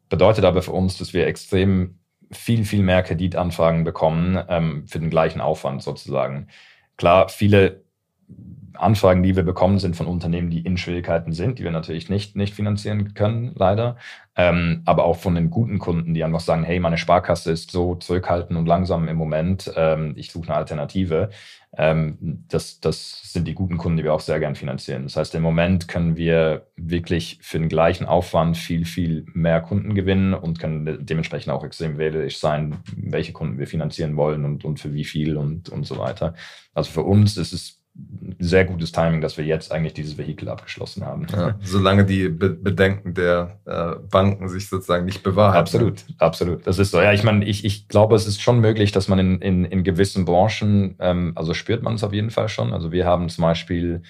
Bedeutet 0.08 0.46
aber 0.46 0.62
für 0.62 0.72
uns, 0.72 1.00
dass 1.00 1.14
wir 1.14 1.26
extrem 1.26 1.98
viel, 2.32 2.64
viel 2.64 2.84
mehr 2.84 3.02
Kreditanfragen 3.02 3.84
bekommen 3.84 4.40
ähm, 4.50 4.86
für 4.86 5.00
den 5.00 5.10
gleichen 5.10 5.42
Aufwand 5.42 5.82
sozusagen. 5.82 6.48
Klar, 6.98 7.30
viele 7.30 7.86
Anfragen, 8.78 9.24
die 9.24 9.36
wir 9.36 9.44
bekommen, 9.44 9.80
sind 9.80 9.96
von 9.96 10.08
Unternehmen, 10.08 10.50
die 10.50 10.62
in 10.62 10.78
Schwierigkeiten 10.78 11.34
sind, 11.34 11.60
die 11.60 11.64
wir 11.64 11.72
natürlich 11.72 12.10
nicht, 12.10 12.36
nicht 12.36 12.54
finanzieren 12.54 13.14
können, 13.14 13.52
leider. 13.56 13.98
Ähm, 14.36 14.84
aber 14.86 15.06
auch 15.06 15.18
von 15.18 15.34
den 15.34 15.50
guten 15.50 15.80
Kunden, 15.80 16.14
die 16.14 16.24
einfach 16.24 16.42
sagen, 16.42 16.64
hey, 16.64 16.80
meine 16.80 16.98
Sparkasse 16.98 17.52
ist 17.52 17.72
so 17.72 17.96
zurückhaltend 17.96 18.58
und 18.58 18.68
langsam 18.68 19.08
im 19.08 19.18
Moment, 19.18 19.72
ähm, 19.76 20.14
ich 20.16 20.32
suche 20.32 20.50
eine 20.50 20.58
Alternative. 20.58 21.32
Ähm, 21.76 22.44
das, 22.48 22.80
das 22.80 23.34
sind 23.34 23.48
die 23.48 23.56
guten 23.56 23.78
Kunden, 23.78 23.98
die 23.98 24.04
wir 24.04 24.14
auch 24.14 24.20
sehr 24.20 24.40
gern 24.40 24.56
finanzieren. 24.56 25.04
Das 25.04 25.18
heißt, 25.18 25.34
im 25.36 25.42
Moment 25.42 25.88
können 25.88 26.18
wir 26.18 26.68
wirklich 26.76 27.40
für 27.42 27.60
den 27.60 27.70
gleichen 27.70 28.06
Aufwand 28.06 28.58
viel, 28.58 28.86
viel 28.86 29.26
mehr 29.34 29.62
Kunden 29.62 29.96
gewinnen 29.96 30.34
und 30.34 30.60
können 30.60 31.06
dementsprechend 31.06 31.52
auch 31.52 31.64
extrem 31.64 31.98
wählerisch 31.98 32.38
sein, 32.38 32.78
welche 32.96 33.34
Kunden 33.34 33.58
wir 33.58 33.68
finanzieren 33.68 34.16
wollen 34.18 34.46
und, 34.46 34.66
und 34.66 34.80
für 34.80 34.94
wie 34.94 35.06
viel 35.06 35.36
und, 35.36 35.70
und 35.70 35.86
so 35.86 35.98
weiter. 35.98 36.36
Also 36.74 36.92
für 36.92 37.04
uns 37.04 37.38
ist 37.38 37.54
es 37.54 37.82
sehr 38.40 38.66
gutes 38.66 38.92
Timing, 38.92 39.22
dass 39.22 39.38
wir 39.38 39.46
jetzt 39.46 39.72
eigentlich 39.72 39.94
dieses 39.94 40.18
Vehikel 40.18 40.50
abgeschlossen 40.50 41.06
haben. 41.06 41.26
Ja, 41.32 41.56
solange 41.62 42.06
die 42.06 42.30
Be 42.30 42.50
Bedenken 42.50 43.14
der 43.14 43.60
äh, 43.66 43.96
Banken 44.10 44.48
sich 44.50 44.70
sozusagen 44.70 45.06
nicht 45.06 45.24
bewahrheiten. 45.24 45.60
Absolut, 45.60 46.06
absolut. 46.18 46.68
Das 46.68 46.80
ist 46.80 46.92
so. 46.92 47.02
Ja, 47.02 47.14
ich 47.14 47.24
meine, 47.24 47.46
ich, 47.46 47.66
ich 47.66 47.88
glaube, 47.88 48.16
es 48.16 48.28
ist 48.28 48.42
schon 48.42 48.60
möglich, 48.60 48.92
dass 48.92 49.08
man 49.08 49.20
in, 49.20 49.42
in, 49.42 49.66
in 49.66 49.84
gewissen 49.84 50.26
Branchen, 50.26 50.96
ähm, 51.00 51.34
also 51.36 51.54
spürt 51.54 51.84
man 51.84 51.96
es 51.96 52.04
auf 52.04 52.14
jeden 52.14 52.30
Fall 52.30 52.50
schon. 52.50 52.74
Also 52.74 52.92
wir 52.92 53.06
haben 53.06 53.30
zum 53.30 53.44
Beispiel 53.44 54.02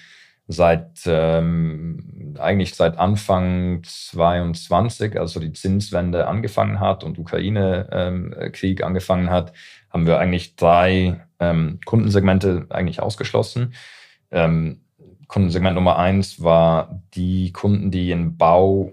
seit 0.48 1.02
ähm, 1.04 2.34
eigentlich 2.38 2.74
seit 2.74 2.98
Anfang 2.98 3.82
22, 3.84 5.20
also 5.20 5.40
die 5.40 5.52
Zinswende 5.52 6.26
angefangen 6.26 6.80
hat 6.80 7.04
und 7.04 7.18
Ukraine-Krieg 7.18 8.80
ähm, 8.80 8.86
angefangen 8.86 9.30
hat, 9.30 9.52
haben 9.90 10.06
wir 10.06 10.18
eigentlich 10.18 10.56
drei 10.56 11.20
ähm, 11.40 11.80
Kundensegmente 11.84 12.66
eigentlich 12.70 13.00
ausgeschlossen. 13.00 13.74
Ähm, 14.30 14.80
Kundensegment 15.28 15.74
Nummer 15.74 15.98
eins 15.98 16.42
war 16.42 17.02
die 17.14 17.52
Kunden, 17.52 17.90
die 17.90 18.10
in 18.10 18.36
Bau, 18.36 18.92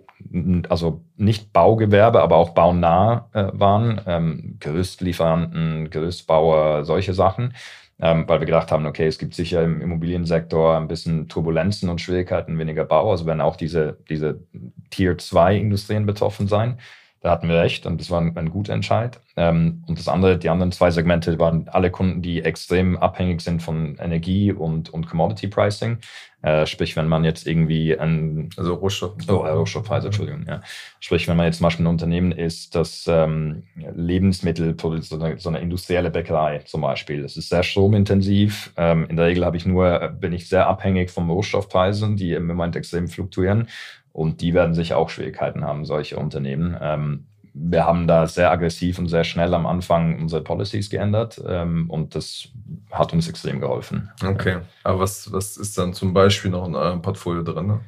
also 0.69 1.03
nicht 1.15 1.53
Baugewerbe, 1.53 2.21
aber 2.21 2.35
auch 2.35 2.49
baunah 2.49 3.29
äh, 3.33 3.47
waren, 3.53 4.01
ähm, 4.05 4.57
Gerüstlieferanten, 4.59 5.89
Gerüstbauer, 5.89 6.83
solche 6.83 7.13
Sachen. 7.13 7.53
Ähm, 7.97 8.25
weil 8.27 8.41
wir 8.41 8.45
gedacht 8.45 8.73
haben, 8.73 8.85
okay, 8.85 9.07
es 9.07 9.17
gibt 9.17 9.33
sicher 9.33 9.63
im 9.63 9.79
Immobiliensektor 9.79 10.75
ein 10.75 10.89
bisschen 10.89 11.29
Turbulenzen 11.29 11.87
und 11.89 12.01
Schwierigkeiten, 12.01 12.59
weniger 12.59 12.83
Bau, 12.83 13.09
also 13.09 13.25
werden 13.25 13.39
auch 13.39 13.55
diese, 13.55 13.97
diese 14.09 14.41
Tier 14.89 15.17
2 15.17 15.55
Industrien 15.55 16.05
betroffen 16.05 16.49
sein. 16.49 16.77
Da 17.25 17.31
hatten 17.31 17.49
wir 17.49 17.59
recht 17.59 17.87
und 17.87 17.99
das 17.99 18.11
war 18.11 18.21
ein, 18.21 18.37
ein 18.37 18.51
guter 18.51 18.73
Entscheid. 18.73 19.19
Ähm, 19.35 19.83
und 19.87 19.97
das 19.97 20.07
andere, 20.07 20.37
die 20.37 20.49
anderen 20.49 20.71
zwei 20.71 20.91
Segmente 20.91 21.39
waren 21.39 21.67
alle 21.69 21.89
Kunden, 21.89 22.21
die 22.21 22.43
extrem 22.43 22.97
abhängig 22.97 23.41
sind 23.41 23.63
von 23.63 23.97
Energie 23.97 24.51
und, 24.51 24.93
und 24.93 25.07
Commodity 25.09 25.47
Pricing. 25.47 25.97
Äh, 26.43 26.67
sprich, 26.67 26.95
wenn 26.95 27.07
man 27.07 27.23
jetzt 27.23 27.47
irgendwie 27.47 27.97
ein 27.97 28.51
also 28.57 28.75
Rohstoff. 28.75 29.15
Oh, 29.27 29.43
äh, 29.43 29.49
Rohstoffpreise, 29.49 30.09
Entschuldigung, 30.09 30.45
ja. 30.47 30.61
Sprich, 30.99 31.27
wenn 31.27 31.35
man 31.35 31.47
jetzt 31.47 31.57
zum 31.57 31.63
Beispiel 31.63 31.85
ein 31.85 31.89
Unternehmen 31.89 32.31
ist, 32.31 32.75
das 32.75 33.07
ähm, 33.07 33.63
Lebensmittel 33.95 34.77
so 34.79 35.19
eine, 35.19 35.39
so 35.39 35.49
eine 35.49 35.61
industrielle 35.61 36.11
Bäckerei 36.11 36.59
zum 36.59 36.81
Beispiel. 36.81 37.23
Das 37.23 37.37
ist 37.37 37.49
sehr 37.49 37.63
stromintensiv. 37.63 38.71
Ähm, 38.77 39.07
in 39.09 39.15
der 39.15 39.25
Regel 39.25 39.45
habe 39.45 39.57
ich 39.57 39.65
nur, 39.65 40.09
bin 40.09 40.31
ich 40.31 40.47
sehr 40.47 40.67
abhängig 40.67 41.09
von 41.09 41.27
Rohstoffpreisen, 41.27 42.17
die 42.17 42.33
im 42.33 42.45
Moment 42.45 42.75
extrem 42.75 43.07
fluktuieren. 43.07 43.67
Und 44.15 44.39
die 44.39 44.53
werden 44.53 44.73
sicher 44.73 44.97
auch 44.97 45.09
Schwierigkeiten 45.09 45.65
haben, 45.65 45.83
solche 45.83 46.15
Unternehmen. 46.15 46.77
Ähm, 46.81 47.25
wir 47.53 47.85
haben 47.85 48.07
da 48.07 48.27
sehr 48.27 48.49
aggressiv 48.49 48.97
und 48.97 49.09
sehr 49.09 49.25
schnell 49.25 49.53
am 49.53 49.65
Anfang 49.65 50.21
unsere 50.21 50.41
Policies 50.41 50.89
geändert 50.89 51.41
ähm, 51.45 51.89
und 51.89 52.15
das 52.15 52.47
hat 52.91 53.11
uns 53.11 53.27
extrem 53.27 53.59
geholfen. 53.59 54.09
Okay, 54.25 54.59
aber 54.83 54.99
was, 54.99 55.33
was 55.33 55.57
ist 55.57 55.77
dann 55.77 55.93
zum 55.93 56.13
Beispiel 56.13 56.49
noch 56.49 56.65
in 56.65 56.75
eurem 56.75 57.01
Portfolio 57.01 57.43
drin? 57.43 57.79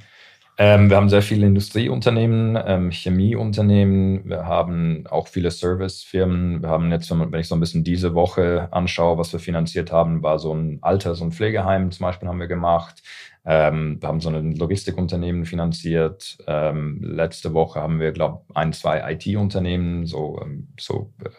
Ähm, 0.58 0.90
wir 0.90 0.98
haben 0.98 1.08
sehr 1.08 1.22
viele 1.22 1.46
Industrieunternehmen, 1.46 2.58
ähm, 2.66 2.92
Chemieunternehmen, 2.92 4.28
wir 4.28 4.46
haben 4.46 5.06
auch 5.08 5.28
viele 5.28 5.52
Servicefirmen. 5.52 6.62
Wir 6.62 6.70
haben 6.70 6.92
jetzt, 6.92 7.10
wenn 7.12 7.40
ich 7.40 7.48
so 7.48 7.56
ein 7.56 7.60
bisschen 7.62 7.84
diese 7.84 8.16
Woche 8.16 8.68
anschaue, 8.72 9.18
was 9.18 9.32
wir 9.32 9.40
finanziert 9.40 9.94
haben, 9.94 10.24
war 10.24 10.40
so 10.40 10.54
ein 10.54 10.80
Alters- 10.82 11.22
und 11.22 11.36
Pflegeheim 11.36 11.92
zum 11.92 12.06
Beispiel 12.06 12.28
haben 12.28 12.40
wir 12.40 12.48
gemacht. 12.48 13.02
Ähm, 13.50 14.02
wir 14.02 14.10
haben 14.10 14.20
so 14.20 14.28
ein 14.30 14.58
Logistikunternehmen 14.58 15.46
finanziert. 15.46 16.38
Ähm, 16.48 17.00
letzte 17.02 17.54
Woche 17.54 17.82
haben 17.82 18.02
wir, 18.02 18.12
glaube 18.12 18.42
ich, 18.50 18.56
ein, 18.58 18.74
zwei 18.74 19.14
IT-Unternehmen, 19.14 20.06
so, 20.06 20.38
ähm, 20.44 20.68
so 20.78 21.14
äh, 21.24 21.30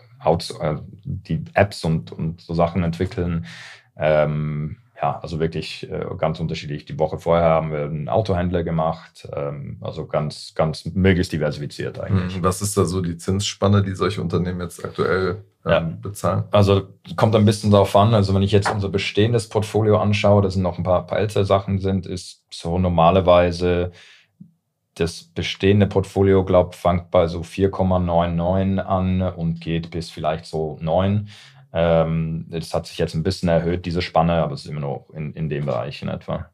äh, 0.60 0.76
die 1.04 1.44
Apps 1.52 1.84
und, 1.84 2.10
und 2.10 2.40
so 2.40 2.54
Sachen 2.54 2.82
entwickeln. 2.82 3.44
Ähm, 3.94 4.78
ja, 5.00 5.18
also 5.20 5.38
wirklich 5.38 5.88
äh, 5.90 6.06
ganz 6.18 6.40
unterschiedlich. 6.40 6.84
Die 6.84 6.98
Woche 6.98 7.18
vorher 7.18 7.48
haben 7.48 7.70
wir 7.70 7.84
einen 7.84 8.08
Autohändler 8.08 8.64
gemacht, 8.64 9.28
ähm, 9.32 9.78
also 9.80 10.06
ganz, 10.06 10.54
ganz 10.54 10.84
möglichst 10.86 11.32
diversifiziert 11.32 12.00
eigentlich. 12.00 12.36
Hm, 12.36 12.42
was 12.42 12.62
ist 12.62 12.76
da 12.76 12.84
so 12.84 13.00
die 13.00 13.16
Zinsspanne, 13.16 13.82
die 13.82 13.94
solche 13.94 14.20
Unternehmen 14.20 14.60
jetzt 14.60 14.84
aktuell 14.84 15.44
ähm, 15.64 15.70
ja. 15.70 15.80
bezahlen? 15.80 16.44
Also 16.50 16.88
kommt 17.14 17.36
ein 17.36 17.44
bisschen 17.44 17.70
darauf 17.70 17.94
an. 17.94 18.12
Also 18.12 18.34
wenn 18.34 18.42
ich 18.42 18.50
jetzt 18.50 18.70
unser 18.70 18.88
bestehendes 18.88 19.48
Portfolio 19.48 19.98
anschaue, 19.98 20.42
da 20.42 20.50
sind 20.50 20.62
noch 20.62 20.78
ein 20.78 20.84
paar, 20.84 21.06
paar 21.06 21.18
ältere 21.20 21.44
Sachen 21.44 21.78
sind, 21.78 22.06
ist 22.06 22.42
so 22.50 22.78
normalerweise 22.78 23.92
das 24.94 25.22
bestehende 25.22 25.86
Portfolio, 25.86 26.44
glaube 26.44 26.70
ich, 26.72 26.80
fängt 26.80 27.12
bei 27.12 27.28
so 27.28 27.42
4,99 27.42 28.80
an 28.80 29.22
und 29.22 29.60
geht 29.60 29.92
bis 29.92 30.10
vielleicht 30.10 30.46
so 30.46 30.76
9. 30.80 31.28
Ähm, 31.72 32.46
das 32.48 32.72
hat 32.72 32.86
sich 32.86 32.98
jetzt 32.98 33.14
ein 33.14 33.22
bisschen 33.22 33.48
erhöht, 33.48 33.84
diese 33.86 34.02
Spanne, 34.02 34.34
aber 34.34 34.54
es 34.54 34.64
ist 34.64 34.70
immer 34.70 34.80
noch 34.80 35.06
in, 35.12 35.32
in 35.34 35.48
dem 35.48 35.66
Bereich 35.66 36.02
in 36.02 36.08
etwa. 36.08 36.50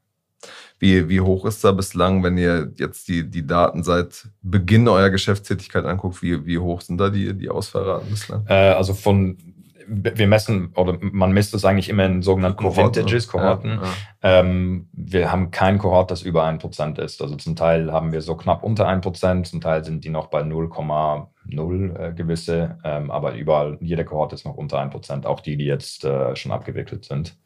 Wie, 0.78 1.08
wie 1.08 1.20
hoch 1.20 1.46
ist 1.46 1.64
da 1.64 1.72
bislang, 1.72 2.22
wenn 2.22 2.36
ihr 2.36 2.72
jetzt 2.76 3.08
die, 3.08 3.28
die 3.28 3.46
Daten 3.46 3.82
seit 3.82 4.28
Beginn 4.42 4.88
eurer 4.88 5.10
Geschäftstätigkeit 5.10 5.84
anguckt, 5.84 6.20
wie, 6.22 6.44
wie 6.44 6.58
hoch 6.58 6.80
sind 6.80 6.98
da 6.98 7.10
die, 7.10 7.32
die 7.32 7.48
Ausfallraten 7.48 8.10
bislang? 8.10 8.44
Äh, 8.48 8.70
also 8.70 8.92
von 8.92 9.38
wir 9.86 10.26
messen 10.26 10.72
oder 10.74 10.98
man 11.00 11.32
misst 11.32 11.54
es 11.54 11.64
eigentlich 11.64 11.88
immer 11.88 12.04
in 12.06 12.22
sogenannten 12.22 12.58
Kohorten, 12.58 12.96
Vintages, 12.96 13.28
Kohorten. 13.28 13.70
Ja, 13.70 13.82
ja. 13.82 14.40
Ähm, 14.40 14.88
wir 14.92 15.30
haben 15.30 15.50
kein 15.50 15.78
Kohort, 15.78 16.10
das 16.10 16.22
über 16.22 16.44
1% 16.44 17.00
ist. 17.00 17.20
Also 17.20 17.36
zum 17.36 17.56
Teil 17.56 17.92
haben 17.92 18.12
wir 18.12 18.22
so 18.22 18.36
knapp 18.36 18.62
unter 18.62 18.88
1%, 18.88 19.44
zum 19.44 19.60
Teil 19.60 19.84
sind 19.84 20.04
die 20.04 20.10
noch 20.10 20.28
bei 20.28 20.42
0,0 20.42 21.98
äh, 21.98 22.12
gewisse, 22.12 22.78
ähm, 22.84 23.10
aber 23.10 23.34
überall, 23.34 23.78
jede 23.80 24.04
Kohort 24.04 24.32
ist 24.32 24.44
noch 24.44 24.54
unter 24.54 24.80
1%, 24.80 25.26
auch 25.26 25.40
die, 25.40 25.56
die 25.56 25.66
jetzt 25.66 26.04
äh, 26.04 26.34
schon 26.36 26.52
abgewickelt 26.52 27.04
sind. 27.04 27.36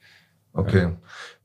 Okay. 0.58 0.88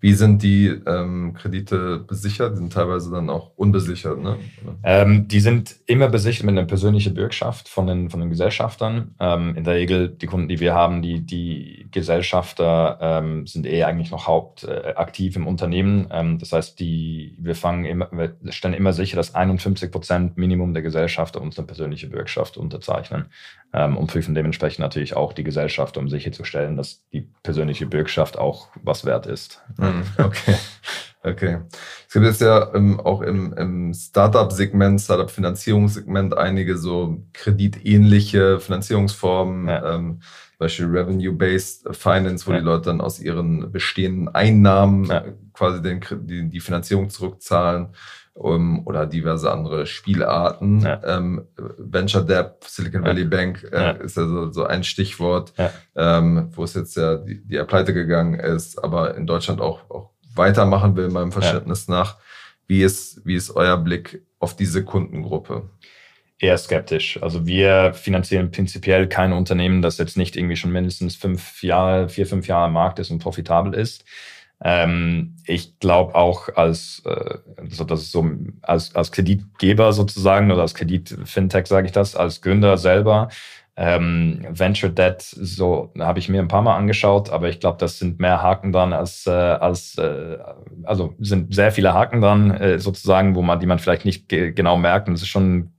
Wie 0.03 0.13
sind 0.13 0.43
die 0.43 0.67
ähm, 0.67 1.33
Kredite 1.33 1.99
besichert? 1.99 2.53
Die 2.53 2.57
sind 2.57 2.73
teilweise 2.73 3.09
dann 3.09 3.29
auch 3.29 3.51
unbesichert, 3.55 4.21
ne? 4.21 4.35
Ähm, 4.83 5.29
die 5.29 5.39
sind 5.39 5.77
immer 5.85 6.09
besichert 6.09 6.45
mit 6.45 6.57
einer 6.57 6.67
persönlichen 6.67 7.13
Bürgschaft 7.13 7.69
von 7.69 7.87
den, 7.87 8.09
von 8.09 8.19
den 8.19 8.29
Gesellschaftern. 8.29 9.15
Ähm, 9.21 9.55
in 9.55 9.63
der 9.63 9.75
Regel, 9.75 10.09
die 10.09 10.25
Kunden, 10.25 10.49
die 10.49 10.59
wir 10.59 10.73
haben, 10.73 11.01
die, 11.01 11.21
die 11.21 11.87
Gesellschafter 11.89 12.97
ähm, 12.99 13.47
sind 13.47 13.65
eh 13.65 13.85
eigentlich 13.85 14.11
noch 14.11 14.27
hauptaktiv 14.27 15.37
äh, 15.37 15.39
im 15.39 15.47
Unternehmen. 15.47 16.07
Ähm, 16.11 16.37
das 16.37 16.51
heißt, 16.51 16.81
die, 16.81 17.37
wir 17.39 17.55
fangen 17.55 17.85
immer, 17.85 18.09
wir 18.11 18.35
stellen 18.49 18.73
immer 18.73 18.91
sicher, 18.91 19.15
dass 19.15 19.33
51 19.33 19.89
Prozent 19.89 20.35
Minimum 20.35 20.73
der 20.73 20.83
Gesellschafter 20.83 21.39
uns 21.39 21.57
eine 21.57 21.65
persönliche 21.65 22.07
Bürgschaft 22.09 22.57
unterzeichnen 22.57 23.27
ähm, 23.73 23.95
und 23.95 24.07
prüfen 24.07 24.35
dementsprechend 24.35 24.79
natürlich 24.79 25.15
auch 25.15 25.31
die 25.31 25.43
Gesellschaft, 25.43 25.97
um 25.97 26.09
sicherzustellen, 26.09 26.75
dass 26.75 27.07
die 27.13 27.21
persönliche 27.41 27.85
Bürgschaft 27.85 28.37
auch 28.37 28.67
was 28.83 29.02
wert 29.05 29.25
ist. 29.25 29.61
Mhm, 29.77 30.03
okay. 30.17 30.55
Okay. 31.25 31.59
Es 32.05 32.13
gibt 32.13 32.25
jetzt 32.25 32.41
ja 32.41 32.73
ähm, 32.75 32.99
auch 32.99 33.21
im, 33.21 33.53
im 33.53 33.93
Startup-Segment, 33.93 34.99
Startup-Finanzierungssegment 34.99 36.37
einige 36.37 36.77
so 36.77 37.23
kreditähnliche 37.31 38.59
Finanzierungsformen, 38.59 39.69
ja. 39.69 39.95
ähm, 39.95 40.19
zum 40.19 40.57
Beispiel 40.59 40.85
Revenue-Based 40.87 41.95
Finance, 41.95 42.45
wo 42.45 42.51
ja. 42.51 42.59
die 42.59 42.65
Leute 42.65 42.89
dann 42.89 42.99
aus 42.99 43.21
ihren 43.21 43.71
bestehenden 43.71 44.27
Einnahmen 44.35 45.05
ja. 45.05 45.23
quasi 45.53 45.81
den, 45.81 46.01
die, 46.23 46.49
die 46.49 46.59
Finanzierung 46.59 47.09
zurückzahlen 47.09 47.95
um, 48.33 48.85
oder 48.87 49.05
diverse 49.05 49.51
andere 49.51 49.85
Spielarten. 49.85 50.81
Ja. 50.81 51.01
Ähm, 51.05 51.47
Venture 51.77 52.25
Debt, 52.25 52.63
Silicon 52.65 53.03
Valley 53.03 53.23
ja. 53.23 53.29
Bank 53.29 53.67
äh, 53.71 53.75
ja. 53.75 53.91
ist 53.91 54.17
ja 54.17 54.27
so, 54.27 54.51
so 54.51 54.65
ein 54.65 54.83
Stichwort, 54.83 55.53
ähm, 55.95 56.49
wo 56.51 56.63
es 56.63 56.73
jetzt 56.73 56.97
ja 56.97 57.17
die, 57.17 57.45
die 57.45 57.63
Pleite 57.63 57.93
gegangen 57.93 58.39
ist, 58.39 58.83
aber 58.83 59.15
in 59.15 59.27
Deutschland 59.27 59.61
auch, 59.61 59.89
auch 59.89 60.09
weitermachen 60.35 60.95
will, 60.95 61.09
meinem 61.09 61.31
Verständnis 61.31 61.87
nach. 61.87 62.17
Wie 62.65 62.81
ist, 62.81 63.25
wie 63.25 63.35
ist 63.35 63.55
euer 63.55 63.77
Blick 63.77 64.25
auf 64.39 64.55
diese 64.55 64.83
Kundengruppe? 64.83 65.69
Eher 66.39 66.57
skeptisch. 66.57 67.21
Also 67.21 67.45
wir 67.45 67.93
finanzieren 67.93 68.51
prinzipiell 68.51 69.07
kein 69.07 69.31
Unternehmen, 69.31 69.81
das 69.81 69.97
jetzt 69.97 70.17
nicht 70.17 70.35
irgendwie 70.35 70.55
schon 70.55 70.71
mindestens 70.71 71.15
fünf 71.15 71.61
Jahre, 71.63 72.09
vier, 72.09 72.25
fünf 72.25 72.47
Jahre 72.47 72.65
am 72.65 72.73
Markt 72.73 72.99
ist 72.99 73.11
und 73.11 73.19
profitabel 73.19 73.73
ist. 73.73 74.03
Ähm, 74.63 75.35
ich 75.45 75.77
glaube 75.79 76.15
auch 76.15 76.47
als, 76.55 77.01
äh, 77.05 77.37
so, 77.69 77.83
das 77.83 78.11
so 78.11 78.25
als, 78.61 78.95
als 78.95 79.11
Kreditgeber 79.11 79.91
sozusagen 79.91 80.51
oder 80.51 80.61
als 80.61 80.73
Kredit-Fintech 80.73 81.67
sage 81.67 81.87
ich 81.87 81.91
das, 81.91 82.15
als 82.15 82.41
Gründer 82.41 82.77
selber. 82.77 83.29
Ähm, 83.75 84.45
Venture 84.49 84.89
Debt, 84.89 85.21
so 85.21 85.91
habe 85.99 86.19
ich 86.19 86.29
mir 86.29 86.39
ein 86.39 86.47
paar 86.47 86.61
Mal 86.61 86.77
angeschaut, 86.77 87.31
aber 87.31 87.49
ich 87.49 87.59
glaube, 87.59 87.77
das 87.79 87.97
sind 87.97 88.19
mehr 88.19 88.41
Haken 88.41 88.71
dran 88.71 88.93
als, 88.93 89.25
äh, 89.25 89.31
als 89.31 89.97
äh, 89.97 90.37
also 90.83 91.15
sind 91.19 91.53
sehr 91.53 91.71
viele 91.71 91.93
Haken 91.93 92.21
dran, 92.21 92.51
äh, 92.51 92.79
sozusagen, 92.79 93.35
wo 93.35 93.41
man, 93.41 93.59
die 93.59 93.65
man 93.65 93.79
vielleicht 93.79 94.05
nicht 94.05 94.29
ge 94.29 94.51
genau 94.51 94.77
merkt. 94.77 95.07
Und 95.07 95.15
es 95.15 95.23
ist 95.23 95.29
schon 95.29 95.73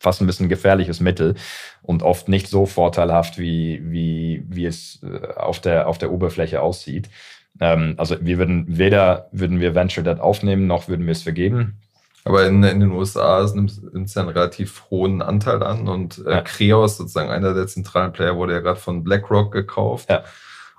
fast 0.00 0.20
ein 0.20 0.26
bisschen 0.26 0.48
gefährliches 0.48 1.00
Mittel 1.00 1.36
und 1.82 2.02
oft 2.02 2.28
nicht 2.28 2.48
so 2.48 2.66
vorteilhaft, 2.66 3.38
wie, 3.38 3.80
wie, 3.84 4.42
wie 4.48 4.64
es 4.64 5.00
äh, 5.02 5.34
auf 5.36 5.60
der, 5.60 5.86
auf 5.86 5.98
der 5.98 6.10
Oberfläche 6.10 6.60
aussieht. 6.60 7.08
Ähm, 7.58 7.94
also 7.96 8.16
wir 8.20 8.38
würden 8.38 8.64
weder 8.68 9.28
würden 9.32 9.60
wir 9.60 9.74
Venture 9.74 10.04
Debt 10.04 10.20
aufnehmen, 10.20 10.66
noch 10.66 10.88
würden 10.88 11.06
wir 11.06 11.12
es 11.12 11.22
vergeben. 11.22 11.78
Aber 12.24 12.46
in, 12.46 12.62
in 12.62 12.80
den 12.80 12.92
USA 12.92 13.48
nimmt 13.54 13.70
es 13.70 14.14
ja 14.14 14.22
einen 14.22 14.30
relativ 14.30 14.84
hohen 14.90 15.22
Anteil 15.22 15.62
an 15.62 15.88
und 15.88 16.24
äh, 16.26 16.30
ja. 16.32 16.40
Kreos, 16.42 16.98
sozusagen 16.98 17.30
einer 17.30 17.54
der 17.54 17.66
zentralen 17.66 18.12
Player, 18.12 18.36
wurde 18.36 18.52
ja 18.52 18.60
gerade 18.60 18.78
von 18.78 19.02
BlackRock 19.02 19.52
gekauft. 19.52 20.10
Ja. 20.10 20.24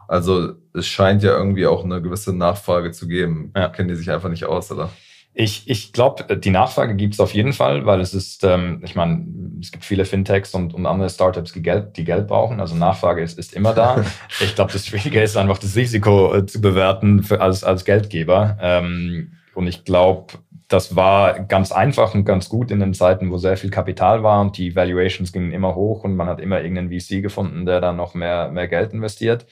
Also 0.07 0.53
es 0.73 0.87
scheint 0.87 1.23
ja 1.23 1.35
irgendwie 1.35 1.65
auch 1.65 1.83
eine 1.83 2.01
gewisse 2.01 2.33
Nachfrage 2.33 2.91
zu 2.91 3.07
geben. 3.07 3.51
Ja. 3.55 3.69
Kennen 3.69 3.89
die 3.89 3.95
sich 3.95 4.11
einfach 4.11 4.29
nicht 4.29 4.45
aus, 4.45 4.71
oder? 4.71 4.89
Ich, 5.33 5.69
ich 5.69 5.93
glaube, 5.93 6.37
die 6.37 6.49
Nachfrage 6.49 6.95
gibt 6.95 7.13
es 7.13 7.19
auf 7.21 7.33
jeden 7.33 7.53
Fall, 7.53 7.85
weil 7.85 8.01
es 8.01 8.13
ist, 8.13 8.43
ähm, 8.43 8.81
ich 8.83 8.95
meine, 8.95 9.25
es 9.61 9.71
gibt 9.71 9.85
viele 9.85 10.03
Fintechs 10.03 10.53
und, 10.53 10.73
und 10.73 10.85
andere 10.85 11.09
Startups, 11.09 11.53
die 11.53 11.61
Geld, 11.61 11.95
die 11.95 12.03
Geld 12.03 12.27
brauchen. 12.27 12.59
Also 12.59 12.75
Nachfrage 12.75 13.21
ist, 13.21 13.39
ist 13.39 13.53
immer 13.53 13.73
da. 13.73 14.03
ich 14.41 14.55
glaube, 14.55 14.73
das 14.73 14.85
Schwierige 14.85 15.21
ist 15.21 15.37
einfach 15.37 15.57
das 15.57 15.75
Risiko 15.75 16.35
äh, 16.35 16.45
zu 16.45 16.59
bewerten 16.59 17.23
für, 17.23 17.39
als, 17.39 17.63
als 17.63 17.85
Geldgeber. 17.85 18.57
Ähm, 18.61 19.31
und 19.53 19.67
ich 19.67 19.85
glaube, 19.85 20.33
das 20.67 20.95
war 20.95 21.39
ganz 21.41 21.71
einfach 21.71 22.13
und 22.13 22.25
ganz 22.25 22.47
gut 22.49 22.71
in 22.71 22.79
den 22.79 22.93
Zeiten, 22.93 23.31
wo 23.31 23.37
sehr 23.37 23.57
viel 23.57 23.69
Kapital 23.69 24.23
war 24.23 24.41
und 24.41 24.57
die 24.57 24.75
Valuations 24.75 25.31
gingen 25.31 25.51
immer 25.51 25.75
hoch 25.75 26.03
und 26.03 26.15
man 26.15 26.27
hat 26.27 26.39
immer 26.39 26.61
irgendeinen 26.61 26.89
VC 26.89 27.21
gefunden, 27.21 27.65
der 27.65 27.81
da 27.81 27.91
noch 27.91 28.13
mehr, 28.13 28.49
mehr 28.51 28.67
Geld 28.67 28.93
investiert. 28.93 29.45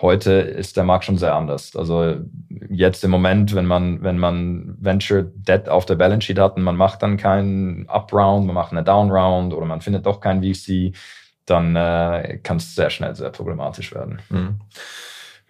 Heute 0.00 0.32
ist 0.32 0.76
der 0.76 0.84
Markt 0.84 1.04
schon 1.04 1.18
sehr 1.18 1.34
anders. 1.34 1.76
Also 1.76 2.16
jetzt 2.68 3.04
im 3.04 3.10
Moment, 3.10 3.54
wenn 3.54 3.66
man, 3.66 4.02
wenn 4.02 4.18
man 4.18 4.76
Venture 4.80 5.22
Debt 5.22 5.68
auf 5.68 5.86
der 5.86 5.94
Balance 5.94 6.26
Sheet 6.26 6.38
hat 6.38 6.56
und 6.56 6.62
man 6.62 6.76
macht 6.76 7.02
dann 7.02 7.16
keinen 7.16 7.88
Up-Round, 7.88 8.46
man 8.46 8.54
macht 8.54 8.72
eine 8.72 8.82
Down-Round 8.82 9.54
oder 9.54 9.66
man 9.66 9.80
findet 9.80 10.06
doch 10.06 10.20
kein 10.20 10.42
VC, 10.42 10.96
dann 11.46 11.76
äh, 11.76 12.40
kann 12.42 12.56
es 12.56 12.74
sehr 12.74 12.90
schnell 12.90 13.14
sehr 13.14 13.30
problematisch 13.30 13.94
werden. 13.94 14.20
Mhm. 14.30 14.60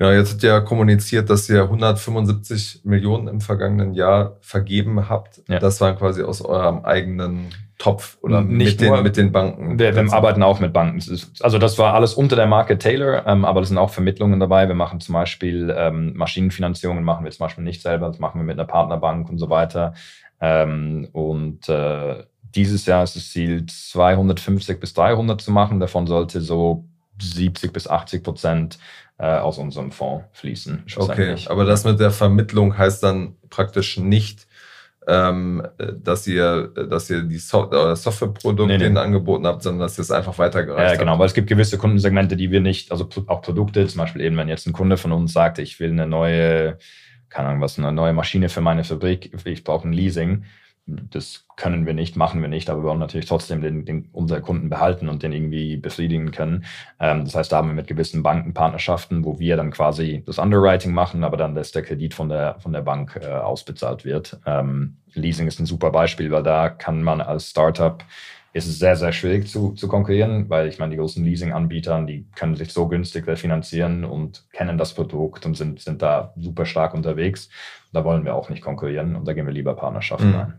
Genau, 0.04 0.18
jetzt 0.18 0.32
habt 0.34 0.42
ihr 0.42 0.50
ja 0.50 0.60
kommuniziert, 0.60 1.30
dass 1.30 1.48
ihr 1.48 1.62
175 1.62 2.82
Millionen 2.84 3.26
im 3.26 3.40
vergangenen 3.40 3.94
Jahr 3.94 4.36
vergeben 4.42 5.08
habt. 5.08 5.40
Ja. 5.48 5.58
Das 5.58 5.80
waren 5.80 5.96
quasi 5.96 6.22
aus 6.22 6.42
eurem 6.42 6.84
eigenen 6.84 7.48
Topf 7.78 8.18
oder 8.20 8.42
Nicht 8.42 8.82
mit, 8.82 8.90
den, 8.90 9.02
mit 9.02 9.16
den 9.16 9.32
Banken? 9.32 9.78
Wir, 9.78 9.94
wir 9.96 10.12
arbeiten 10.12 10.42
auch 10.42 10.60
mit 10.60 10.74
Banken. 10.74 10.98
Also 11.40 11.58
das 11.58 11.78
war 11.78 11.94
alles 11.94 12.12
unter 12.12 12.36
der 12.36 12.46
Marke 12.46 12.76
Taylor, 12.76 13.26
ähm, 13.26 13.46
aber 13.46 13.62
da 13.62 13.66
sind 13.66 13.78
auch 13.78 13.88
Vermittlungen 13.88 14.38
dabei. 14.40 14.68
Wir 14.68 14.74
machen 14.74 15.00
zum 15.00 15.14
Beispiel 15.14 15.74
ähm, 15.74 16.12
Maschinenfinanzierungen, 16.14 17.02
machen 17.02 17.24
wir 17.24 17.32
zum 17.32 17.46
Beispiel 17.46 17.64
nicht 17.64 17.80
selber, 17.80 18.08
das 18.08 18.18
machen 18.18 18.38
wir 18.38 18.44
mit 18.44 18.58
einer 18.58 18.68
Partnerbank 18.68 19.30
und 19.30 19.38
so 19.38 19.48
weiter. 19.48 19.94
Ähm, 20.38 21.08
und 21.12 21.66
äh, 21.70 22.24
dieses 22.54 22.84
Jahr 22.84 23.04
ist 23.04 23.16
das 23.16 23.30
Ziel, 23.30 23.64
250 23.64 24.78
bis 24.78 24.92
300 24.92 25.40
zu 25.40 25.50
machen. 25.50 25.80
Davon 25.80 26.06
sollte 26.06 26.42
so 26.42 26.84
70 27.20 27.72
bis 27.72 27.88
80 27.88 28.22
Prozent 28.22 28.78
äh, 29.18 29.26
aus 29.26 29.58
unserem 29.58 29.92
Fonds 29.92 30.24
fließen. 30.32 30.84
Okay, 30.96 31.36
aber 31.46 31.64
das 31.64 31.84
mit 31.84 32.00
der 32.00 32.10
Vermittlung 32.10 32.76
heißt 32.76 33.02
dann 33.02 33.36
praktisch 33.48 33.98
nicht, 33.98 34.46
ähm, 35.06 35.62
dass 36.02 36.26
ihr, 36.26 36.68
dass 36.68 37.10
ihr 37.10 37.22
die 37.22 37.36
so 37.36 37.70
äh, 37.70 37.94
Softwareprodukte 37.94 38.78
nee, 38.78 38.88
nee. 38.88 38.98
angeboten 38.98 39.46
habt, 39.46 39.62
sondern 39.62 39.80
dass 39.80 39.98
ihr 39.98 40.02
es 40.02 40.10
einfach 40.10 40.38
weitergereicht 40.38 40.80
habt. 40.80 40.92
Ja, 40.92 40.98
genau, 40.98 41.18
weil 41.18 41.26
es 41.26 41.34
gibt 41.34 41.48
gewisse 41.48 41.78
Kundensegmente, 41.78 42.36
die 42.36 42.50
wir 42.50 42.60
nicht, 42.60 42.90
also 42.90 43.08
auch 43.26 43.42
Produkte, 43.42 43.86
zum 43.86 43.98
Beispiel 43.98 44.22
eben, 44.22 44.36
wenn 44.36 44.48
jetzt 44.48 44.66
ein 44.66 44.72
Kunde 44.72 44.96
von 44.96 45.12
uns 45.12 45.32
sagt, 45.32 45.58
ich 45.58 45.78
will 45.78 45.90
eine 45.90 46.06
neue, 46.06 46.78
keine 47.28 47.48
Ahnung 47.48 47.60
was, 47.60 47.78
eine 47.78 47.92
neue 47.92 48.14
Maschine 48.14 48.48
für 48.48 48.62
meine 48.62 48.84
Fabrik, 48.84 49.32
ich 49.44 49.64
brauche 49.64 49.86
ein 49.86 49.92
Leasing, 49.92 50.44
das 50.86 51.46
können 51.56 51.86
wir 51.86 51.94
nicht, 51.94 52.16
machen 52.16 52.42
wir 52.42 52.48
nicht, 52.48 52.68
aber 52.68 52.82
wir 52.82 52.88
wollen 52.88 52.98
natürlich 52.98 53.26
trotzdem 53.26 53.62
den, 53.62 53.86
den, 53.86 54.08
unsere 54.12 54.42
Kunden 54.42 54.68
behalten 54.68 55.08
und 55.08 55.22
den 55.22 55.32
irgendwie 55.32 55.76
befriedigen 55.76 56.30
können. 56.30 56.64
Ähm, 57.00 57.24
das 57.24 57.34
heißt, 57.34 57.52
da 57.52 57.56
haben 57.56 57.68
wir 57.68 57.74
mit 57.74 57.86
gewissen 57.86 58.22
Bankenpartnerschaften, 58.22 59.24
wo 59.24 59.38
wir 59.38 59.56
dann 59.56 59.70
quasi 59.70 60.22
das 60.26 60.38
Underwriting 60.38 60.92
machen, 60.92 61.24
aber 61.24 61.36
dann, 61.36 61.54
dass 61.54 61.72
der 61.72 61.82
Kredit 61.82 62.12
von 62.12 62.28
der, 62.28 62.56
von 62.60 62.72
der 62.72 62.82
Bank 62.82 63.18
äh, 63.22 63.26
ausbezahlt 63.26 64.04
wird. 64.04 64.38
Ähm, 64.44 64.96
Leasing 65.14 65.46
ist 65.46 65.58
ein 65.58 65.66
super 65.66 65.90
Beispiel, 65.90 66.30
weil 66.30 66.42
da 66.42 66.68
kann 66.68 67.02
man 67.02 67.20
als 67.20 67.50
Startup 67.50 68.04
ist 68.54 68.68
es 68.68 68.78
sehr, 68.78 68.94
sehr 68.94 69.12
schwierig 69.12 69.48
zu, 69.48 69.72
zu 69.72 69.88
konkurrieren, 69.88 70.48
weil 70.48 70.68
ich 70.68 70.78
meine, 70.78 70.92
die 70.92 70.96
großen 70.96 71.24
Leasing-Anbieter, 71.24 72.00
die 72.02 72.28
können 72.36 72.54
sich 72.54 72.72
so 72.72 72.86
günstig 72.86 73.26
refinanzieren 73.26 74.04
und 74.04 74.44
kennen 74.52 74.78
das 74.78 74.94
Produkt 74.94 75.44
und 75.44 75.56
sind, 75.56 75.80
sind 75.80 76.02
da 76.02 76.32
super 76.36 76.64
stark 76.64 76.94
unterwegs. 76.94 77.48
Da 77.92 78.04
wollen 78.04 78.24
wir 78.24 78.36
auch 78.36 78.50
nicht 78.50 78.62
konkurrieren 78.62 79.16
und 79.16 79.26
da 79.26 79.32
gehen 79.32 79.46
wir 79.46 79.52
lieber 79.52 79.74
Partnerschaften 79.74 80.28
mhm. 80.28 80.36
ein. 80.36 80.54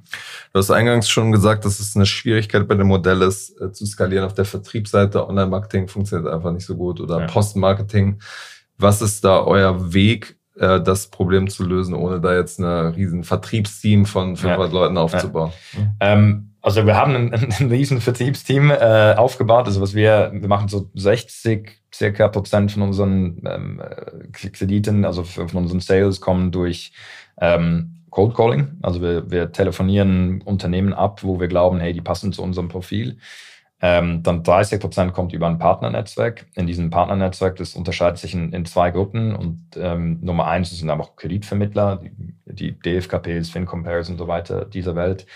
Du 0.51 0.59
hast 0.59 0.71
eingangs 0.71 1.07
schon 1.09 1.31
gesagt, 1.31 1.63
dass 1.63 1.79
es 1.79 1.95
eine 1.95 2.05
Schwierigkeit 2.05 2.67
bei 2.67 2.75
dem 2.75 2.87
Modell 2.87 3.21
ist, 3.21 3.61
äh, 3.61 3.71
zu 3.71 3.85
skalieren 3.85 4.25
auf 4.25 4.33
der 4.33 4.45
Vertriebsseite. 4.45 5.25
Online-Marketing 5.25 5.87
funktioniert 5.87 6.31
einfach 6.31 6.51
nicht 6.51 6.65
so 6.65 6.75
gut 6.75 6.99
oder 6.99 7.21
ja. 7.21 7.27
Post-Marketing. 7.27 8.19
Was 8.77 9.01
ist 9.01 9.23
da 9.23 9.41
euer 9.41 9.93
Weg, 9.93 10.37
äh, 10.57 10.81
das 10.81 11.07
Problem 11.07 11.49
zu 11.49 11.63
lösen, 11.63 11.93
ohne 11.93 12.19
da 12.19 12.35
jetzt 12.35 12.59
ein 12.59 12.65
riesen 12.65 13.23
Vertriebsteam 13.23 14.05
von 14.05 14.35
500 14.35 14.67
ja. 14.71 14.79
Leuten 14.79 14.97
aufzubauen? 14.97 15.51
Ja. 15.73 16.13
Ähm, 16.13 16.51
also 16.61 16.85
wir 16.85 16.95
haben 16.95 17.15
ein, 17.15 17.33
ein 17.59 17.69
riesen 17.69 18.01
Vertriebsteam 18.01 18.71
äh, 18.71 19.13
aufgebaut. 19.15 19.67
Also 19.67 19.81
was 19.81 19.93
wir, 19.93 20.31
wir 20.33 20.47
machen 20.47 20.67
so 20.67 20.89
60 20.95 21.79
circa 21.93 22.27
Prozent 22.27 22.71
von 22.71 22.81
unseren 22.81 23.41
ähm, 23.45 23.81
äh, 23.81 24.27
Krediten, 24.31 25.05
also 25.05 25.23
von 25.23 25.49
unseren 25.55 25.79
Sales 25.79 26.21
kommen 26.21 26.51
durch 26.51 26.91
ähm, 27.39 27.97
Cold 28.09 28.33
Calling. 28.33 28.77
Also 28.81 29.01
wir, 29.01 29.29
wir 29.29 29.51
telefonieren 29.51 30.41
Unternehmen 30.41 30.93
ab, 30.93 31.23
wo 31.23 31.39
wir 31.39 31.47
glauben, 31.47 31.79
hey, 31.79 31.93
die 31.93 32.01
passen 32.01 32.33
zu 32.33 32.41
unserem 32.41 32.69
Profil. 32.69 33.17
Ähm, 33.87 34.23
dann 34.23 34.41
30 34.41 34.79
Prozent 34.79 35.13
kommt 35.13 35.31
über 35.31 35.45
ein 35.45 35.59
Partnernetzwerk. 35.59 36.47
In 36.55 36.65
diesem 36.65 36.89
Partnernetzwerk, 36.89 37.55
das 37.57 37.75
unterscheidet 37.75 38.17
sich 38.17 38.33
in, 38.33 38.51
in 38.51 38.65
zwei 38.65 38.89
Gruppen. 38.89 39.35
Und 39.35 39.61
ähm, 39.77 40.17
Nummer 40.21 40.47
eins 40.47 40.71
sind 40.71 40.89
einfach 40.89 41.15
Kreditvermittler, 41.15 41.97
die, 42.47 42.71
die 42.71 42.79
DFKPs, 42.79 43.51
FinCompares 43.51 44.09
und 44.09 44.17
so 44.17 44.27
weiter 44.27 44.65
dieser 44.65 44.95
Welt. 44.95 45.27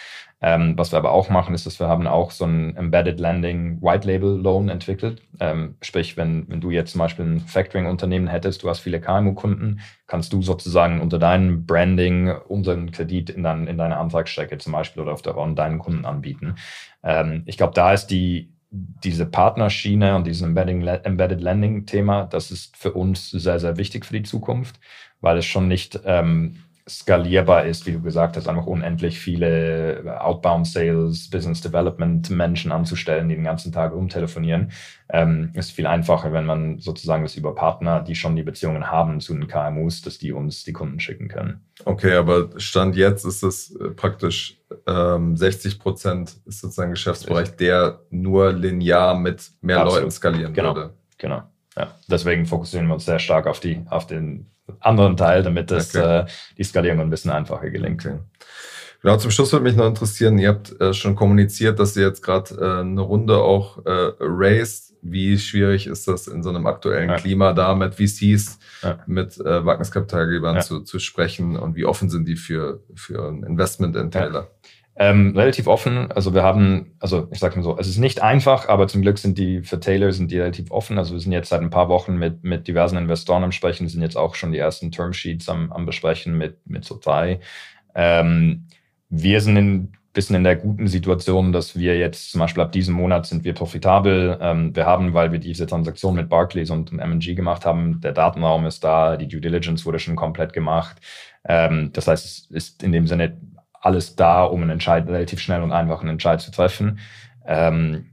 Ähm, 0.42 0.78
was 0.78 0.94
wir 0.94 0.98
aber 0.98 1.12
auch 1.12 1.30
machen, 1.30 1.54
ist, 1.54 1.66
dass 1.66 1.80
wir 1.82 1.88
haben 1.88 2.08
auch 2.08 2.32
so 2.32 2.46
ein 2.46 2.76
Embedded 2.78 3.20
Lending 3.20 3.82
White 3.82 4.08
Label 4.08 4.40
Loan 4.40 4.70
entwickelt. 4.70 5.22
Ähm, 5.42 5.76
sprich, 5.82 6.16
wenn, 6.16 6.48
wenn 6.48 6.62
du 6.62 6.72
jetzt 6.72 6.94
zum 6.94 7.00
Beispiel 7.00 7.26
ein 7.26 7.40
Factoring-Unternehmen 7.42 8.28
hättest, 8.28 8.64
du 8.64 8.70
hast 8.70 8.80
viele 8.80 9.02
KMU-Kunden, 9.02 9.82
kannst 10.08 10.32
du 10.32 10.42
sozusagen 10.42 11.02
unter 11.02 11.20
deinem 11.20 11.66
Branding 11.66 12.32
unseren 12.48 12.92
Kredit 12.92 13.30
in, 13.30 13.44
dein, 13.44 13.68
in 13.68 13.78
deine 13.78 13.98
Antragsstrecke 13.98 14.58
zum 14.58 14.72
Beispiel 14.72 15.04
oder 15.04 15.12
auf 15.12 15.22
der 15.22 15.34
RON 15.34 15.58
deinen 15.58 15.78
Kunden 15.78 16.06
anbieten. 16.06 16.56
Ähm, 17.04 17.44
ich 17.46 17.58
glaube, 17.58 17.74
da 17.74 17.94
ist 17.94 18.08
die, 18.08 18.54
diese 18.72 19.26
Partnerschiene 19.26 20.16
und 20.16 20.28
dieses 20.28 20.44
Embedded 20.44 21.42
Lending-Thema, 21.42 22.26
das 22.26 22.52
ist 22.52 22.78
für 22.78 22.94
uns 22.94 23.32
sehr, 23.32 23.60
sehr 23.60 23.78
wichtig 23.78 24.06
für 24.06 24.14
die 24.14 24.24
Zukunft, 24.24 24.80
weil 25.22 25.38
es 25.38 25.46
schon 25.46 25.68
nicht 25.68 26.00
ähm, 26.06 26.58
skalierbar 26.90 27.66
ist, 27.66 27.86
wie 27.86 27.92
du 27.92 28.02
gesagt 28.02 28.36
hast, 28.36 28.48
einfach 28.48 28.66
unendlich 28.66 29.20
viele 29.20 30.18
Outbound 30.20 30.68
Sales, 30.68 31.30
Business 31.30 31.62
Development 31.62 32.30
Menschen 32.30 32.72
anzustellen, 32.72 33.30
die 33.30 33.36
den 33.36 33.44
ganzen 33.44 33.72
Tag 33.72 33.94
rumtelefonieren. 33.94 34.72
Ähm, 35.12 35.52
ist 35.54 35.72
viel 35.72 35.88
einfacher, 35.88 36.34
wenn 36.34 36.46
man 36.46 36.80
sozusagen 36.80 37.24
das 37.24 37.36
über 37.36 37.56
Partner, 37.56 38.02
die 38.02 38.16
schon 38.16 38.36
die 38.36 38.44
Beziehungen 38.44 38.92
haben 38.92 39.20
zu 39.22 39.34
den 39.34 39.48
KMUs, 39.48 40.02
dass 40.02 40.18
die 40.18 40.32
uns 40.32 40.64
die 40.64 40.74
Kunden 40.74 41.00
schicken 41.00 41.28
können. 41.28 41.62
Okay, 41.86 42.14
aber 42.14 42.50
Stand 42.58 42.96
jetzt 42.96 43.26
ist 43.26 43.44
es 43.44 43.76
äh, 43.76 43.90
praktisch 43.90 44.60
ähm, 44.88 45.38
60 45.38 45.80
Prozent 45.80 46.36
ist 46.46 46.62
sozusagen 46.62 46.90
ein 46.90 46.94
Geschäftsbereich, 46.94 47.56
der 47.56 48.02
nur 48.10 48.52
linear 48.52 49.18
mit 49.18 49.52
mehr 49.62 49.78
Absolut. 49.78 50.02
Leuten 50.02 50.12
skalieren 50.12 50.54
genau. 50.54 50.76
würde. 50.76 50.94
Genau. 51.18 51.44
Ja. 51.78 51.96
Deswegen 52.08 52.46
fokussieren 52.46 52.88
wir 52.88 52.96
uns 52.96 53.06
sehr 53.06 53.20
stark 53.20 53.48
auf 53.48 53.60
die, 53.60 53.84
auf 53.90 54.06
den 54.06 54.48
anderen 54.82 55.18
Teil, 55.18 55.44
damit 55.44 55.72
das, 55.72 55.96
okay. 55.96 56.22
äh, 56.22 56.26
die 56.58 56.64
Skalierung 56.64 57.02
ein 57.02 57.10
bisschen 57.10 57.32
einfacher 57.32 57.70
gelingt. 57.70 58.06
Okay. 58.06 58.20
Genau, 59.02 59.16
zum 59.16 59.32
Schluss 59.32 59.54
würde 59.54 59.64
mich 59.64 59.76
noch 59.76 59.88
interessieren, 59.88 60.38
ihr 60.38 60.50
habt 60.50 60.80
äh, 60.82 60.94
schon 60.94 61.16
kommuniziert, 61.16 61.80
dass 61.80 61.96
ihr 61.96 62.06
jetzt 62.06 62.22
gerade 62.22 62.56
äh, 62.56 62.82
eine 62.82 63.02
Runde 63.02 63.38
auch 63.38 63.86
äh, 63.86 64.12
raised. 64.20 64.90
Wie 65.02 65.38
schwierig 65.38 65.88
ist 65.88 66.10
das 66.10 66.28
in 66.28 66.44
so 66.44 66.50
einem 66.50 66.68
aktuellen 66.68 67.10
ja. 67.10 67.16
Klima 67.16 67.54
da 67.54 67.74
mit 67.74 67.96
VCs, 67.96 68.60
ja. 68.84 69.00
mit 69.08 69.40
äh, 69.40 69.66
Wagniskapitalgebern 69.66 70.58
ja. 70.58 70.62
zu, 70.62 70.82
zu 70.82 71.00
sprechen 71.00 71.56
und 71.56 71.78
wie 71.78 71.86
offen 71.86 72.10
sind 72.10 72.28
die 72.28 72.36
für, 72.36 72.84
für 72.96 73.30
ein 73.30 73.44
Investment 73.44 73.96
in 73.96 74.12
Taylor? 74.12 74.42
Ja. 74.42 74.59
Ähm, 75.02 75.34
relativ 75.34 75.68
offen. 75.68 76.12
Also 76.12 76.34
wir 76.34 76.44
haben, 76.44 76.92
also 77.00 77.30
ich 77.32 77.40
sag 77.40 77.56
mal 77.56 77.64
so, 77.64 77.78
es 77.78 77.88
ist 77.88 78.00
nicht 78.00 78.22
einfach, 78.22 78.68
aber 78.68 78.90
zum 78.90 79.02
Glück 79.02 79.18
sind 79.18 79.38
die 79.38 79.62
für 79.64 79.80
Taylor 79.80 80.12
sind 80.12 80.30
die 80.30 80.40
relativ 80.40 80.72
offen. 80.72 80.98
Also 80.98 81.14
wir 81.14 81.22
sind 81.22 81.32
jetzt 81.32 81.48
seit 81.48 81.62
ein 81.62 81.70
paar 81.70 81.88
Wochen 81.88 82.18
mit, 82.18 82.44
mit 82.44 82.68
diversen 82.68 82.98
Investoren 82.98 83.46
am 83.46 83.54
Sprechen, 83.54 83.88
sind 83.88 84.02
jetzt 84.02 84.18
auch 84.18 84.36
schon 84.36 84.52
die 84.52 84.58
ersten 84.58 84.92
Termsheets 84.92 85.48
am, 85.48 85.72
am 85.72 85.86
Besprechen 85.86 86.38
mit, 86.38 86.58
mit 86.70 86.84
so 86.84 87.00
drei. 87.02 87.40
Ähm, 87.96 88.66
wir 89.08 89.40
sind 89.40 89.58
ein 89.58 89.94
bisschen 90.12 90.36
in 90.36 90.44
der 90.44 90.58
guten 90.58 90.88
Situation, 90.88 91.54
dass 91.54 91.78
wir 91.78 91.98
jetzt 91.98 92.32
zum 92.32 92.40
Beispiel 92.40 92.64
ab 92.64 92.74
diesem 92.74 92.96
Monat 92.96 93.26
sind 93.26 93.46
wir 93.46 93.54
profitabel. 93.54 94.38
Ähm, 94.42 94.76
wir 94.76 94.86
haben, 94.86 95.14
weil 95.14 95.32
wir 95.32 95.40
diese 95.40 95.66
Transaktion 95.66 96.16
mit 96.16 96.28
Barclays 96.28 96.72
und, 96.72 96.92
und 96.92 97.00
M&G 97.00 97.36
gemacht 97.36 97.66
haben, 97.66 98.02
der 98.02 98.12
Datenraum 98.12 98.66
ist 98.66 98.84
da, 98.84 99.16
die 99.16 99.30
Due 99.30 99.40
Diligence 99.40 99.86
wurde 99.86 100.00
schon 100.00 100.18
komplett 100.18 100.52
gemacht. 100.52 100.98
Ähm, 101.48 101.92
das 101.94 102.10
heißt, 102.10 102.26
es 102.26 102.48
ist 102.52 102.84
in 102.84 102.92
dem 102.92 103.08
Sinne 103.08 103.38
alles 103.82 104.16
da, 104.16 104.44
um 104.44 104.62
einen 104.62 104.72
Entscheid, 104.72 105.08
relativ 105.08 105.40
schnell 105.40 105.62
und 105.62 105.72
einfach 105.72 106.02
einen 106.02 106.12
Entscheid 106.12 106.42
zu 106.42 106.52
treffen. 106.52 107.00
Ähm, 107.46 108.08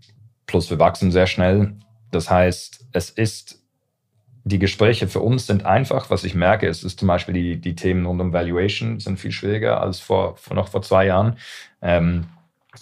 plus 0.47 0.71
wir 0.71 0.79
wachsen 0.79 1.11
sehr 1.11 1.27
schnell. 1.27 1.75
Das 2.11 2.31
heißt, 2.31 2.87
es 2.93 3.11
ist, 3.11 3.63
die 4.45 4.59
Gespräche 4.59 5.09
für 5.09 5.21
uns 5.21 5.47
sind 5.47 5.67
einfach. 5.67 6.09
Was 6.11 6.25
ich 6.25 6.35
merke, 6.35 6.69
ist, 6.69 6.85
ist 6.85 7.01
zum 7.01 7.09
Beispiel 7.09 7.35
die, 7.35 7.61
die 7.61 7.75
Themen 7.75 8.07
rund 8.07 8.21
um 8.21 8.33
Valuation 8.33 9.01
sind 9.01 9.19
viel 9.19 9.33
schwieriger 9.33 9.81
als 9.81 9.99
vor 9.99 10.37
noch 10.55 10.69
vor 10.69 10.83
zwei 10.83 11.07
Jahren. 11.07 11.37
Ähm, 11.83 12.27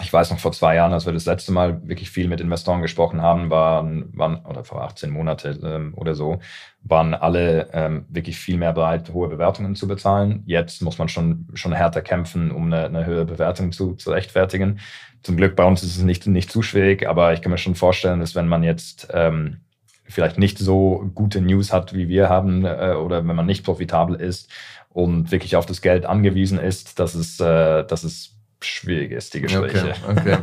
ich 0.02 0.12
weiß 0.12 0.30
noch 0.30 0.38
vor 0.38 0.52
zwei 0.52 0.74
Jahren, 0.74 0.92
als 0.92 1.06
wir 1.06 1.12
das 1.12 1.26
letzte 1.26 1.52
Mal 1.52 1.86
wirklich 1.88 2.10
viel 2.10 2.28
mit 2.28 2.40
Investoren 2.40 2.82
gesprochen 2.82 3.22
haben, 3.22 3.50
waren, 3.50 4.10
waren 4.16 4.44
oder 4.44 4.64
vor 4.64 4.82
18 4.82 5.10
Monaten 5.10 5.60
ähm, 5.64 5.94
oder 5.94 6.14
so, 6.14 6.40
waren 6.82 7.14
alle 7.14 7.68
ähm, 7.72 8.04
wirklich 8.08 8.36
viel 8.36 8.56
mehr 8.56 8.72
bereit, 8.72 9.12
hohe 9.12 9.28
Bewertungen 9.28 9.76
zu 9.76 9.86
bezahlen. 9.86 10.42
Jetzt 10.46 10.82
muss 10.82 10.98
man 10.98 11.08
schon, 11.08 11.48
schon 11.54 11.72
härter 11.72 12.02
kämpfen, 12.02 12.50
um 12.50 12.66
eine, 12.66 12.86
eine 12.86 13.06
höhere 13.06 13.24
Bewertung 13.24 13.72
zu, 13.72 13.94
zu 13.94 14.10
rechtfertigen. 14.10 14.80
Zum 15.22 15.36
Glück 15.36 15.54
bei 15.54 15.64
uns 15.64 15.82
ist 15.82 15.96
es 15.96 16.02
nicht, 16.02 16.26
nicht 16.26 16.50
zu 16.50 16.62
schwierig, 16.62 17.08
aber 17.08 17.32
ich 17.32 17.40
kann 17.40 17.52
mir 17.52 17.58
schon 17.58 17.76
vorstellen, 17.76 18.20
dass 18.20 18.34
wenn 18.34 18.48
man 18.48 18.62
jetzt 18.62 19.08
ähm, 19.12 19.58
vielleicht 20.04 20.38
nicht 20.38 20.58
so 20.58 21.10
gute 21.14 21.40
News 21.40 21.72
hat, 21.72 21.94
wie 21.94 22.08
wir 22.08 22.28
haben, 22.28 22.64
äh, 22.64 22.94
oder 22.94 23.26
wenn 23.26 23.36
man 23.36 23.46
nicht 23.46 23.64
profitabel 23.64 24.16
ist 24.16 24.50
und 24.90 25.30
wirklich 25.30 25.56
auf 25.56 25.66
das 25.66 25.80
Geld 25.80 26.04
angewiesen 26.04 26.58
ist, 26.58 26.98
dass 26.98 27.14
es, 27.14 27.40
äh, 27.40 27.84
dass 27.84 28.04
es 28.04 28.33
schwierig 28.64 29.12
ist, 29.12 29.34
die 29.34 29.40
Gespräche. 29.40 29.94
Okay, 30.08 30.20
okay. 30.20 30.38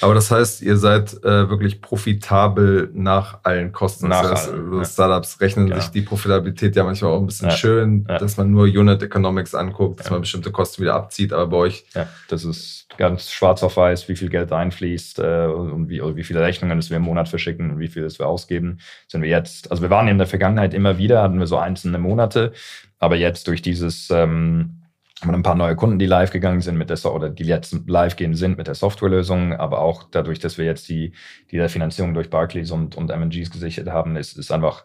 Aber 0.00 0.14
das 0.14 0.30
heißt, 0.30 0.62
ihr 0.62 0.76
seid 0.76 1.12
äh, 1.24 1.48
wirklich 1.48 1.80
profitabel 1.80 2.90
nach 2.94 3.40
allen 3.42 3.72
Kosten. 3.72 4.08
Nach 4.08 4.22
das 4.22 4.46
heißt, 4.46 4.52
allen, 4.52 4.84
Startups 4.84 5.40
rechnen 5.40 5.66
genau. 5.66 5.80
sich 5.80 5.90
die 5.90 6.02
Profitabilität 6.02 6.76
ja 6.76 6.84
manchmal 6.84 7.12
auch 7.12 7.20
ein 7.20 7.26
bisschen 7.26 7.48
ja. 7.48 7.56
schön, 7.56 8.06
ja. 8.08 8.18
dass 8.18 8.36
man 8.36 8.50
nur 8.50 8.64
Unit 8.64 9.02
Economics 9.02 9.54
anguckt, 9.54 10.00
dass 10.00 10.10
man 10.10 10.20
bestimmte 10.20 10.50
Kosten 10.50 10.82
wieder 10.82 10.94
abzieht. 10.94 11.32
Aber 11.32 11.46
bei 11.46 11.56
euch. 11.56 11.84
Ja, 11.94 12.08
das 12.28 12.44
ist 12.44 12.86
ganz 12.96 13.30
schwarz 13.30 13.62
auf 13.62 13.76
weiß, 13.76 14.08
wie 14.08 14.16
viel 14.16 14.28
Geld 14.28 14.52
einfließt 14.52 15.18
äh, 15.18 15.46
und 15.46 15.88
wie, 15.88 16.00
wie 16.16 16.24
viele 16.24 16.40
Rechnungen 16.40 16.78
das 16.78 16.90
wir 16.90 16.96
im 16.96 17.02
Monat 17.02 17.28
verschicken 17.28 17.70
und 17.70 17.78
wie 17.78 17.88
viel 17.88 18.02
das 18.02 18.18
wir 18.18 18.26
ausgeben. 18.26 18.78
Sind 19.08 19.22
wir 19.22 19.28
jetzt, 19.28 19.70
also 19.70 19.82
wir 19.82 19.90
waren 19.90 20.08
in 20.08 20.18
der 20.18 20.26
Vergangenheit 20.26 20.74
immer 20.74 20.98
wieder, 20.98 21.22
hatten 21.22 21.38
wir 21.38 21.46
so 21.46 21.58
einzelne 21.58 21.98
Monate, 21.98 22.52
aber 22.98 23.16
jetzt 23.16 23.48
durch 23.48 23.62
dieses 23.62 24.10
ähm, 24.10 24.82
haben 25.22 25.34
ein 25.34 25.42
paar 25.42 25.54
neue 25.54 25.76
Kunden, 25.76 25.98
die 25.98 26.06
live 26.06 26.30
gegangen 26.30 26.60
sind 26.60 26.76
mit 26.76 26.90
der 26.90 26.96
so 26.96 27.12
oder 27.12 27.30
die 27.30 27.44
jetzt 27.44 27.74
live 27.86 28.16
gehen 28.16 28.34
sind 28.34 28.58
mit 28.58 28.66
der 28.66 28.74
Softwarelösung, 28.74 29.54
aber 29.54 29.80
auch 29.80 30.04
dadurch, 30.10 30.40
dass 30.40 30.58
wir 30.58 30.66
jetzt 30.66 30.88
die, 30.88 31.12
die 31.50 31.56
der 31.56 31.70
Finanzierung 31.70 32.12
durch 32.12 32.28
Barclays 32.28 32.70
und, 32.70 32.96
und 32.96 33.10
MGs 33.10 33.50
gesichert 33.50 33.88
haben, 33.88 34.16
ist, 34.16 34.36
ist 34.36 34.52
einfach, 34.52 34.84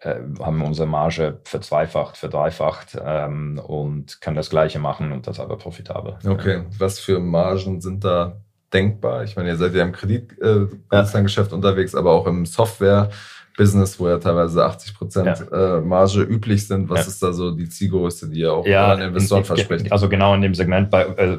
äh, 0.00 0.16
haben 0.40 0.62
unsere 0.62 0.88
Marge 0.88 1.40
verzweifacht, 1.44 2.16
verdreifacht 2.16 2.98
ähm, 3.00 3.60
und 3.64 4.20
können 4.20 4.36
das 4.36 4.50
Gleiche 4.50 4.80
machen 4.80 5.12
und 5.12 5.28
das 5.28 5.38
aber 5.38 5.56
profitabel. 5.56 6.18
Okay, 6.26 6.64
was 6.76 6.98
für 6.98 7.20
Margen 7.20 7.80
sind 7.80 8.04
da 8.04 8.40
denkbar? 8.72 9.22
Ich 9.22 9.36
meine, 9.36 9.50
ihr 9.50 9.56
seid 9.56 9.74
ja 9.74 9.84
im 9.84 9.92
Kreditgeschäft 9.92 10.42
äh, 10.42 11.50
ja. 11.50 11.54
unterwegs, 11.54 11.94
aber 11.94 12.12
auch 12.12 12.26
im 12.26 12.46
Software. 12.46 13.10
Business, 13.58 13.98
wo 13.98 14.08
ja 14.08 14.18
teilweise 14.18 14.64
80 14.64 14.94
Prozent 14.94 15.44
ja. 15.50 15.78
äh, 15.78 15.80
Marge 15.80 16.22
üblich 16.22 16.66
sind. 16.66 16.88
Was 16.88 17.00
ja. 17.00 17.06
ist 17.08 17.22
da 17.22 17.32
so 17.32 17.50
die 17.50 17.68
Zielgröße, 17.68 18.30
die 18.30 18.40
ihr 18.40 18.52
auch 18.54 18.64
ja, 18.64 18.92
an 18.92 19.02
Investoren 19.02 19.44
verspricht? 19.44 19.92
Also 19.92 20.08
genau 20.08 20.32
in 20.34 20.40
dem 20.40 20.54
Segment 20.54 20.90
bei, 20.90 21.02
äh, 21.02 21.38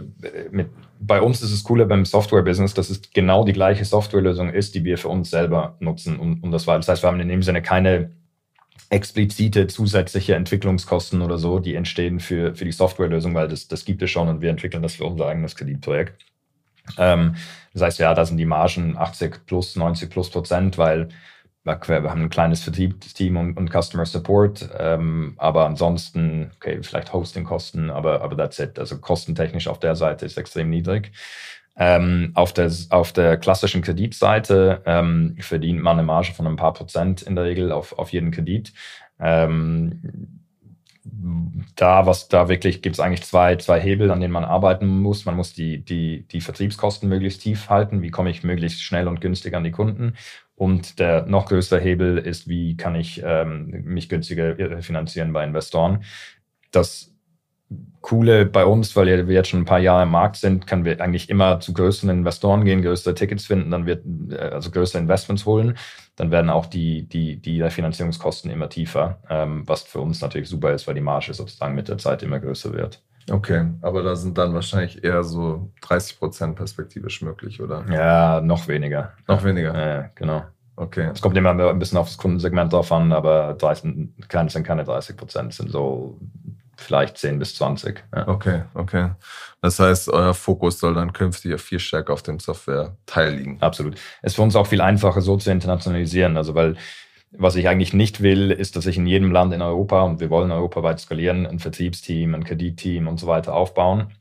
mit, 0.52 0.70
bei 1.00 1.22
uns 1.22 1.42
ist 1.42 1.54
es 1.54 1.64
cooler 1.64 1.86
beim 1.86 2.06
Software-Business, 2.06 2.74
dass 2.74 2.90
es 2.90 3.02
genau 3.14 3.46
die 3.46 3.54
gleiche 3.54 3.86
Softwarelösung 3.86 4.50
ist, 4.50 4.76
die 4.76 4.84
wir 4.84 4.98
für 4.98 5.08
uns 5.08 5.32
selber 5.32 5.78
nutzen. 5.80 6.20
Und, 6.20 6.44
und 6.44 6.52
das 6.52 6.68
war, 6.68 6.78
das 6.78 6.90
heißt, 6.90 7.04
wir 7.04 7.08
haben 7.08 7.22
in 7.22 7.30
dem 7.30 7.42
Sinne 7.42 7.62
keine 7.62 8.12
explizite 8.90 9.68
zusätzliche 9.68 10.36
Entwicklungskosten 10.36 11.22
oder 11.22 11.38
so, 11.38 11.60
die 11.60 11.76
entstehen 11.76 12.20
für, 12.20 12.54
für 12.54 12.66
die 12.66 12.72
Softwarelösung, 12.74 13.34
weil 13.34 13.48
das, 13.48 13.70
das 13.70 13.86
gibt 13.86 14.02
es 14.02 14.12
schon 14.12 14.28
und 14.28 14.42
wir 14.42 14.50
entwickeln 14.50 14.84
das 14.84 14.96
für 14.96 15.06
unser 15.06 15.28
eigenes 15.28 15.56
Kreditprojekt. 15.56 16.26
Ähm, 16.98 17.36
das 17.74 17.82
heißt, 17.84 18.00
ja, 18.00 18.14
da 18.14 18.26
sind 18.26 18.38
die 18.38 18.46
Margen 18.46 18.98
80 18.98 19.46
plus, 19.46 19.78
90 19.78 20.10
plus 20.10 20.30
Prozent, 20.30 20.78
weil 20.78 21.10
wir 21.64 22.10
haben 22.10 22.24
ein 22.24 22.30
kleines 22.30 22.62
Vertriebsteam 22.64 23.38
und, 23.38 23.58
und 23.58 23.70
Customer 23.70 24.06
Support, 24.06 24.70
ähm, 24.78 25.36
aber 25.38 25.66
ansonsten, 25.66 26.52
okay, 26.56 26.80
vielleicht 26.82 27.14
Hostingkosten, 27.14 27.90
aber, 27.90 28.22
aber 28.22 28.38
that's 28.38 28.60
it. 28.60 28.80
Also 28.80 29.00
kostentechnisch 29.00 29.68
auf 29.68 29.80
der 29.80 29.96
Seite 29.96 30.26
ist 30.26 30.38
extrem 30.38 30.70
niedrig. 30.70 31.12
Ähm, 31.78 32.32
auf, 32.34 32.52
der, 32.52 32.72
auf 32.90 33.14
der 33.14 33.38
klassischen 33.38 33.82
Kreditseite 33.82 34.82
ähm, 34.86 35.38
verdient 35.40 35.82
man 35.82 35.98
eine 35.98 36.06
Marge 36.06 36.34
von 36.34 36.46
ein 36.46 36.58
paar 36.58 36.74
Prozent 36.74 37.22
in 37.22 37.36
der 37.36 37.46
Regel 37.46 37.72
auf, 37.72 37.98
auf 37.98 38.12
jeden 38.12 38.32
Kredit. 38.32 38.74
Ähm, 39.20 40.39
da, 41.76 42.06
was 42.06 42.28
da 42.28 42.50
wirklich 42.50 42.82
gibt 42.82 42.96
es 42.96 43.00
eigentlich 43.00 43.24
zwei, 43.24 43.56
zwei 43.56 43.80
Hebel, 43.80 44.12
an 44.12 44.20
denen 44.20 44.34
man 44.34 44.46
arbeiten 44.46 44.88
muss. 44.88 45.26
Man 45.26 45.36
muss 45.36 45.54
die, 45.54 45.84
die, 45.84 46.26
die 46.28 46.42
Vertriebskosten 46.42 47.10
möglichst 47.10 47.42
tief 47.42 47.70
halten. 47.70 48.02
Wie 48.02 48.12
komme 48.12 48.30
ich 48.30 48.44
möglichst 48.44 48.82
schnell 48.82 49.08
und 49.08 49.22
günstig 49.22 49.54
an 49.54 49.64
die 49.64 49.72
Kunden? 49.72 50.16
Und 50.56 51.00
der 51.00 51.26
noch 51.26 51.48
größere 51.48 51.80
Hebel 51.80 52.18
ist, 52.18 52.48
wie 52.48 52.76
kann 52.76 52.96
ich 52.96 53.22
ähm, 53.24 53.84
mich 53.86 54.10
günstiger 54.10 54.82
finanzieren 54.82 55.32
bei 55.32 55.44
Investoren? 55.46 56.04
Das 56.72 57.16
Coole 58.02 58.46
bei 58.46 58.66
uns, 58.66 58.96
weil 58.96 59.28
wir 59.28 59.36
jetzt 59.36 59.50
schon 59.50 59.62
ein 59.62 59.66
paar 59.66 59.80
Jahre 59.80 60.04
im 60.04 60.12
Markt 60.12 60.38
sind, 60.38 60.66
können 60.66 60.86
wir 60.86 61.00
eigentlich 61.02 61.30
immer 61.30 61.60
zu 61.60 61.74
größeren 61.74 62.10
Investoren 62.10 62.66
gehen, 62.66 62.82
größere 62.82 63.14
Tickets 63.14 63.46
finden, 63.46 63.72
dann 63.72 63.86
wird 63.86 64.04
äh, 64.32 64.38
also 64.38 64.72
größere 64.72 65.02
Investments 65.02 65.46
holen, 65.46 65.78
dann 66.16 66.32
werden 66.32 66.50
auch 66.50 66.66
die, 66.66 67.08
die, 67.08 67.38
die 67.38 67.62
Finanzierungskosten 67.70 68.50
immer 68.50 68.70
tiefer, 68.70 69.20
ähm, 69.30 69.64
was 69.68 69.84
für 69.84 70.00
uns 70.00 70.22
natürlich 70.22 70.50
super 70.50 70.74
ist, 70.74 70.88
weil 70.88 70.96
die 70.96 71.02
Marge 71.02 71.34
sozusagen 71.34 71.76
mit 71.76 71.88
der 71.90 71.98
Zeit 71.98 72.24
immer 72.24 72.40
größer 72.40 72.74
wird. 72.74 73.04
Okay, 73.30 73.66
aber 73.82 74.02
da 74.02 74.16
sind 74.16 74.38
dann 74.38 74.54
wahrscheinlich 74.54 75.04
eher 75.04 75.24
so 75.24 75.72
30 75.82 76.18
Prozent 76.18 76.56
perspektivisch 76.56 77.22
möglich, 77.22 77.62
oder? 77.62 77.86
Ja, 77.92 78.42
noch 78.42 78.68
weniger. 78.68 79.14
Noch 79.28 79.44
weniger? 79.44 79.78
Ja, 79.78 80.10
genau. 80.16 80.44
Okay. 80.80 81.10
Es 81.14 81.22
kommt 81.22 81.36
immer 81.36 81.50
ein 81.50 81.78
bisschen 81.78 81.98
auf 81.98 82.08
das 82.08 82.18
Kundensegment 82.18 82.72
drauf 82.72 82.90
an, 82.94 83.12
aber 83.12 83.54
30, 83.56 84.14
sind 84.48 84.64
keine 84.64 84.86
30 84.86 85.18
Prozent, 85.18 85.54
sind 85.54 85.70
so 85.70 86.18
vielleicht 86.80 87.18
10 87.18 87.40
bis 87.40 87.56
20. 87.56 88.04
Ja. 88.16 88.28
Okay, 88.28 88.64
okay. 88.74 89.12
Das 89.62 89.80
heißt, 89.80 90.10
euer 90.10 90.34
Fokus 90.34 90.80
soll 90.80 90.94
dann 90.94 91.14
künftig 91.14 91.60
viel 91.60 91.80
stärker 91.80 92.14
auf 92.14 92.24
dem 92.24 92.40
Software-Teil 92.40 93.36
liegen. 93.36 93.58
Absolut. 93.62 93.96
Es 94.22 94.32
ist 94.32 94.36
für 94.36 94.42
uns 94.42 94.56
auch 94.56 94.68
viel 94.68 94.82
einfacher, 94.82 95.22
so 95.22 95.38
zu 95.38 95.52
internationalisieren. 95.52 96.38
Also, 96.38 96.56
weil 96.56 96.76
was 97.32 97.56
ich 97.56 97.68
eigentlich 97.68 97.94
nicht 97.94 98.22
will, 98.22 98.52
ist, 98.52 98.76
dass 98.76 98.88
ich 98.88 98.98
in 98.98 99.06
jedem 99.06 99.32
Land 99.32 99.54
in 99.54 99.62
Europa, 99.62 100.02
und 100.02 100.20
wir 100.20 100.30
wollen 100.30 100.52
europaweit 100.52 101.00
skalieren, 101.00 101.46
ein 101.46 101.60
Vertriebsteam, 101.60 102.34
ein 102.34 102.44
Kreditteam 102.44 103.08
und 103.08 103.20
so 103.20 103.28
weiter 103.28 103.54
aufbauen. 103.54 104.12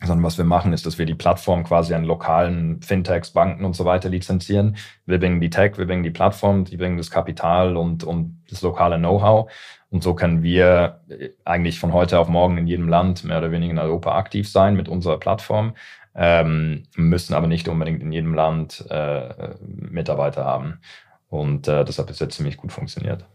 Sondern 0.00 0.24
was 0.24 0.36
wir 0.36 0.44
machen, 0.44 0.74
ist, 0.74 0.84
dass 0.84 0.98
wir 0.98 1.06
die 1.06 1.14
Plattform 1.14 1.64
quasi 1.64 1.94
an 1.94 2.04
lokalen 2.04 2.82
Fintechs, 2.82 3.30
Banken 3.30 3.64
und 3.64 3.74
so 3.74 3.86
weiter 3.86 4.10
lizenzieren. 4.10 4.76
Wir 5.06 5.18
bringen 5.18 5.40
die 5.40 5.48
Tech, 5.48 5.78
wir 5.78 5.86
bringen 5.86 6.02
die 6.02 6.10
Plattform, 6.10 6.64
die 6.64 6.76
bringen 6.76 6.98
das 6.98 7.10
Kapital 7.10 7.78
und, 7.78 8.04
und 8.04 8.42
das 8.50 8.60
lokale 8.60 8.98
Know-how. 8.98 9.50
Und 9.90 10.02
so 10.02 10.14
können 10.14 10.42
wir 10.42 11.00
äh, 11.08 11.30
eigentlich 11.44 11.78
von 11.78 11.92
heute 11.92 12.18
auf 12.18 12.28
morgen 12.28 12.58
in 12.58 12.66
jedem 12.66 12.88
Land 12.88 13.24
mehr 13.24 13.38
oder 13.38 13.50
weniger 13.50 13.72
in 13.72 13.78
Europa 13.78 14.16
aktiv 14.16 14.50
sein 14.50 14.76
mit 14.76 14.88
unserer 14.88 15.18
Plattform, 15.18 15.74
ähm, 16.14 16.84
müssen 16.96 17.34
aber 17.34 17.46
nicht 17.46 17.68
unbedingt 17.68 18.02
in 18.02 18.12
jedem 18.12 18.34
Land 18.34 18.84
äh, 18.90 19.54
Mitarbeiter 19.66 20.44
haben. 20.44 20.80
Und 21.28 21.68
äh, 21.68 21.84
das 21.84 21.98
hat 21.98 22.08
bis 22.08 22.18
jetzt 22.18 22.36
ziemlich 22.36 22.56
gut 22.56 22.72
funktioniert. 22.72 23.26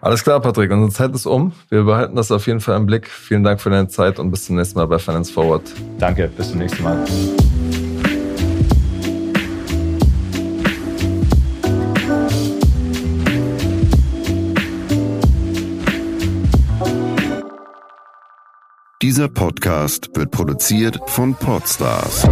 Alles 0.00 0.22
klar, 0.22 0.40
Patrick. 0.40 0.70
Unsere 0.70 0.92
Zeit 0.92 1.14
ist 1.14 1.26
um. 1.26 1.52
Wir 1.68 1.84
behalten 1.84 2.16
das 2.16 2.30
auf 2.30 2.46
jeden 2.46 2.60
Fall 2.60 2.76
im 2.76 2.86
Blick. 2.86 3.08
Vielen 3.08 3.42
Dank 3.42 3.60
für 3.60 3.70
deine 3.70 3.88
Zeit 3.88 4.18
und 4.18 4.30
bis 4.30 4.44
zum 4.46 4.56
nächsten 4.56 4.78
Mal 4.78 4.86
bei 4.86 4.98
Finance 4.98 5.32
Forward. 5.32 5.62
Danke, 5.98 6.28
bis 6.36 6.50
zum 6.50 6.58
nächsten 6.58 6.82
Mal. 6.82 7.04
Dieser 19.02 19.28
Podcast 19.28 20.10
wird 20.14 20.30
produziert 20.30 20.98
von 21.06 21.34
Podstars 21.34 22.22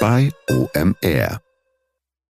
bei 0.00 0.30
OMR. 0.48 1.49